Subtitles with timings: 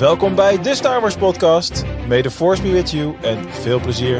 [0.00, 1.84] Welkom bij de Star Wars podcast.
[2.08, 4.16] May the force be with you en veel plezier.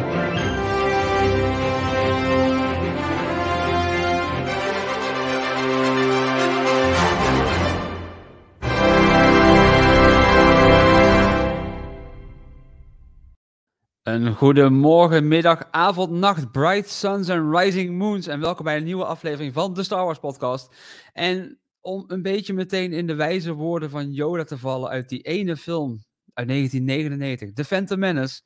[14.03, 18.27] Een goede morgen, middag, avond, nacht, bright suns en rising moons.
[18.27, 20.75] En welkom bij een nieuwe aflevering van de Star Wars podcast.
[21.13, 25.23] En om een beetje meteen in de wijze woorden van Yoda te vallen uit die
[25.23, 28.43] ene film uit 1999, The Phantom Menace.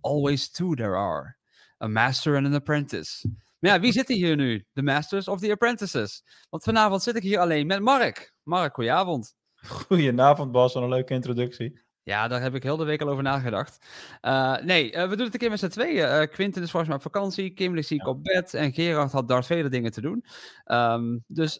[0.00, 1.36] Always two there are.
[1.84, 3.30] A master and an apprentice.
[3.58, 4.66] Maar ja, wie zitten hier nu?
[4.72, 6.22] The masters of the apprentices?
[6.50, 8.34] Want vanavond zit ik hier alleen met Mark.
[8.42, 9.34] Mark, goedenavond.
[9.66, 11.86] Goedenavond Bas, wat een leuke introductie.
[12.02, 13.86] Ja, daar heb ik heel de week al over nagedacht.
[14.22, 16.22] Uh, nee, uh, we doen het een keer met z'n tweeën.
[16.22, 18.08] Uh, Quinten is volgens mij op vakantie, Kim ligt ziek ja.
[18.08, 20.24] op bed en Gerard had daar vele dingen te doen.
[20.66, 21.58] Um, dus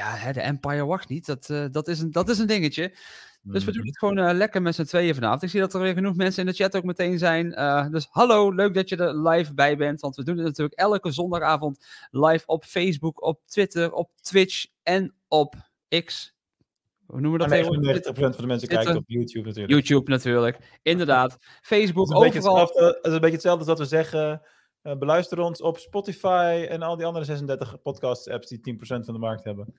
[0.00, 1.26] ja, hè, de Empire wacht niet.
[1.26, 2.94] Dat, dat, is, een, dat is een dingetje.
[3.42, 5.42] Dus we doen het gewoon lekker met z'n tweeën vanavond.
[5.42, 7.50] Ik zie dat er weer genoeg mensen in de chat ook meteen zijn.
[7.90, 10.00] dus hallo, leuk dat je er live bij bent.
[10.00, 15.14] Want we doen het natuurlijk elke zondagavond live op Facebook, op Twitter, op Twitch en
[15.28, 15.54] op
[16.04, 16.34] X.
[17.06, 18.06] Hoe noemen we dat tegenwoordig?
[18.06, 19.72] 90% van de mensen kijken op YouTube natuurlijk.
[19.72, 21.38] YouTube natuurlijk, inderdaad.
[21.62, 22.58] Facebook, het overal.
[22.58, 24.42] Het is een beetje hetzelfde als dat we zeggen,
[24.82, 29.18] uh, beluister ons op Spotify en al die andere 36 podcast-apps die 10% van de
[29.18, 29.74] markt hebben.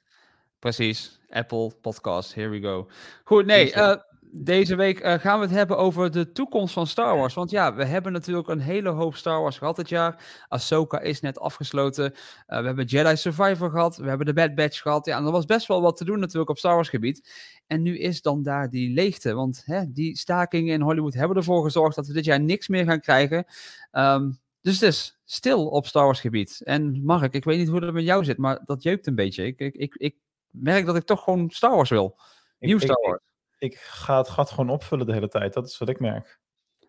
[0.59, 2.89] Precies, Apple Podcast, here we go.
[3.23, 3.95] Goed, nee, uh,
[4.31, 7.33] deze week uh, gaan we het hebben over de toekomst van Star Wars.
[7.33, 10.45] Want ja, we hebben natuurlijk een hele hoop Star Wars gehad dit jaar.
[10.47, 12.11] Ahsoka is net afgesloten.
[12.13, 13.97] Uh, we hebben Jedi Survivor gehad.
[13.97, 15.05] We hebben de Bad Batch gehad.
[15.05, 17.29] Ja, en er was best wel wat te doen natuurlijk op Star Wars gebied.
[17.67, 19.33] En nu is dan daar die leegte.
[19.33, 22.85] Want hè, die stakingen in Hollywood hebben ervoor gezorgd dat we dit jaar niks meer
[22.85, 23.45] gaan krijgen.
[23.91, 26.61] Um, dus het is stil op Star Wars gebied.
[26.63, 29.45] En Mark, ik weet niet hoe dat met jou zit, maar dat jeukt een beetje.
[29.45, 30.15] Ik, ik, ik, ik
[30.47, 32.19] merk dat ik toch gewoon Star Wars wil.
[32.59, 33.21] Nieuw Star Wars
[33.61, 35.53] ik ga het gat gewoon opvullen de hele tijd.
[35.53, 36.39] Dat is wat ik merk.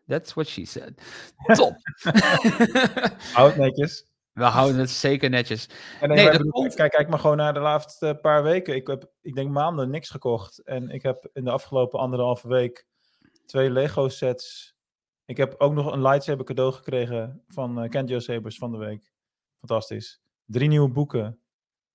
[0.07, 1.03] That's what she said.
[1.59, 1.77] Top.
[3.35, 4.07] Houd netjes.
[4.33, 5.69] We houden het zeker netjes.
[6.01, 6.75] En nee, nee, komt...
[6.75, 8.75] kijk, kijk maar gewoon naar de laatste paar weken.
[8.75, 10.59] Ik heb, ik denk maanden niks gekocht.
[10.59, 12.87] En ik heb in de afgelopen anderhalve week
[13.47, 14.75] twee Lego sets.
[15.25, 19.13] Ik heb ook nog een lightsaber cadeau gekregen van uh, Kent Sabers van de week.
[19.59, 20.23] Fantastisch.
[20.45, 21.39] Drie nieuwe boeken.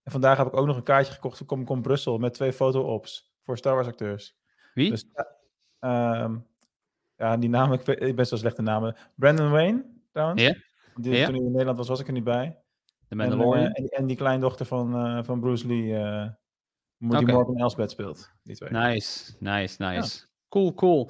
[0.04, 2.54] En vandaag heb ik ook nog een kaartje gekocht voor Comic Con Brussel met twee
[2.54, 4.36] foto-ops voor Star Wars acteurs.
[4.74, 4.90] Wie?
[4.90, 5.06] Dus,
[5.80, 6.48] um,
[7.16, 8.96] ja, die namen, ik, weet, ben zo slechte namen.
[9.16, 10.42] Brandon Wayne, trouwens.
[10.42, 10.56] Ja.
[10.96, 11.26] Die, ja.
[11.26, 12.58] Toen hij in Nederland was, was ik er niet bij.
[13.08, 13.66] De Mandalorian.
[13.66, 16.28] En, uh, en, en, die kleindochter van, uh, van Bruce Lee, uh,
[16.98, 17.34] die okay.
[17.34, 18.32] Morgan Elsbeth speelt.
[18.44, 18.70] Die twee.
[18.70, 20.20] Nice, nice, nice.
[20.20, 20.26] Ja.
[20.50, 21.10] Cool, cool.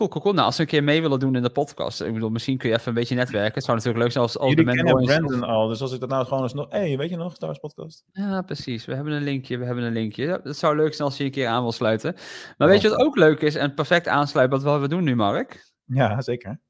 [0.00, 0.34] Cool, cool, cool.
[0.34, 2.68] Nou, als we een keer mee willen doen in de podcast, ik bedoel, misschien kun
[2.68, 3.54] je even een beetje netwerken.
[3.54, 6.00] Het zou natuurlijk leuk zijn als, als Jullie de kennen Brandon al, dus als ik
[6.00, 6.66] dat nou gewoon eens nog...
[6.70, 8.04] Hé, hey, weet je nog, Star Wars podcast?
[8.12, 8.84] Ja, precies.
[8.84, 10.40] We hebben een linkje, we hebben een linkje.
[10.44, 12.12] Het zou leuk zijn als je een keer aan wil sluiten.
[12.56, 12.74] Maar oh.
[12.74, 15.72] weet je wat ook leuk is en perfect aansluit wat we doen nu, Mark?
[15.84, 16.60] Ja, zeker.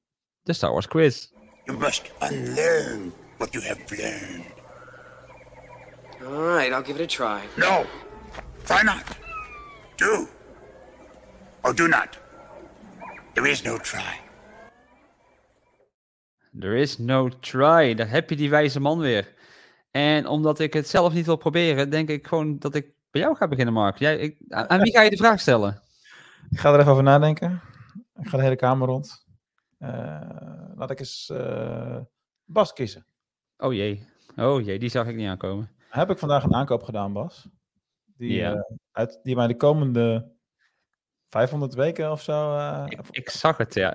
[0.42, 1.26] De Star Wars quiz.
[1.64, 4.44] You must unlearn what you have learned.
[6.26, 7.46] All right, I'll give it a try.
[7.56, 7.84] No,
[8.64, 9.04] try not.
[9.96, 10.28] Do.
[11.62, 12.19] Or do not.
[13.32, 14.20] There is no try.
[16.58, 17.94] There is no try.
[17.94, 19.34] Daar heb je die wijze man weer.
[19.90, 23.36] En omdat ik het zelf niet wil proberen, denk ik gewoon dat ik bij jou
[23.36, 23.98] ga beginnen, Mark.
[23.98, 25.82] Jij, ik, aan wie ga je de vraag stellen?
[26.50, 27.60] Ik ga er even over nadenken.
[28.20, 29.26] Ik ga de hele kamer rond.
[29.78, 30.20] Uh,
[30.74, 31.96] laat ik eens uh,
[32.44, 33.06] Bas kiezen.
[33.56, 34.06] Oh jee.
[34.36, 35.70] Oh jee, die zag ik niet aankomen.
[35.88, 37.48] Heb ik vandaag een aankoop gedaan, Bas?
[38.16, 38.54] Die, ja.
[38.54, 38.60] uh,
[38.92, 40.32] uit, die mij de komende
[41.30, 42.56] 500 weken of zo.
[42.56, 43.94] Uh, ik, ik, zag het, ja.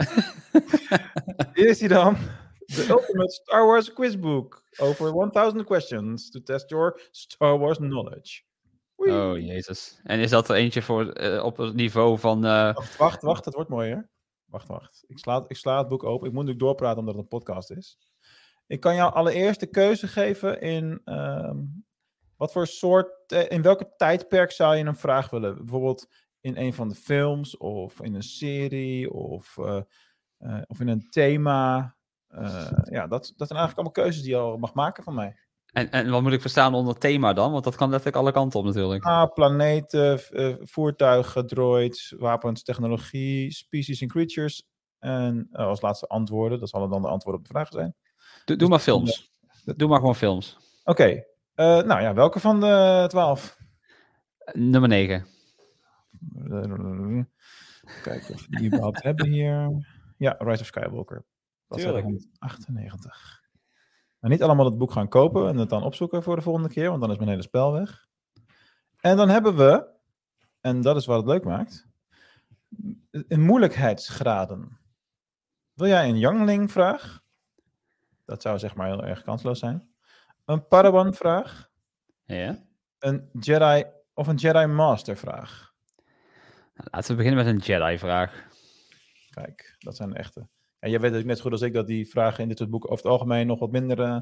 [1.53, 2.17] Hier is hij dan.
[2.65, 4.63] The Ultimate Star Wars Quizbook.
[4.77, 8.41] Over 1000 questions to test your Star Wars knowledge.
[8.95, 9.13] Wee.
[9.13, 9.99] Oh, jezus.
[10.03, 12.45] En is dat er eentje voor, uh, op het niveau van...
[12.45, 12.73] Uh...
[12.73, 14.09] Wacht, wacht, wacht, het wordt mooier.
[14.45, 15.03] Wacht, wacht.
[15.07, 16.27] Ik sla, ik sla het boek open.
[16.27, 17.97] Ik moet natuurlijk doorpraten omdat het een podcast is.
[18.67, 21.01] Ik kan jou allereerst de keuze geven in...
[21.05, 21.85] Um,
[22.37, 23.31] wat voor soort...
[23.31, 25.55] in welke tijdperk zou je een vraag willen?
[25.55, 26.07] Bijvoorbeeld
[26.45, 29.81] in een van de films of in een serie of, uh,
[30.39, 31.95] uh, of in een thema.
[32.29, 35.35] Uh, ja, dat, dat zijn eigenlijk allemaal keuzes die je al mag maken van mij.
[35.71, 37.51] En, en wat moet ik verstaan onder thema dan?
[37.51, 39.03] Want dat kan letterlijk alle kanten op natuurlijk.
[39.03, 40.19] Ah, planeten,
[40.67, 44.67] voertuigen, droids, wapens, technologie, species en creatures.
[44.99, 47.95] En als laatste antwoorden, dat zullen dan de antwoorden op de vragen zijn.
[48.45, 49.31] Doe, doe maar films.
[49.63, 50.57] Doe maar gewoon films.
[50.83, 51.25] Oké.
[51.55, 51.83] Okay.
[51.83, 53.57] nou ja, welke van de twaalf?
[54.53, 55.34] Nummer 9.
[58.03, 59.87] Kijken of we die überhaupt hebben hier.
[60.17, 61.25] Ja, Rise of Skywalker.
[61.67, 63.43] Dat is 198.
[64.19, 66.89] Maar niet allemaal het boek gaan kopen en het dan opzoeken voor de volgende keer,
[66.89, 68.07] want dan is mijn hele spel weg.
[68.99, 69.87] En dan hebben we,
[70.59, 71.87] en dat is wat het leuk maakt,
[73.27, 74.79] in moeilijkheidsgraden.
[75.73, 77.23] Wil jij een Youngling-vraag?
[78.25, 79.89] Dat zou zeg maar heel erg kansloos zijn.
[80.45, 81.69] Een Padawan-vraag.
[82.23, 82.63] Ja.
[82.99, 85.74] Een Jedi of een Jedi Master-vraag.
[86.75, 88.43] Laten we beginnen met een Jedi-vraag.
[89.29, 90.47] Kijk, dat zijn de echte.
[90.79, 92.69] En jij weet ook net zo goed als ik dat die vragen in dit soort
[92.69, 94.01] boeken over het algemeen nog wat minder.
[94.01, 94.17] eh,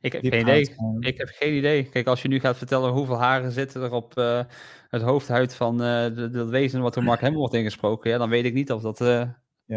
[0.00, 0.64] Ik heb geen idee.
[0.64, 0.96] zijn.
[1.00, 1.88] Ik heb geen idee.
[1.88, 4.44] Kijk, als je nu gaat vertellen hoeveel haren zitten er op eh,
[4.88, 8.44] het hoofdhuid van de- dat wezen wat door Mark Hamill wordt ingesproken, ja, dan weet
[8.44, 9.06] ik niet of dat eh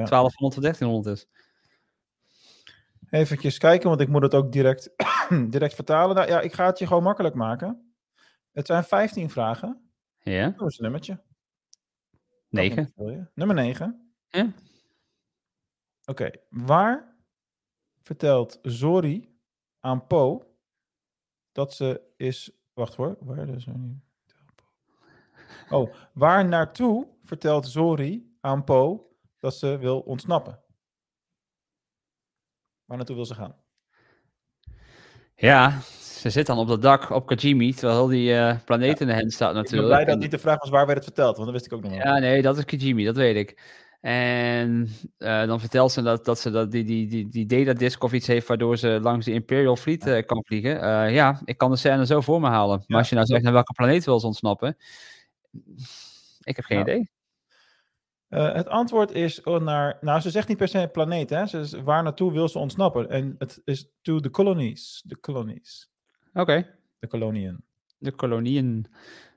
[0.06, 1.28] 1200 of 1300 is.
[3.10, 4.90] Even kijken, want ik moet het ook direct,
[5.50, 6.16] direct vertalen.
[6.16, 7.94] Nou, ja, ik ga het je gewoon makkelijk maken.
[8.52, 9.92] Het zijn 15 vragen.
[10.24, 11.22] Ja, Doe eens een nummertje.
[12.52, 12.76] Welk 9.
[12.76, 13.28] nummer wil je?
[13.34, 14.14] Nummer 9.
[14.28, 14.54] Ja.
[16.06, 17.16] Oké, waar
[18.00, 19.40] vertelt Zori
[19.80, 20.56] aan Po
[21.52, 22.52] dat ze is.
[22.74, 24.04] Wacht hoor, waar is Zori?
[25.70, 30.64] Oh, waar naartoe vertelt Zori aan Po dat ze wil ontsnappen?
[32.86, 33.56] Waar naartoe wil ze gaan?
[35.36, 35.80] Ja,
[36.22, 39.14] ze zit dan op dat dak op Kajimi, terwijl heel die eh, planeet in de
[39.14, 39.94] hand staat Ik ben natuurlijk.
[39.94, 41.82] blij dat niet de vraag was waar werd het verteld, want dat wist ik ook
[41.82, 42.00] nog wel.
[42.00, 43.80] Ja, nee, dat is Kijimi, dat weet ik.
[44.02, 48.04] En eh, dan vertelt ze dat, dat ze dat, die, die, die, die data disk
[48.04, 51.12] of iets heeft waardoor ze langs de Imperial Fleet eh, kan vliegen.
[51.12, 52.84] Ja, ik kan de scène zo voor me halen.
[52.88, 54.78] Maar als je nou zegt naar welke planeet wil ze ontsnappen,
[56.44, 57.10] ik heb geen idee.
[58.28, 59.98] Het antwoord is oh, naar.
[60.02, 61.46] Nou, ze zegt niet per se planeet, hè?
[61.46, 63.10] Ze is, waar naartoe wil ze ontsnappen?
[63.10, 65.02] En het is to the colonies.
[65.06, 65.91] De colonies.
[66.34, 66.68] Oké,
[67.00, 67.64] De koloniën.
[67.98, 68.86] de kolonieën.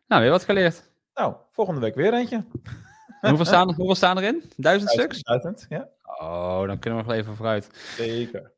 [0.09, 0.91] Nou, weer wat geleerd.
[1.15, 2.45] Nou, volgende week weer eentje.
[3.21, 4.43] En hoeveel, staan, hoeveel staan erin?
[4.57, 5.23] Duizend stuks?
[5.23, 5.89] Duizend, ja.
[6.21, 7.69] Oh, dan kunnen we nog even vooruit.
[7.97, 8.53] Zeker.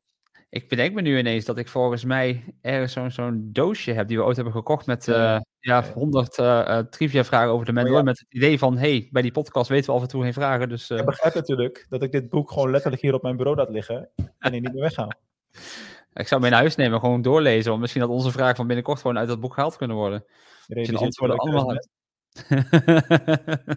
[0.49, 4.17] Ik bedenk me nu ineens dat ik volgens mij ergens zo'n zo'n doosje heb die
[4.17, 5.35] we ooit hebben gekocht met Ja.
[5.35, 8.05] eh ja, 100 eh, eh, trivia vragen over de Mandalorian.
[8.05, 10.69] Met het idee van, hey, bij die podcast weten we af en toe geen vragen.
[10.69, 13.57] Dus eh, Je begrijpt natuurlijk dat ik dit boek gewoon letterlijk hier op mijn bureau
[13.57, 15.11] laat liggen en die niet meer weghaal.
[16.17, 17.69] ik zou mee naar huis nemen en gewoon doorlezen.
[17.69, 20.25] Want misschien dat onze vragen van binnenkort gewoon uit dat boek gehaald kunnen worden.
[20.65, 21.89] Je de antwoorden dat allemaal ben.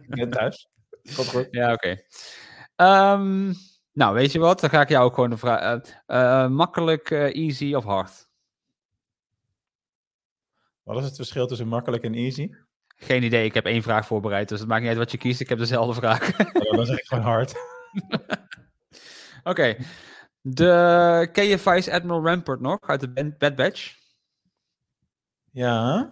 [0.02, 0.69] Ik ben thuis.
[1.16, 1.48] Komt goed.
[1.50, 2.02] ja, oké.
[2.76, 3.52] Ehm,
[3.92, 4.60] nou, weet je wat?
[4.60, 5.60] Dan ga ik jou ook gewoon een vraag.
[6.06, 8.28] eh, eh, makkelijk, eh, easy of hard?
[10.82, 12.50] Wat is het verschil tussen makkelijk en easy?
[12.96, 14.48] Geen idee, ik heb één vraag voorbereid.
[14.48, 15.40] Dus het maakt niet uit wat je kiest.
[15.40, 16.38] Ik heb dezelfde vraag.
[16.38, 17.54] Nou, dan zeg ik gewoon hard.
[19.43, 19.76] Oké.
[20.40, 23.98] De ken je Vice Admiral Rampart nog uit de Bad- Batch?
[25.50, 26.10] Ja.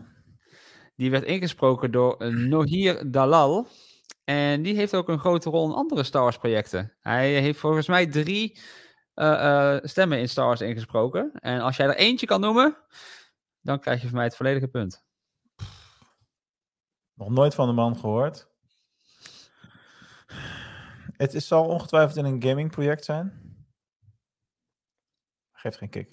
[0.97, 3.67] Die werd ingesproken door Nohir Dalal.
[4.25, 6.97] En die heeft ook een grote rol in andere Star Wars projecten.
[7.01, 8.59] Hij heeft volgens mij drie
[9.15, 11.33] eh, eh, stemmen in Star Wars ingesproken.
[11.33, 12.77] En als jij er eentje kan noemen,
[13.61, 15.05] dan krijg je van mij het volledige punt.
[17.15, 18.49] Nog nooit van de man gehoord.
[21.17, 23.48] Het is, zal ongetwijfeld in een gamingproject zijn.
[25.59, 26.09] Geeft geen kick.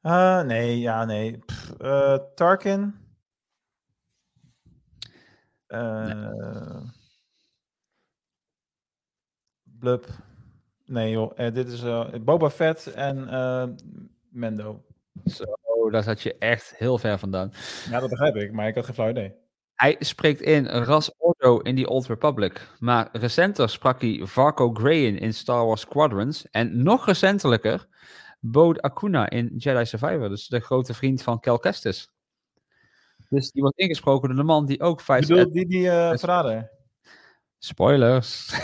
[0.00, 1.38] Eh, nee, ja, nee.
[1.38, 2.94] Pff, eh, Tarkin.
[5.66, 6.80] Eh
[9.62, 10.06] Blub.
[10.84, 11.82] Nee joh, dit is
[12.24, 13.16] Boba Fett en
[14.28, 14.84] Mendo.
[15.24, 15.44] Zo,
[15.90, 17.52] daar zat je echt heel ver vandaan.
[17.90, 19.34] Ja, dat begrijp ik, maar ik had geen flauw idee.
[19.74, 22.68] Hij spreekt in Ras Ordo in The Old Republic.
[22.78, 26.50] Maar recenter sprak hij Varco Grayin in Star Wars Squadrons.
[26.50, 27.86] En nog recentelijker
[28.38, 30.28] Bode Akuna in Jedi Survivor.
[30.28, 32.10] Dus de grote vriend van Cal Kestis.
[33.28, 36.20] Dus die wordt ingesproken door de man die ook bedoel, Ad- die, die Yes.
[36.20, 36.70] verrader.
[37.58, 38.52] Spoilers.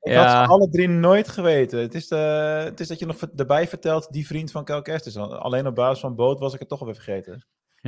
[0.00, 1.80] Ik had ze alle drie nooit geweten.
[1.80, 2.16] Het is, de,
[2.64, 5.16] het is dat je nog erbij vertelt, die vriend van Cal Kestis.
[5.16, 7.32] Alleen op basis van boot was ik het toch alweer vergeten.
[7.32, 7.42] Als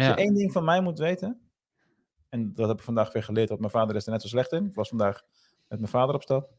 [0.04, 0.08] ja.
[0.08, 1.40] je één ding van mij moet weten,
[2.28, 4.52] en dat heb ik vandaag weer geleerd, want mijn vader is er net zo slecht
[4.52, 4.66] in.
[4.66, 5.22] Ik was vandaag
[5.68, 6.50] met mijn vader op stap.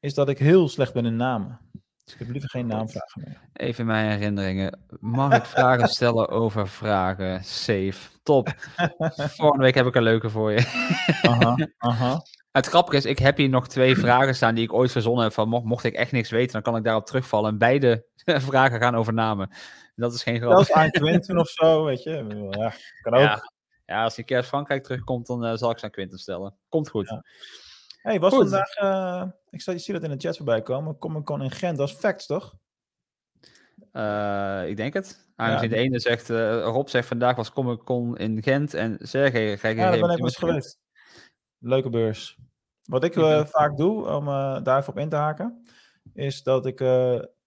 [0.00, 1.60] Is dat ik heel slecht ben in namen.
[2.08, 3.40] Dus ik heb liever geen naamvragen meer.
[3.52, 4.78] Even mijn herinneringen.
[5.00, 7.44] Mag ik vragen stellen over vragen?
[7.44, 7.96] Safe.
[8.22, 8.48] Top.
[9.36, 10.66] Volgende week heb ik een leuke voor je.
[11.22, 12.22] Aha, aha.
[12.52, 15.32] Het grappige is, ik heb hier nog twee vragen staan die ik ooit verzonnen heb.
[15.32, 17.50] Van mocht, mocht ik echt niks weten, dan kan ik daarop terugvallen.
[17.50, 19.50] En beide vragen gaan over namen.
[19.94, 20.52] Dat is geen grap.
[20.52, 22.48] Zelfs aan Quinten of zo, weet je.
[22.50, 22.72] Ja,
[23.02, 23.20] kan ook.
[23.20, 23.52] Ja,
[23.86, 26.56] ja, als keer uit Frankrijk terugkomt, dan eh, zal ik ze aan Quinten stellen.
[26.68, 27.08] Komt goed.
[27.08, 27.24] Ja.
[28.08, 28.48] Hey, was Goed.
[28.48, 31.88] vandaag, eh, ik zie, dat in de chat voorbij komen, Comic Con in Gent, dat
[31.88, 32.56] is facts toch?
[33.92, 35.26] Eh, ik denk het.
[35.36, 35.76] Aangezien Ja.
[35.76, 38.74] de ene zegt, eh, Rob zegt vandaag was Comic Con in Gent.
[38.74, 40.78] En Sergej, ga ik Ja, daar ben ik wel eens geweest.
[41.58, 42.38] Leuke beurs.
[42.84, 43.12] Wat ik
[43.48, 45.64] vaak doe, om eh daar even op in te haken,
[46.14, 46.76] is dat ik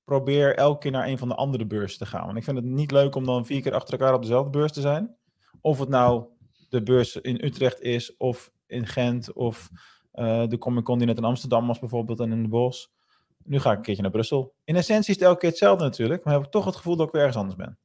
[0.04, 2.26] probeer elke keer naar een van de andere beurzen te gaan.
[2.26, 4.72] Want ik vind het niet leuk om dan vier keer achter elkaar op dezelfde beurs
[4.72, 5.16] te zijn.
[5.62, 6.26] Of het nou
[6.70, 9.70] de beurs in Utrecht is, of in Gent of
[10.12, 12.92] eh, de Comic Con die net in Amsterdam was bijvoorbeeld en in de bos.
[13.44, 14.54] Nu ga ik een keertje naar Brussel.
[14.64, 17.06] In essentie is het elke keer hetzelfde natuurlijk, maar heb ik toch het gevoel dat
[17.08, 17.78] ik weer ergens anders ben.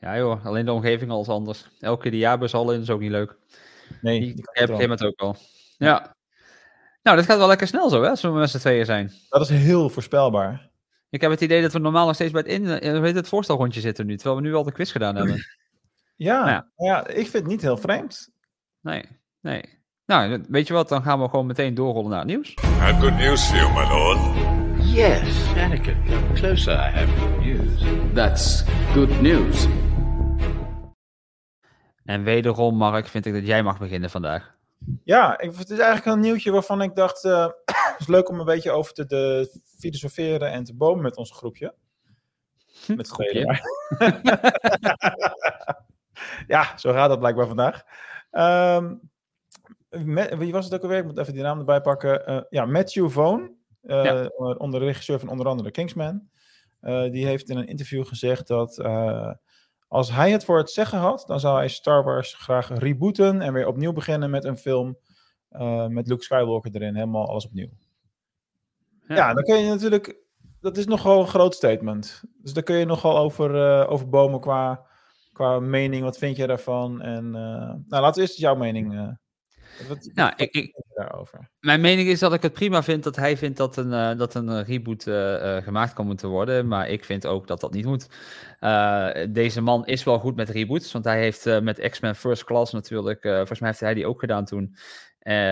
[0.00, 1.68] Ja joh, alleen de omgeving al is anders.
[1.80, 3.36] Elke keer de jaarbus al in is ook niet leuk.
[4.00, 4.90] Nee, Die die heb ik ik wel.
[4.90, 5.36] het ook al.
[5.78, 6.16] Ja.
[7.02, 9.12] Nou, dat gaat wel lekker snel zo, hè, als we met z'n tweeën zijn.
[9.28, 10.70] dat is heel voorspelbaar.
[11.10, 13.28] Ik heb het idee dat we normaal nog steeds bij het, in, eh, weet het
[13.28, 15.34] voorstelrondje zitten nu, terwijl we nu al de quiz gedaan hebben.
[16.16, 16.70] Ja, Ja.
[16.76, 17.06] ja.
[17.06, 18.30] ik vind het niet heel vreemd.
[18.80, 19.04] Nee,
[19.40, 19.79] nee.
[20.10, 22.48] Nou, weet je wat, dan gaan we gewoon meteen doorrollen naar het nieuws.
[22.48, 24.18] I have good news for you, my lord.
[24.86, 26.72] Yes, Anakin, come closer.
[26.72, 27.84] I have good news.
[28.14, 29.66] That's good news.
[32.04, 34.54] En wederom, Mark, vind ik dat jij mag beginnen vandaag.
[35.04, 37.46] Ja, ik, het is eigenlijk een nieuwtje waarvan ik dacht, eh,
[37.92, 41.30] het is leuk om een beetje over te de, filosoferen en te bomen met ons
[41.30, 41.74] groepje.
[42.86, 44.50] Met z'n tweeën Groepje.
[46.54, 47.82] ja, zo gaat dat blijkbaar vandaag.
[48.30, 48.94] Ehm,
[49.90, 50.98] met- wie was het ook alweer?
[50.98, 52.26] Ik moet even die naam erbij pakken.
[52.26, 54.28] Eh, ja, Matthew Vaughn, Ja.
[54.36, 56.28] onder, onder de regisseur van onder andere Kingsman.
[56.80, 58.78] Eh, die heeft in een interview gezegd dat
[59.88, 63.52] als hij het voor het zeggen had, dan zou hij Star Wars graag rebooten en
[63.52, 64.98] weer opnieuw beginnen met een film
[65.88, 67.68] met Luke Skywalker erin, helemaal alles opnieuw.
[69.08, 70.16] Ja, dan kun je natuurlijk,
[70.60, 72.22] dat is nogal een groot statement.
[72.42, 74.86] Dus daar kun je nogal over, over bomen qua,
[75.32, 76.02] qua mening.
[76.02, 77.02] Wat vind jij daarvan?
[77.02, 79.16] En, nou, laten we eerst jouw mening.
[79.88, 81.48] Wat, Nou, wat ik- ik- daarover?
[81.60, 84.34] Mijn mening is dat ik het prima vind dat hij vindt dat een, eh, dat
[84.34, 86.68] een eh, reboot eh, gemaakt kan moeten worden.
[86.68, 88.06] Maar ik vind ook dat dat niet moet.
[89.34, 90.92] Deze man is wel goed met reboots.
[90.92, 93.22] Want hij heeft met X-Men First Class natuurlijk.
[93.22, 94.76] volgens mij heeft hij die ook gedaan toen.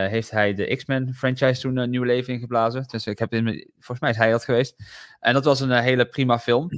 [0.08, 2.84] heeft hij de X-Men franchise toen een nieuw leven ingeblazen.
[2.86, 4.74] Dus ik heb in, volgens mij is hij dat geweest.
[5.20, 6.68] En dat was een hele prima film.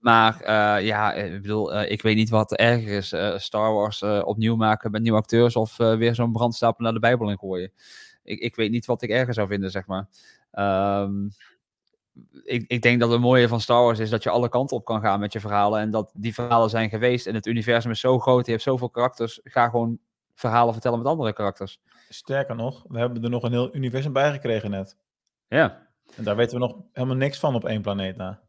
[0.00, 3.14] Maar eh, ja, eh, ik bedoel, eh, ik weet niet wat erger is.
[3.42, 7.38] Star Wars opnieuw maken met nieuwe acteurs of weer zo'n brandstapel naar de Bijbel in
[7.38, 7.72] gooien.
[8.22, 10.08] Ik, ik weet niet wat ik erger zou vinden, zeg maar.
[10.50, 11.28] Ehm,
[12.44, 14.84] ik, ik denk dat het mooie van Star Wars is dat je alle kanten op
[14.84, 15.80] kan gaan met je verhalen.
[15.80, 17.26] En dat die verhalen zijn geweest.
[17.26, 19.40] En het universum is zo groot, je hebt zoveel karakters.
[19.44, 19.98] Ga gewoon
[20.34, 21.80] verhalen vertellen met andere karakters.
[22.08, 24.96] Sterker nog, we hebben er nog een heel universum bij gekregen net.
[25.48, 25.88] Ja.
[26.16, 28.40] En daar weten we nog helemaal niks van op één planeet na.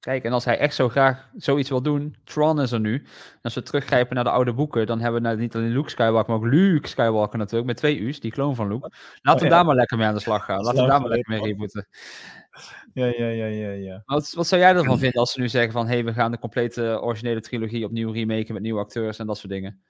[0.00, 2.94] Kijk, en als hij echt zo graag zoiets wil doen, Tron is er nu.
[2.94, 5.90] En als we teruggrijpen naar de oude boeken, dan hebben we nou niet alleen Luke
[5.90, 8.92] Skywalker, maar ook Luke Skywalker natuurlijk, met twee U's, die kloon van Luke.
[9.22, 9.54] Laten we ja.
[9.54, 10.62] daar maar lekker mee aan de slag gaan.
[10.62, 11.88] Laten we daar maar lekker mee rebooten.
[12.92, 14.02] Ja, ja, ja, ja, ja.
[14.04, 16.30] Wat, wat zou jij ervan vinden als ze nu zeggen van, hé, hey, we gaan
[16.30, 19.82] de complete originele trilogie opnieuw remaken met nieuwe acteurs en dat soort dingen?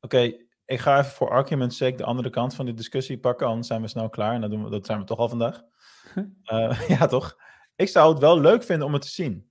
[0.00, 0.32] Oké,
[0.64, 3.82] ik ga even voor argument's sake de andere kant van de discussie pakken, anders zijn
[3.82, 4.34] we snel klaar.
[4.34, 5.62] En dat, doen we, dat zijn we toch al vandaag.
[6.42, 7.36] Eh, ja, toch?
[7.78, 9.48] Ik zou het wel leuk vinden om het te zien.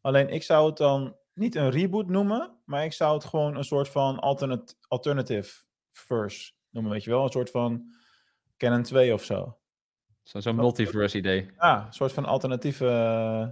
[0.00, 3.64] Alleen ik zou het dan niet een reboot noemen, maar ik zou het gewoon een
[3.64, 7.22] soort van alternat alternative verse noemen, weet je wel?
[7.24, 7.94] Een soort van
[8.56, 9.58] Canon 2 of zo.
[10.22, 11.50] Zo- Zo'n multiverse idee.
[11.58, 13.46] Ja, een soort van alternatieve eh,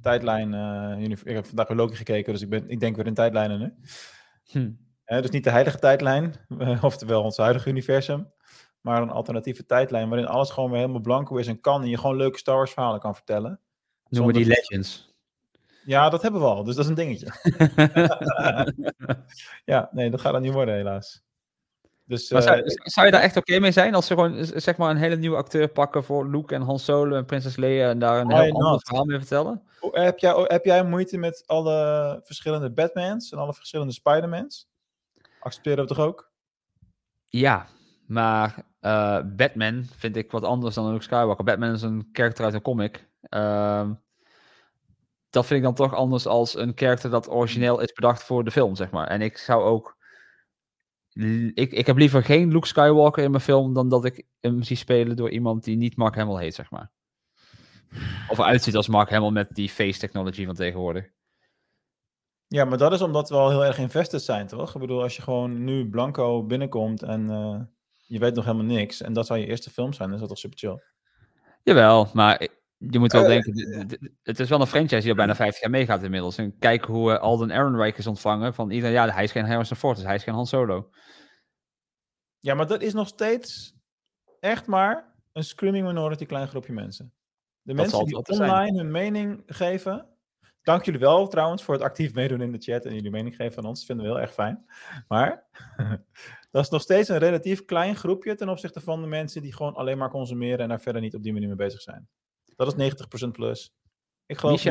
[0.00, 0.54] tijdlijn.
[0.54, 3.58] eh, ik heb vandaag weer Loki gekeken, dus ik, ben, ik denk weer in tijdlijnen
[3.58, 3.74] nu.
[4.44, 4.70] Hm.
[5.20, 8.32] Dus niet de heilige tijdlijn, eh, oftewel ons huidige universum,
[8.80, 11.98] maar een alternatieve tijdlijn waarin alles gewoon weer helemaal blanco is en kan en je
[11.98, 13.60] gewoon leuke Star Wars verhalen kan vertellen.
[14.14, 15.12] Noemen die Legends.
[15.84, 17.26] Ja, dat hebben we al, dus dat is een dingetje.
[19.72, 21.22] ja, nee, dat gaat dan niet worden helaas.
[22.06, 24.90] Dus eh, zou, zou je daar echt oké mee zijn als ze gewoon zeg maar
[24.90, 28.20] een hele nieuwe acteur pakken voor Luke en Han Solo en Prinses Leia en daar
[28.20, 29.62] een heel ander verhaal mee vertellen?
[29.92, 34.68] heb, jij, heb jij moeite met alle verschillende Batmans en alle verschillende Spider-Mans?
[35.40, 36.32] Accepteren we toch ook?
[37.26, 37.66] Ja,
[38.06, 41.44] maar eh, Batman vind ik wat anders dan Luke Skywalker.
[41.44, 43.08] Batman is een karakter uit een comic.
[43.20, 43.92] Ehm,
[45.34, 48.50] dat vind ik dan toch anders als een karakter dat origineel is bedacht voor de
[48.50, 49.06] film, zeg maar.
[49.06, 49.96] En ik zou ook...
[51.54, 54.76] Ik, ik heb liever geen Luke Skywalker in mijn film dan dat ik hem zie
[54.76, 56.90] spelen door iemand die niet Mark Hamill heet, zeg maar.
[58.28, 61.08] Of eruit ziet als Mark Hamill met die face technology van tegenwoordig.
[62.46, 64.74] Ja, maar dat is omdat we al heel erg invested zijn, toch?
[64.74, 67.60] Ik bedoel, als je gewoon nu blanco binnenkomt en eh,
[68.06, 70.30] je weet nog helemaal niks en dat zou je eerste film zijn, dan is dat
[70.30, 70.82] toch super chill.
[71.62, 72.48] Jawel, maar
[72.78, 75.70] je moet wel Eh, denken, het is wel een franchise die al bijna 50 jaar
[75.70, 76.38] meegaat inmiddels.
[76.38, 78.94] En kijk hoe eh, Alden Ehrenreich is ontvangen van iedereen.
[78.94, 80.90] Ja, hij is geen Harrison Ford, dus hij is geen Han Solo.
[82.40, 83.74] Ja, maar dat is nog steeds
[84.40, 87.12] echt maar een screaming minority klein groepje mensen.
[87.62, 88.50] De Dat mensen die zijn.
[88.50, 90.08] online hun mening geven.
[90.62, 93.52] Dank jullie wel trouwens voor het actief meedoen in de chat en jullie mening geven
[93.52, 93.78] van ons.
[93.78, 94.64] Dat vinden we heel erg fijn.
[95.08, 95.44] Maar
[96.50, 99.74] dat is nog steeds een relatief klein groepje ten opzichte van de mensen die gewoon
[99.74, 102.08] alleen maar consumeren en daar verder niet op die manier mee bezig zijn.
[102.56, 102.92] Dat is
[103.26, 103.72] 90% plus.
[104.26, 104.64] Ik geloof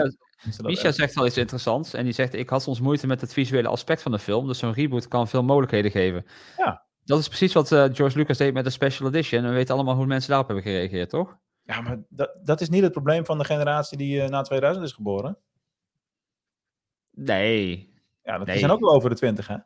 [0.62, 1.94] Misha, zegt wel iets interessants.
[1.94, 4.48] En die zegt, ik had soms moeite met het visuele aspect van de film.
[4.48, 6.26] Dus zo'n reboot kan veel mogelijkheden geven.
[6.58, 6.86] Ja.
[7.04, 9.44] Dat is precies wat eh, George Lucas deed met de Special Edition.
[9.44, 11.38] En we weten allemaal hoe mensen daarop hebben gereageerd, toch?
[11.64, 14.86] Ja, maar dat, dat is niet het probleem van de generatie die eh, na 2000
[14.86, 15.38] is geboren.
[17.12, 17.94] Nee.
[18.24, 18.60] Ja, dat, Nee.
[18.60, 19.58] zijn ook wel over de 20, hè?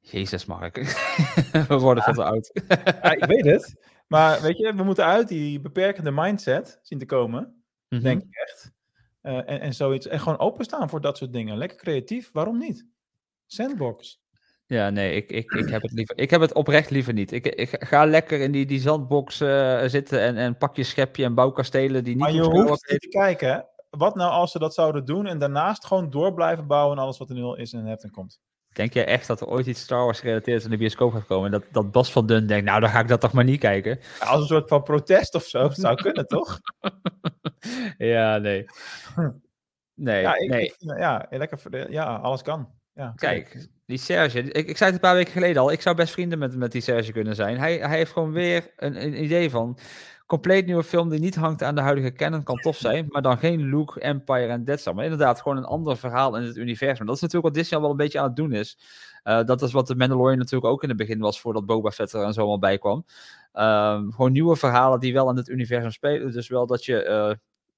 [0.00, 0.76] Jezus, Mark.
[1.68, 2.50] we worden veel te oud.
[2.68, 3.92] Ja, ik weet het.
[4.14, 7.64] Maar weet je, we moeten uit die beperkende mindset zien te komen.
[7.88, 8.02] Mhm.
[8.02, 8.72] Denk ik echt.
[9.20, 10.06] Eh, en, en zoiets.
[10.06, 11.56] En gewoon openstaan voor dat soort dingen.
[11.56, 12.86] Lekker creatief, waarom niet?
[13.46, 14.22] Sandbox.
[14.66, 17.32] Ja, nee, ik, ik, ik, heb het liever, ik heb het oprecht liever niet.
[17.32, 21.24] Ik, ik ga lekker in die, die zandbox eh, zitten en, en pak je schepje
[21.24, 23.52] en bouw kastelen die niet Maar je hoeft niet te kijken.
[23.52, 23.60] hè.
[23.90, 27.18] Wat nou als ze dat zouden doen en daarnaast gewoon door blijven bouwen en alles
[27.18, 28.40] wat er nu al is en hebt en komt?
[28.74, 31.44] Denk jij echt dat er ooit iets Star Wars gerelateerd in de bioscoop gaat komen?
[31.52, 33.60] En dat, dat Bas van Dun denkt, nou dan ga ik dat toch maar niet
[33.60, 34.00] kijken.
[34.20, 35.68] Ja, als een soort van protest of zo.
[35.68, 36.60] Zou kunnen, toch?
[37.98, 38.64] ja, nee.
[39.94, 40.64] Nee, Ja, ik, nee.
[40.64, 41.58] ik ja, lekker.
[41.58, 42.68] voor de- Ja, alles kan.
[42.94, 45.96] Ja, Kijk, die Serge, ik, ik zei het een paar weken geleden al, ik zou
[45.96, 47.58] best vrienden met, met die Serge kunnen zijn.
[47.58, 49.78] Hij, hij heeft gewoon weer een, een idee van
[50.26, 53.38] compleet nieuwe film die niet hangt aan de huidige canon, kan tof zijn, maar dan
[53.38, 57.06] geen Luke, Empire en Death Star, maar inderdaad gewoon een ander verhaal in het universum.
[57.06, 58.78] Dat is natuurlijk wat Disney al wel een beetje aan het doen is.
[59.22, 62.12] Eh, dat is wat de Mandalorian natuurlijk ook in het begin was, voordat Boba Fett
[62.12, 63.04] er en zo al bij kwam.
[63.52, 67.02] Ehm, gewoon nieuwe verhalen die wel in het universum spelen, dus wel dat je...
[67.02, 67.34] eh,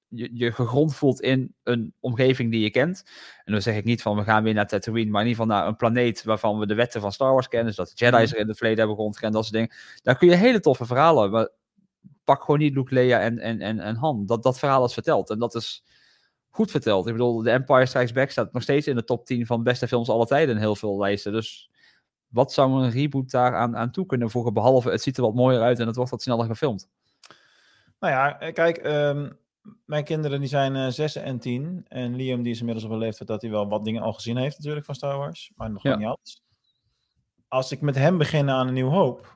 [0.09, 3.03] je, je gegrond voelt in een omgeving die je kent.
[3.43, 5.59] En dan zeg ik niet van we gaan weer naar Tatooine, maar in ieder geval
[5.59, 7.67] naar een planeet waarvan we de wetten van Star Wars kennen.
[7.67, 9.71] Dus dat de Jedi's er in het verleden hebben rondgerend, dat soort dingen.
[10.03, 11.51] Daar kun je hele toffe verhalen.
[12.27, 14.25] Pak gewoon niet Luke, Leia en, en, en, en Han.
[14.25, 15.29] Dat, dat verhaal is verteld.
[15.29, 15.83] En dat is
[16.49, 17.07] goed verteld.
[17.07, 19.87] Ik bedoel, The Empire Strikes Back staat nog steeds in de top 10 van beste
[19.87, 21.31] films aller tijden in heel veel lijsten.
[21.31, 21.69] Dus
[22.27, 24.53] wat zou een reboot daar aan, aan toe kunnen voegen?
[24.53, 26.89] Behalve het ziet er wat mooier uit en het wordt wat sneller gefilmd.
[27.99, 29.29] Nou ja, eh, kijk, ehm,
[29.85, 31.85] mijn kinderen die zijn eh 6 en 10.
[31.87, 34.37] En Liam die is inmiddels op een leeftijd dat hij wel wat dingen al gezien
[34.37, 35.51] heeft natuurlijk van Star Wars.
[35.55, 35.95] Maar nog Ja.
[35.95, 36.41] niet alles.
[37.47, 39.33] Als ik met hem begin aan een nieuw hoop.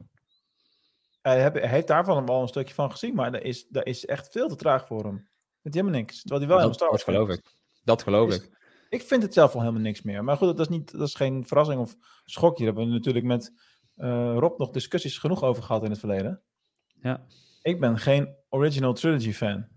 [1.21, 4.31] Hij, heb- hij heeft daarvan wel een stukje van gezien, maar dat is, is echt
[4.31, 5.29] veel te traag voor hem.
[5.61, 6.19] Hij helemaal niks.
[6.21, 7.55] Terwijl hij wel helemaal Star dat geloof ik.
[7.83, 8.59] Dat geloof Is- ik.
[8.89, 10.23] Ik vind het zelf wel helemaal niks meer.
[10.23, 12.57] Maar goed, dat is, niet, dat is geen verrassing of schok.
[12.57, 13.51] Hier hebben we natuurlijk met
[13.95, 16.41] eh, Rob nog discussies genoeg over gehad in het verleden.
[17.01, 17.25] Ja.
[17.61, 19.67] Ik ben geen original trilogy fan.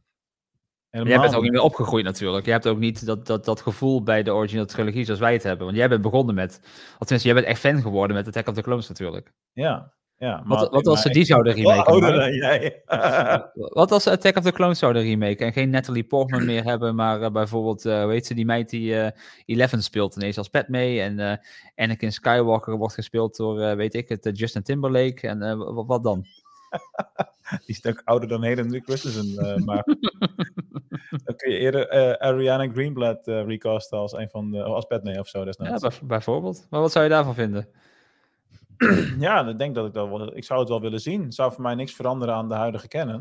[0.90, 1.52] Jij bent ook niet.
[1.52, 2.44] meer opgegroeid natuurlijk.
[2.46, 5.42] Je hebt ook niet dat, dat, dat gevoel bij de originele trilogie zoals wij het
[5.42, 5.64] hebben.
[5.66, 6.61] Want jij bent begonnen met...
[6.98, 9.33] Tenminste, jij bent echt fan geworden met Attack of the Clones natuurlijk.
[9.52, 10.42] Ja, ja.
[10.46, 11.85] Wat, wat als ze die zouden remaken?
[11.92, 12.83] ouder dan jij.
[13.55, 16.94] Wat als ze Attack of the Clones zouden remaken en geen Natalie Portman meer hebben,
[16.94, 19.11] maar eh, bijvoorbeeld, eh hoe heet ze, die meid die eh
[19.44, 21.37] Eleven speelt ineens als Padme en eh
[21.85, 25.87] Anakin Skywalker wordt gespeeld door, eh, weet ik het, eh, Justin Timberlake en eh, wat,
[25.87, 26.24] wat dan?
[27.66, 29.44] Die is ook ouder dan Hayden Christensen.
[29.46, 29.85] eh maar
[31.24, 35.18] dan kun je eerder eh, Ariana Greenblatt eh, recasten als een van de, als Padme
[35.18, 35.38] of zo.
[35.38, 35.81] Ja, desnoods.
[35.83, 36.66] bij- bijvoorbeeld.
[36.70, 37.68] Maar wat zou je daarvan vinden?
[39.18, 40.37] Ja, ik denk dat ik dat wel.
[40.37, 41.22] Ik zou het wel willen zien.
[41.22, 43.20] Het zou voor mij niks veranderen aan de huidige canon.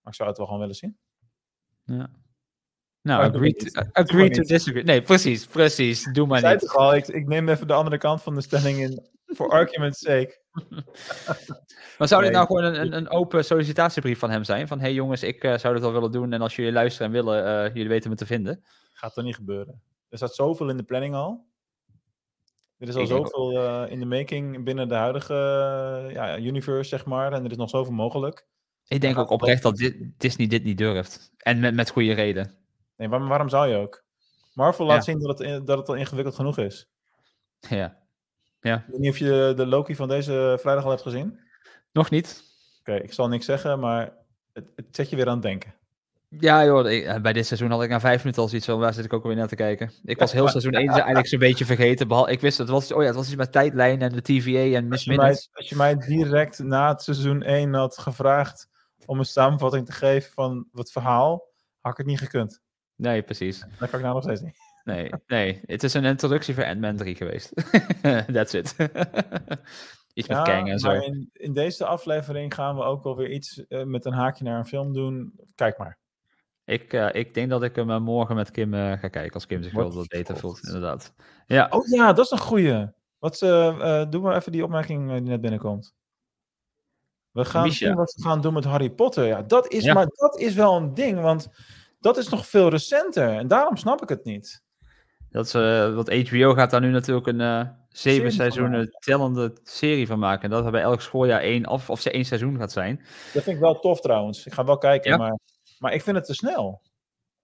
[0.00, 0.98] Maar ik zou het wel gewoon willen zien.
[1.84, 2.10] Ja.
[3.02, 4.84] Nou, agree, to, agree to disagree.
[4.84, 6.12] Nee, precies, precies.
[6.12, 6.58] Doe maar niet.
[6.58, 9.10] toch al, ik, ik neem even de andere kant van de stelling in.
[9.34, 10.40] For argument's sake.
[11.98, 14.68] Maar zou dit nou gewoon een, een, open sollicitatiebrief van hem zijn?
[14.68, 17.12] Van, hey jongens, ik eh, zou dit wel willen doen en als jullie luisteren en
[17.12, 18.64] willen, eh, jullie weten me te vinden.
[18.92, 19.82] Gaat er niet gebeuren.
[20.08, 21.46] Er staat zoveel in de planning al.
[22.82, 27.04] Er is al zoveel eh, in de making binnen de huidige eh, ja, universe, zeg
[27.04, 27.32] maar.
[27.32, 28.46] En er is nog zoveel mogelijk.
[28.88, 31.32] Ik denk ook oprecht dat dit, Disney dit niet durft.
[31.36, 32.58] En met, met goede reden.
[32.96, 34.04] Nee, waarom, waarom zou je ook?
[34.54, 35.12] Marvel laat Ja.
[35.12, 36.88] zien dat het, dat het al ingewikkeld genoeg is.
[37.68, 38.00] Ja.
[38.60, 41.40] Ik weet niet of je de Loki van deze vrijdag al hebt gezien.
[41.92, 42.42] Nog niet.
[42.80, 44.16] Oké, ik zal niks zeggen, maar
[44.52, 45.74] het, het zet je weer aan het denken.
[46.38, 48.78] Ja joh, ik- eh, bij dit seizoen had ik na vijf minuten al zoiets van,
[48.78, 49.90] waar zit ik ook alweer naar te kijken?
[50.04, 52.08] Ik was heel seizoen 1 eigenlijk zo'n beetje vergeten.
[52.08, 54.58] Behal, ik wist het, was, oh ja, het was iets met tijdlijn en de TVA
[54.76, 55.48] en Als Miss Minutes.
[55.52, 58.68] als je mij direct na het seizoen 1 had gevraagd
[59.06, 61.44] om een samenvatting te geven van het verhaal,
[61.80, 62.60] had ik het niet gekund.
[62.96, 63.58] Nee, precies.
[63.78, 64.56] Dat kan ik nou nog steeds niet.
[64.84, 65.60] Nee, nee.
[65.66, 67.52] Het is een introductie voor Ant-Man 3 geweest.
[68.32, 68.76] That's it.
[70.14, 70.88] iets met Kang en zo.
[70.88, 74.44] maar in, in deze aflevering gaan we ook wel weer iets eh, met een haakje
[74.44, 75.32] naar een film doen.
[75.54, 75.98] Kijk maar.
[76.64, 79.46] Ik, eh, ik denk dat ik hem eh, morgen met Kim eh, ga kijken, als
[79.46, 81.12] Kim zich wel wat beter voelt, inderdaad.
[81.46, 82.86] Ja, Oh ja, dat is een goeie.
[83.18, 83.38] Wat,
[84.10, 85.94] doe maar even die opmerking die net binnenkomt.
[87.30, 87.86] We gaan Misha.
[87.86, 89.26] zien wat we gaan doen met Harry Potter.
[89.26, 89.94] Ja, dat is, Ja.
[89.94, 91.48] Maar dat is wel een ding, want
[92.00, 93.28] dat is nog veel recenter.
[93.28, 94.62] En daarom snap ik het niet.
[95.30, 99.52] dat is, eh, want HBO gaat daar nu natuurlijk een eh, Serie zeven seizoenen tellende
[99.62, 100.42] serie van maken.
[100.42, 102.96] En dat er bij elk schooljaar één, of, of ze één seizoen gaat zijn.
[103.32, 104.46] Dat vind ik wel tof trouwens.
[104.46, 105.16] Ik ga wel kijken, Ja.
[105.16, 105.38] maar,
[105.82, 106.82] maar ik vind het te snel.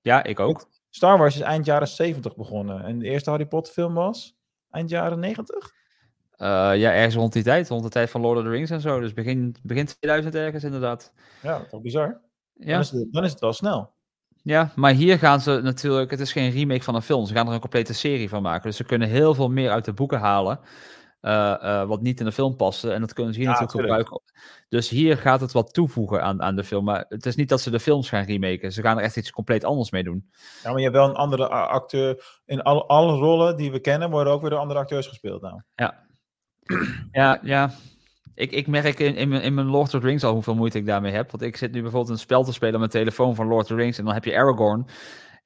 [0.01, 0.69] Ja, ik ook.
[0.91, 2.85] Star Wars is eind jaren 70 begonnen.
[2.85, 4.37] En de eerste Harry Potter film was
[4.71, 5.73] eind jaren 90?
[6.31, 6.47] Eh,
[6.77, 9.01] ja, ergens rond die tijd, rond de tijd van Lord of the Rings en zo.
[9.01, 11.13] Dus begin, begin 2000 ergens inderdaad.
[11.43, 12.21] Ja, toch bizar.
[12.55, 12.73] Ja.
[12.73, 13.93] Dan, is het, dan is het wel snel.
[14.43, 17.47] Ja, maar hier gaan ze natuurlijk, het is geen remake van een film, ze gaan
[17.47, 18.69] er een complete serie van maken.
[18.69, 20.61] Dus ze kunnen heel veel meer uit de boeken halen,
[21.89, 22.93] wat niet in de film paste.
[22.93, 24.09] En dat kunnen ze hier Ja, natuurlijk tuurlijk.
[24.09, 24.37] gebruiken.
[24.69, 26.85] Dus hier gaat het wat toevoegen aan, aan de film.
[26.85, 29.31] Maar het is niet dat ze de films gaan remaken, ze gaan er echt iets
[29.31, 30.31] compleet anders mee doen.
[30.63, 32.41] Ja, maar je hebt wel een andere acteur.
[32.47, 35.43] In alle, alle rollen die we kennen, worden ook weer door andere acteurs gespeeld.
[35.43, 35.61] Nou.
[37.13, 37.71] Ja, ja.
[38.35, 40.79] Ik, ik merk in, in, mijn, in mijn Lord of the Rings al hoeveel moeite
[40.79, 41.31] ik daarmee heb.
[41.31, 43.69] Want ik zit nu bijvoorbeeld een spel te spelen op mijn telefoon van Lord of
[43.69, 43.99] the Rings.
[43.99, 44.87] En dan heb je Aragorn.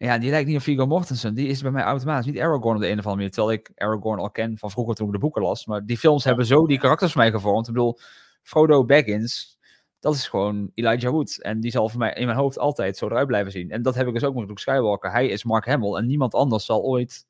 [0.02, 1.34] Ja, die lijkt niet op Viggo Mortensen.
[1.34, 3.30] Die is bij mij automatisch niet Aragorn op de een of andere manier.
[3.30, 5.66] Terwijl ik Aragorn al ken van vroeger toen ik de boeken las.
[5.66, 7.68] Maar die films hebben zo die karakters voor mij gevormd.
[7.68, 7.98] Ik bedoel,
[8.42, 9.58] Frodo Baggins,
[10.00, 11.38] dat is gewoon Elijah Wood.
[11.40, 13.70] En die zal voor mij in mijn hoofd altijd zo eruit blijven zien.
[13.70, 15.10] En dat heb ik dus ook met Luke Skywalker.
[15.10, 17.26] Hij is Mark Hamill en niemand anders zal ooit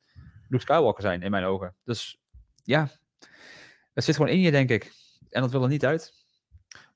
[0.48, 1.74] Luke Skywalker zijn in mijn ogen.
[1.84, 2.20] Dus
[2.64, 2.88] ja,
[3.94, 4.92] het zit gewoon in je, denk ik.
[5.30, 6.12] En dat wil er niet uit.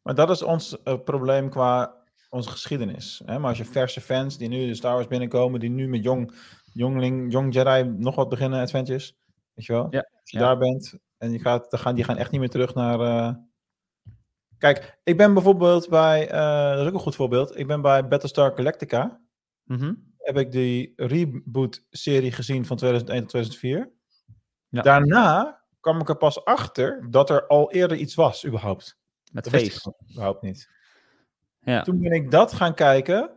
[0.03, 2.05] Maar dat is ons eh, probleem qua
[2.37, 3.23] onze geschiedenis.
[3.25, 3.39] Hè?
[3.39, 6.33] Maar als je verse fans die nu de Star Wars binnenkomen, die nu met jong,
[6.73, 9.17] jongling, Young Jedi nog wat beginnen, adventures,
[9.55, 9.87] weet je wel?
[9.91, 10.45] Ja, Als je ja.
[10.45, 13.01] daar bent en je gaat, dan gaan, die gaan echt niet meer terug naar...
[13.01, 13.35] eh,
[14.59, 18.09] Kijk, ik ben bijvoorbeeld bij, eh, dat is ook een goed voorbeeld, ik ben bij
[18.09, 19.21] Battlestar Galactica,
[19.65, 19.95] Mhm.
[20.19, 23.93] heb ik die reboot-serie gezien van 2001 tot 2004.
[24.69, 24.83] Ja.
[24.83, 28.99] Daarna kwam ik er pas achter dat er al eerder iets was, überhaupt.
[29.33, 30.69] Met Dat gewoon überhaupt niet.
[31.73, 31.83] Ja.
[31.83, 33.31] Toen ben ik dat gaan kijken.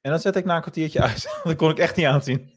[0.00, 1.22] En dan zet ik na een kwartiertje uit.
[1.44, 2.50] dat kon ik echt niet aanzien.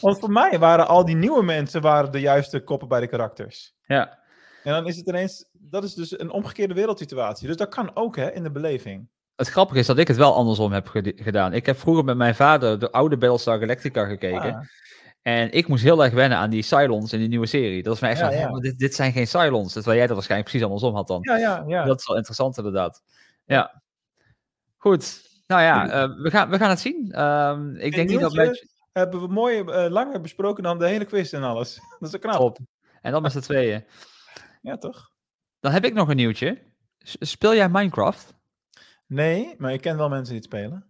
[0.00, 3.74] Want voor mij waren al die nieuwe mensen waren de juiste koppen bij de karakters.
[3.86, 4.18] ja.
[4.64, 5.48] En dan is het ineens...
[5.52, 7.46] Dat is dus een omgekeerde wereldsituatie.
[7.46, 9.08] Dus dat kan ook hè, in de beleving.
[9.36, 11.52] Het grappige is dat ik het wel andersom heb gedaan.
[11.52, 14.54] Ik heb vroeger met mijn vader de oude Battlestar Galactica gekeken.
[14.54, 14.64] Ah,
[15.22, 17.82] En ik moest heel erg wennen aan die Cylons in die nieuwe serie.
[17.82, 18.30] Dat was mij echt Ja.
[18.30, 19.72] "Hè, maar dit, dit zijn geen Cylons.
[19.72, 21.18] Terwijl jij dat waarschijnlijk precies andersom had dan.
[21.22, 21.84] ja, ja, ja.
[21.84, 23.02] Dat is wel interessant inderdaad.
[23.44, 23.82] Ja.
[24.76, 25.24] Goed.
[25.46, 27.12] Nou ja, eh, we, gaan, we gaan het zien.
[27.12, 29.02] Ehm, ik denk niet dat Nielsje, wij...
[29.02, 31.80] Hebben we mooi eh, langer besproken dan de hele quiz en alles.
[31.98, 32.36] Dat is ook knap.
[32.36, 32.58] Top.
[33.00, 33.84] En dan met z'n tweeën.
[34.62, 35.10] Ja, toch?
[35.60, 36.62] Dan heb ik nog een nieuwtje.
[37.02, 38.34] Speel jij Minecraft?
[39.06, 40.84] Nee, maar ik ken wel mensen die het spelen.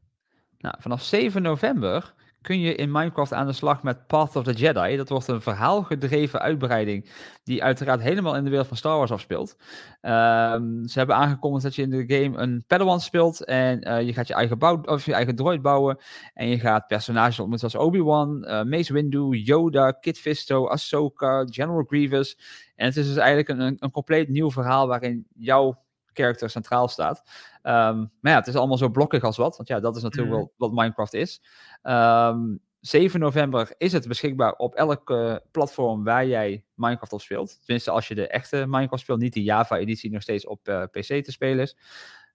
[0.58, 2.14] Nou, vanaf 7 november
[2.46, 4.96] kun je in Minecraft aan de slag met Path of the Jedi.
[4.96, 7.10] Dat wordt een verhaalgedreven uitbreiding
[7.44, 9.56] die uiteraard helemaal in de wereld van Star Wars afspeelt.
[10.00, 14.12] Ehm, ze hebben aangekondigd dat je in de game een Padawan speelt en eh, je
[14.12, 15.98] gaat je eigen, bouw, of je eigen droid bouwen.
[16.34, 21.84] En je gaat personages ontmoeten zoals Obi-Wan, eh, Mace Windu, Yoda, Kit Fisto, Ahsoka, General
[21.84, 22.38] Grievous.
[22.76, 25.84] En het is dus eigenlijk een, een compleet nieuw verhaal waarin jouw
[26.16, 27.22] character centraal staat.
[27.62, 29.56] Ehm, maar ja, het is allemaal zo blokkig als wat.
[29.56, 30.40] Want ja, dat is natuurlijk Mhm.
[30.40, 31.42] wel wat Minecraft is.
[31.82, 32.40] Ehm,
[32.80, 37.58] 7 november is het beschikbaar op elk eh, platform waar jij Minecraft op speelt.
[37.64, 41.24] Tenminste, als je de echte Minecraft speelt, niet die Java-editie nog steeds op eh, PC
[41.24, 41.76] te spelen is.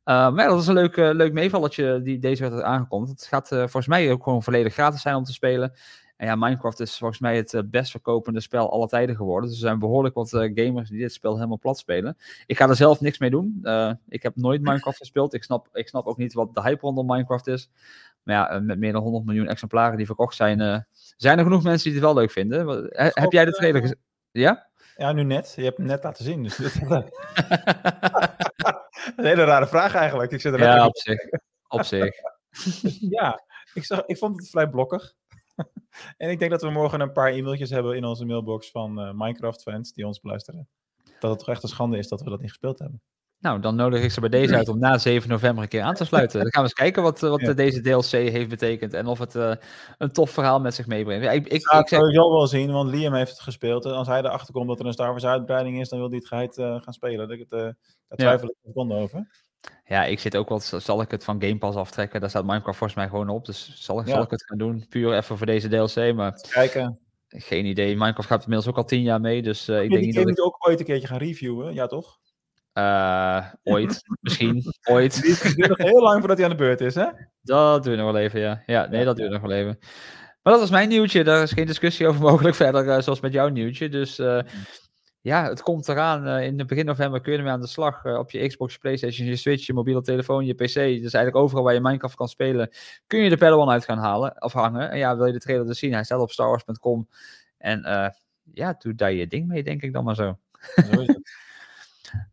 [0.04, 3.12] Ehm, maar ja, dat is een leuk, eh, leuk meevalletje die deze werd aangekondigd.
[3.20, 5.74] Het gaat eh, volgens mij ook gewoon volledig gratis zijn om te spelen.
[6.22, 9.50] En ja, Minecraft is volgens mij het eh, best verkopende spel aller tijden geworden.
[9.50, 12.18] Dus er zijn behoorlijk wat eh, gamers die dit spel helemaal plat spelen.
[12.46, 13.60] Ik ga er zelf niks mee doen.
[13.64, 15.34] Eh, ik heb nooit Minecraft gespeeld.
[15.34, 17.70] Ik snap, ik snap ook niet wat de hype rondom Minecraft is.
[18.24, 21.84] Maar ja, met meer dan 100 miljoen exemplaren die verkocht zijn, zijn er genoeg mensen
[21.92, 22.68] die het wel leuk vinden.
[22.90, 24.00] He- heb jij de trailer gezien?
[24.32, 24.70] Ja?
[24.98, 25.54] Ja, nu net.
[25.56, 26.44] Je hebt hem net laten zien.
[26.44, 26.82] Dus dit
[29.16, 30.32] een hele rare vraag eigenlijk.
[30.32, 31.20] Ik zit er Ja, op zich.
[31.68, 32.16] Op zich.
[33.00, 35.14] Ja, ik, zag, ik vond het vrij blokkig.
[36.18, 39.12] en ik denk dat we morgen een paar e-mailtjes hebben in onze mailbox van eh,
[39.14, 40.68] Minecraft-fans die ons beluisteren.
[41.20, 43.02] Dat het toch echt een schande is dat we dat niet gespeeld hebben.
[43.40, 45.94] Nou, dan nodig ik ze bij deze uit om na 7 november een keer aan
[45.94, 46.42] te sluiten.
[46.42, 47.48] Dan gaan we eens kijken wat, eh, wat Ja.
[47.48, 49.34] eh, deze DLC heeft betekend en of het
[49.98, 51.24] een tof verhaal met zich meebrengt.
[51.26, 53.40] Ja, ik, ik, Ik ga ik het zeg, sowieso wel zien, want Liam heeft het
[53.40, 53.86] gespeeld.
[53.86, 56.18] En als hij erachter komt dat er een Star Wars uitbreiding is, dan wil hij
[56.18, 57.30] het geheid eh, gaan spelen.
[57.30, 57.76] Het, daar
[58.08, 59.28] twijfel ik een seconde over.
[59.86, 62.20] Ja, ik zit ook wel, zal ik het van Game Pass aftrekken?
[62.20, 64.14] Daar staat Minecraft volgens mij gewoon op, dus zal ik, Ja.
[64.14, 64.86] zal ik het gaan doen?
[64.90, 67.00] Puur even voor deze DLC, maar Kijken.
[67.28, 67.96] geen idee.
[67.98, 70.46] Minecraft gaat inmiddels ook al tien jaar mee, dus eh, ik denk niet dat ik...
[70.46, 72.20] ook ooit een keertje gaan reviewen, ja toch?
[72.74, 75.14] eh, ooit, misschien, ooit.
[75.22, 77.06] Die is duurt nog heel lang voordat hij aan de beurt is, hè?
[77.42, 78.64] Dat duurt nog wel even, ja.
[78.66, 79.78] Ja, nee, dat duurt nog wel even.
[80.42, 81.24] Maar dat was mijn nieuwtje.
[81.24, 83.90] Daar is geen discussie over mogelijk verder, eh, zoals met jouw nieuwtje.
[83.90, 84.40] Dus eh,
[85.22, 86.28] ja, het komt eraan.
[86.28, 88.06] eh, in het begin november kun je ermee aan de slag.
[88.06, 90.74] eh, op je Xbox, Playstation, je Switch, je mobiele telefoon, je PC.
[90.74, 92.70] Dus eigenlijk overal waar je Minecraft kan spelen,
[93.08, 94.92] kun je de Padawan uit gaan halen of hangen.
[94.92, 95.94] En ja, wil je de trailer dus zien?
[95.94, 97.08] Hij staat op starwars.com.
[97.58, 98.10] En eh,
[98.54, 100.38] ja, doe daar je ding mee, denk ik dan maar zo.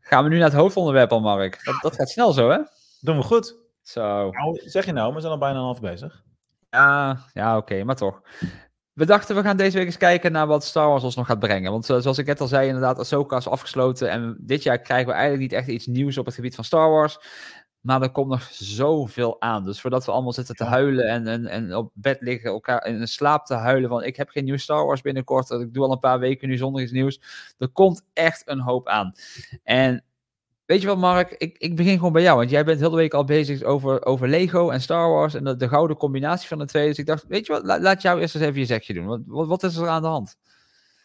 [0.00, 1.64] Gaan we nu naar het hoofdonderwerp al, Mark?
[1.64, 2.58] Dat, dat gaat snel zo, hè?
[3.00, 3.56] Doen we goed.
[3.82, 4.30] Zo.
[4.30, 6.22] Nou, zeg je nou, we zijn al bijna een half bezig.
[6.70, 8.22] Ja, ja oké, maar toch.
[8.98, 11.38] We dachten we gaan deze week eens kijken naar wat Star Wars ons nog gaat
[11.38, 11.70] brengen.
[11.70, 14.10] Want eh, zoals ik net al zei, inderdaad, Ahsoka is afgesloten.
[14.10, 16.90] En dit jaar krijgen we eigenlijk niet echt iets nieuws op het gebied van Star
[16.90, 17.18] Wars.
[17.80, 19.64] Maar er komt nog zoveel aan.
[19.64, 23.08] Dus voordat we allemaal zitten te huilen en, en, en op bed liggen, elkaar in
[23.08, 25.50] slaap te huilen van ik heb geen nieuw Star Wars binnenkort.
[25.50, 27.20] Ik doe al een paar weken nu zonder iets nieuws.
[27.58, 29.12] Er komt echt een hoop aan.
[29.62, 30.04] En
[30.68, 32.38] weet je wat Mark, ik, ik begin gewoon bij jou.
[32.38, 35.44] Want jij bent heel de week al bezig over, over Lego en Star Wars en
[35.44, 36.88] de, de gouden combinatie van de twee.
[36.88, 39.06] Dus ik dacht, weet je wat, la- laat jou eerst eens even je zegje doen.
[39.06, 40.36] Wat, wat, wat is er aan de hand?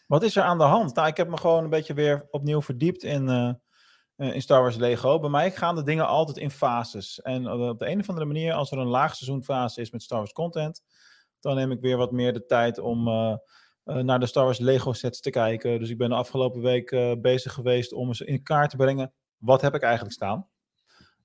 [0.06, 0.94] Wat is er aan de hand?
[0.94, 3.48] Nou, ik heb me gewoon een beetje weer opnieuw verdiept in, eh,
[4.16, 5.18] eh, in Star Wars Lego.
[5.18, 7.22] Bij mij gaan de dingen altijd in fases.
[7.22, 10.18] En eh, op de een of andere manier, als er een laagseizoenfase is met Star
[10.18, 10.82] Wars content,
[11.40, 13.04] dan neem ik weer wat meer de tijd om
[13.84, 15.78] naar de Star Wars Lego sets te kijken.
[15.78, 19.12] Dus ik ben de afgelopen week bezig geweest om eens in kaart te brengen,
[19.44, 20.48] heb ik eigenlijk staan?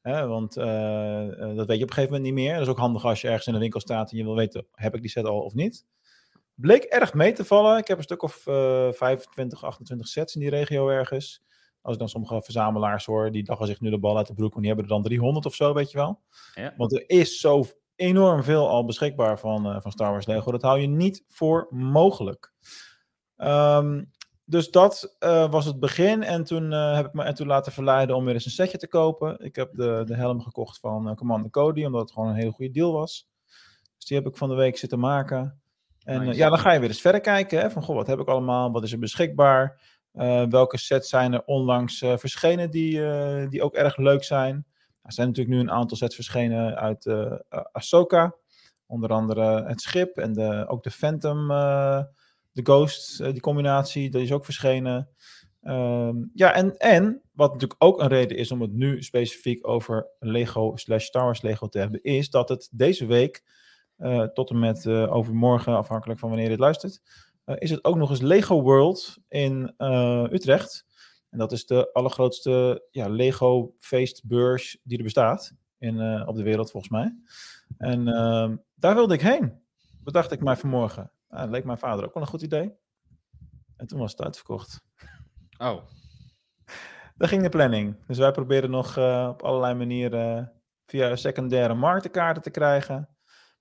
[0.02, 2.54] Hè, want eh, eh, dat weet je op een gegeven moment niet meer.
[2.54, 4.68] Dat is ook handig als je ergens in de winkel staat en je wil weten,
[4.72, 5.86] heb ik die set al of niet?
[6.54, 7.78] Bleek erg mee te vallen.
[7.78, 11.44] Ik heb een stuk of eh 25, 28 sets in die regio ergens.
[11.82, 14.54] Als ik dan sommige verzamelaars hoor, die lachen zich nu de bal uit de broek,
[14.54, 16.22] want die hebben er dan 300 of zo, weet je wel.
[16.54, 16.74] Ja.
[16.78, 20.52] Want er is zo enorm veel al beschikbaar van, eh, van Star Wars Lego.
[20.52, 22.54] Dat hou je niet voor mogelijk.
[23.36, 24.04] Ehm,
[24.50, 26.24] dus dat eh, was het begin.
[26.24, 28.88] En toen eh, heb ik me ertoe laten verleiden om weer eens een setje te
[28.88, 29.40] kopen.
[29.40, 32.52] Ik heb de, de helm gekocht van eh, Commander Cody, omdat het gewoon een hele
[32.52, 33.30] goede deal was.
[33.98, 35.62] Dus die heb ik van de week zitten maken.
[36.04, 36.38] En Nice.
[36.38, 37.60] ja, dan ga je weer eens verder kijken.
[37.60, 38.72] Hè, van, goh, wat heb ik allemaal?
[38.72, 39.82] Wat is er beschikbaar?
[40.50, 43.02] Welke sets zijn er onlangs verschenen die,
[43.48, 44.66] die ook erg leuk zijn?
[45.02, 47.08] Er zijn natuurlijk nu een aantal sets verschenen uit
[47.72, 48.36] Ahsoka.
[48.86, 51.48] Onder andere het schip en de, ook de Phantom,
[52.66, 55.10] de Ghost, eh, die combinatie, dat is ook verschenen.
[55.62, 60.08] Ehm, ja, en, en wat natuurlijk ook een reden is om het nu specifiek over
[60.20, 63.44] Lego slash Star Wars Lego te hebben, is dat het deze week,
[63.98, 67.02] eh, tot en met eh, overmorgen, afhankelijk van wanneer je dit luistert,
[67.58, 69.74] is het ook nog eens Lego World in
[70.32, 70.86] Utrecht.
[71.30, 76.72] En dat is de allergrootste ja, Lego feestbeurs die er bestaat in, op de wereld,
[76.72, 77.16] volgens mij.
[77.78, 79.54] En ehm, daar wilde ik heen.
[80.04, 81.12] Bedacht ik mij vanmorgen.
[81.30, 82.74] Ah, dat leek mijn vader ook wel een goed idee.
[83.78, 84.82] En toen was het uitverkocht.
[85.58, 85.84] Oh.
[87.16, 88.06] Daar ging de planning.
[88.08, 90.52] Dus wij proberen nog eh, op allerlei manieren
[90.86, 93.10] via secundaire marktenkaarten te krijgen.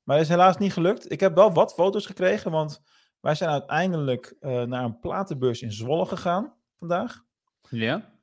[0.02, 1.12] Maar dat is helaas niet gelukt.
[1.12, 2.82] Ik heb wel wat foto's gekregen, want
[3.20, 7.22] wij zijn uiteindelijk eh, naar een platenbeurs in Zwolle gegaan vandaag.
[7.70, 8.16] Ja?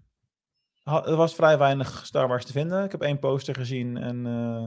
[0.83, 2.83] Ha- Er was vrij weinig Star Wars te vinden.
[2.83, 4.63] Ik heb één poster gezien en, eh,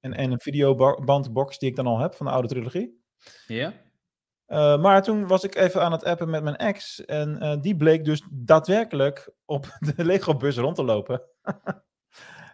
[0.00, 3.02] en, en een videobandbox die ik dan al heb van de oude trilogie.
[3.46, 3.72] Ja?
[4.50, 7.04] Eh, maar toen was ik even aan het appen met mijn ex.
[7.04, 11.22] En eh, die bleek dus daadwerkelijk op de Lego-bus rond te lopen.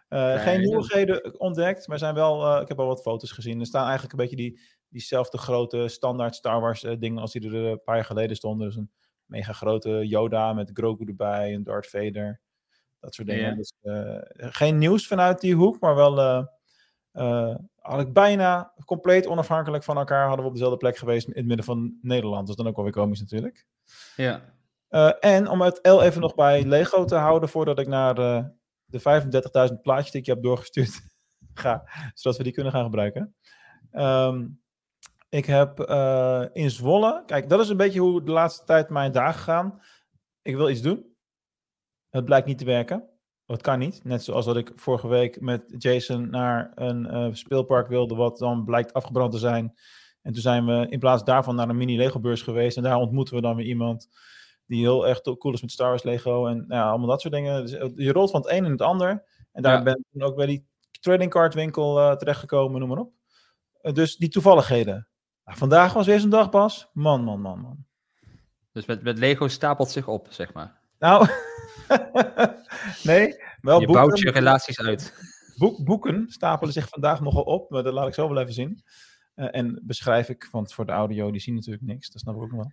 [0.08, 3.60] Eh, geen nieuwigheden ontdekt, maar zijn wel, ik heb al wat foto's gezien.
[3.60, 7.54] Er staan eigenlijk een beetje die, diezelfde grote standaard Star Wars dingen als die er
[7.54, 8.66] een paar jaar geleden stonden.
[8.66, 8.90] Dus een
[9.24, 12.40] mega grote Yoda met Grogu erbij en Darth Vader.
[13.00, 13.50] Dat soort dingen.
[13.50, 13.54] Ja.
[13.54, 13.72] Dus,
[14.36, 16.46] geen nieuws vanuit die hoek, maar wel
[17.16, 21.64] eigenlijk bijna compleet onafhankelijk van elkaar hadden we op dezelfde plek geweest in het midden
[21.64, 22.40] van Nederland.
[22.40, 23.66] Dat is dan ook wel weer komisch natuurlijk.
[24.16, 24.54] Ja.
[24.88, 28.44] Eh, en om het L even nog bij Lego te houden voordat ik naar eh,
[28.84, 29.00] de
[29.70, 31.00] 35.000 plaatjes die ik je heb doorgestuurd
[31.54, 33.34] ga, zodat we die kunnen gaan gebruiken.
[33.90, 34.46] Ehm,
[35.28, 39.12] ik heb eh, in Zwolle, kijk, dat is een beetje hoe de laatste tijd mijn
[39.12, 39.80] dagen gaan.
[40.42, 41.14] Ik wil iets doen.
[42.10, 43.08] Het blijkt niet te werken.
[43.46, 44.04] Het kan niet.
[44.04, 48.64] Net zoals dat ik vorige week met Jason naar een eh, speelpark wilde, wat dan
[48.64, 49.74] blijkt afgebrand te zijn.
[50.22, 52.76] En toen zijn we in plaats daarvan naar een mini Lego beurs geweest.
[52.76, 54.08] En daar ontmoeten we dan weer iemand
[54.66, 56.46] die heel erg cool is met Star Wars Lego.
[56.46, 57.62] En nou ja, allemaal dat soort dingen.
[57.62, 59.24] Dus, eh, je rolt van het een in het ander.
[59.52, 59.82] En daar Ja.
[59.82, 60.66] ben ik ook bij die
[61.00, 63.12] trading card winkel eh, terechtgekomen, noem maar op.
[63.94, 65.08] Dus die toevalligheden.
[65.44, 66.88] Nou, vandaag was weer zo'n dag, Bas.
[66.92, 67.84] Man, man, man, man.
[68.72, 70.80] Dus met, met Lego stapelt zich op, zeg maar.
[70.98, 71.26] Nou,
[73.04, 75.14] nee, wel je boeken, bouwt je relaties uit.
[75.56, 78.82] boek- boeken stapelen zich vandaag nogal op, maar dat laat ik zo wel even zien.
[79.34, 82.42] Eh, en beschrijf ik, want voor de audio, die zien natuurlijk niks, dat snap ik
[82.42, 82.72] ook nog wel.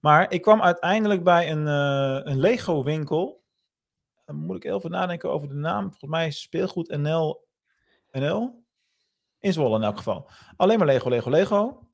[0.00, 3.42] Maar ik kwam uiteindelijk bij een, eh, een Lego winkel.
[4.24, 5.88] Dan moet ik even nadenken over de naam.
[5.88, 7.48] Volgens mij Speelgoed NL.
[8.10, 8.64] NL?
[9.38, 10.30] In Zwolle in elk geval.
[10.56, 11.88] Alleen maar Lego, Lego, Lego.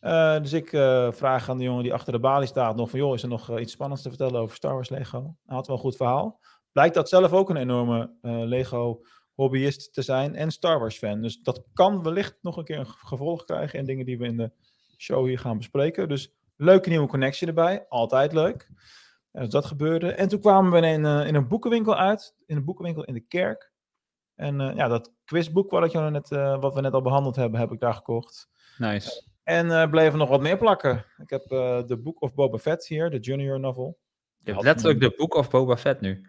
[0.00, 2.98] Eh, dus ik eh, vraag aan de jongen die achter de balie staat nog van...
[2.98, 5.36] joh, is er nog eh, iets spannends te vertellen over Star Wars Lego?
[5.46, 6.40] Hij had wel een goed verhaal.
[6.72, 9.02] Blijkt dat zelf ook een enorme eh, Lego
[9.34, 11.22] hobbyist te zijn en Star Wars fan.
[11.22, 14.36] Dus dat kan wellicht nog een keer een gevolg krijgen in dingen die we in
[14.36, 14.52] de
[14.96, 16.08] show hier gaan bespreken.
[16.08, 18.68] Dus leuke nieuwe connectie erbij, altijd leuk.
[19.32, 20.12] En dus dat gebeurde.
[20.12, 23.72] En toen kwamen we in, in een boekenwinkel uit, in een boekenwinkel in de kerk.
[24.34, 26.28] En ja, dat quizboek wat, jou net,
[26.60, 28.48] wat we net al behandeld hebben, heb ik daar gekocht.
[28.78, 29.28] Nice.
[29.42, 31.04] En eh bleven nog wat meer plakken.
[31.18, 33.98] Ik heb eh The Book of Boba Fett hier, de junior novel.
[34.38, 36.22] Je hebt letterlijk de Book of Boba Fett nu.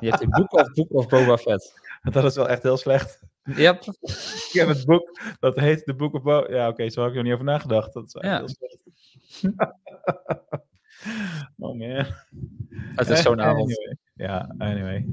[0.00, 1.80] Je hebt de Book of Book of Boba Fett.
[2.02, 3.22] Dat is wel echt heel slecht.
[3.42, 3.82] Yep.
[3.82, 6.50] Ik heb het boek, dat heet The Book of Boba...
[6.54, 7.92] Ja, oké, zo had ik er niet over nagedacht.
[7.92, 8.38] Dat is echt Ja.
[8.38, 8.78] heel slecht.
[11.58, 12.06] oh man.
[12.94, 13.78] Het is zo'n avond.
[13.78, 13.96] anyway.
[14.14, 15.06] Ja, anyway.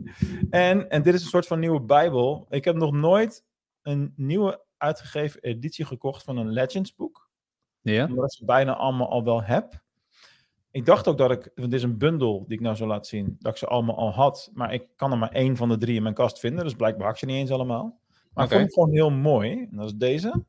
[0.49, 2.45] En, en dit is een soort van nieuwe Bijbel.
[2.49, 3.43] Ik heb nog nooit
[3.81, 7.29] een nieuwe uitgegeven editie gekocht van een Legends boek.
[7.81, 8.05] Ja.
[8.05, 9.81] Omdat ik ze bijna allemaal al wel heb.
[10.71, 13.07] Ik dacht ook dat ik, want dit is een bundel die ik nou zo laat
[13.07, 14.49] zien, dat ik ze allemaal al had.
[14.53, 16.63] Maar ik kan er maar één van de drie in mijn kast vinden.
[16.63, 17.99] Dus blijkbaar had ik ze niet eens allemaal.
[18.33, 18.53] Maar Oké.
[18.55, 19.67] ik vond het gewoon heel mooi.
[19.71, 20.43] En dat is deze.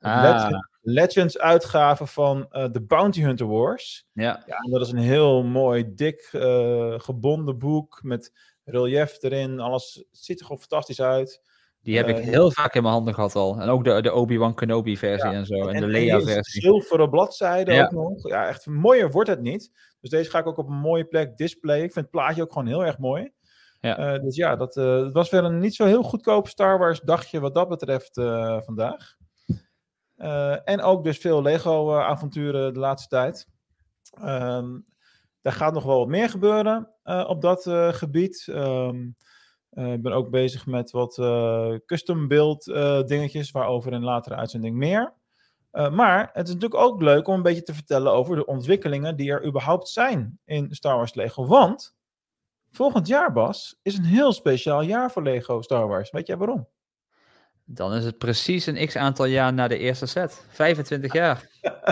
[0.00, 0.22] Ah.
[0.22, 4.06] Legends, Legends uitgave van eh, de Bounty Hunter Wars.
[4.12, 4.42] Ja.
[4.46, 8.32] Ja, en dat is een heel mooi, dik, eh, gebonden boek met
[8.64, 9.60] relief erin.
[9.60, 11.42] Alles ziet er gewoon fantastisch uit.
[11.88, 13.60] Die heb ik Eh, heel vaak in mijn handen gehad al.
[13.60, 15.54] En ook de, de Obi-Wan Kenobi versie Ja, en zo.
[15.54, 16.60] En, En de Leia-versie.
[16.60, 17.84] Zilveren bladzijde Ja.
[17.84, 18.28] ook nog.
[18.28, 19.72] Ja, echt mooier wordt het niet.
[20.00, 21.84] Dus deze ga ik ook op een mooie plek displayen.
[21.84, 23.32] Ik vind het plaatje ook gewoon heel erg mooi.
[23.80, 23.98] Ja.
[23.98, 27.00] Eh, dus ja, dat, eh, het was weer een niet zo heel goedkoop Star Wars
[27.00, 28.14] dagje wat dat betreft
[28.64, 29.16] vandaag.
[30.64, 33.46] En ook dus veel Lego-avonturen de laatste tijd.
[34.20, 34.78] Ehm
[35.42, 36.94] daar gaat nog wel wat meer gebeuren
[37.26, 38.48] op dat gebied.
[38.52, 38.90] Eh,
[39.70, 44.34] ik ben ook bezig met wat eh, custom build eh, dingetjes, waarover in een latere
[44.34, 45.12] uitzending meer.
[45.70, 49.16] Eh, maar het is natuurlijk ook leuk om een beetje te vertellen over de ontwikkelingen
[49.16, 51.46] die er überhaupt zijn in Star Wars Lego.
[51.46, 51.96] Want
[52.70, 56.10] volgend jaar, Bas, is een heel speciaal jaar voor Lego Star Wars.
[56.10, 56.68] Weet jij waarom?
[57.64, 60.46] Dan is het precies een x aantal jaar na de eerste set.
[60.48, 61.46] 25 jaar.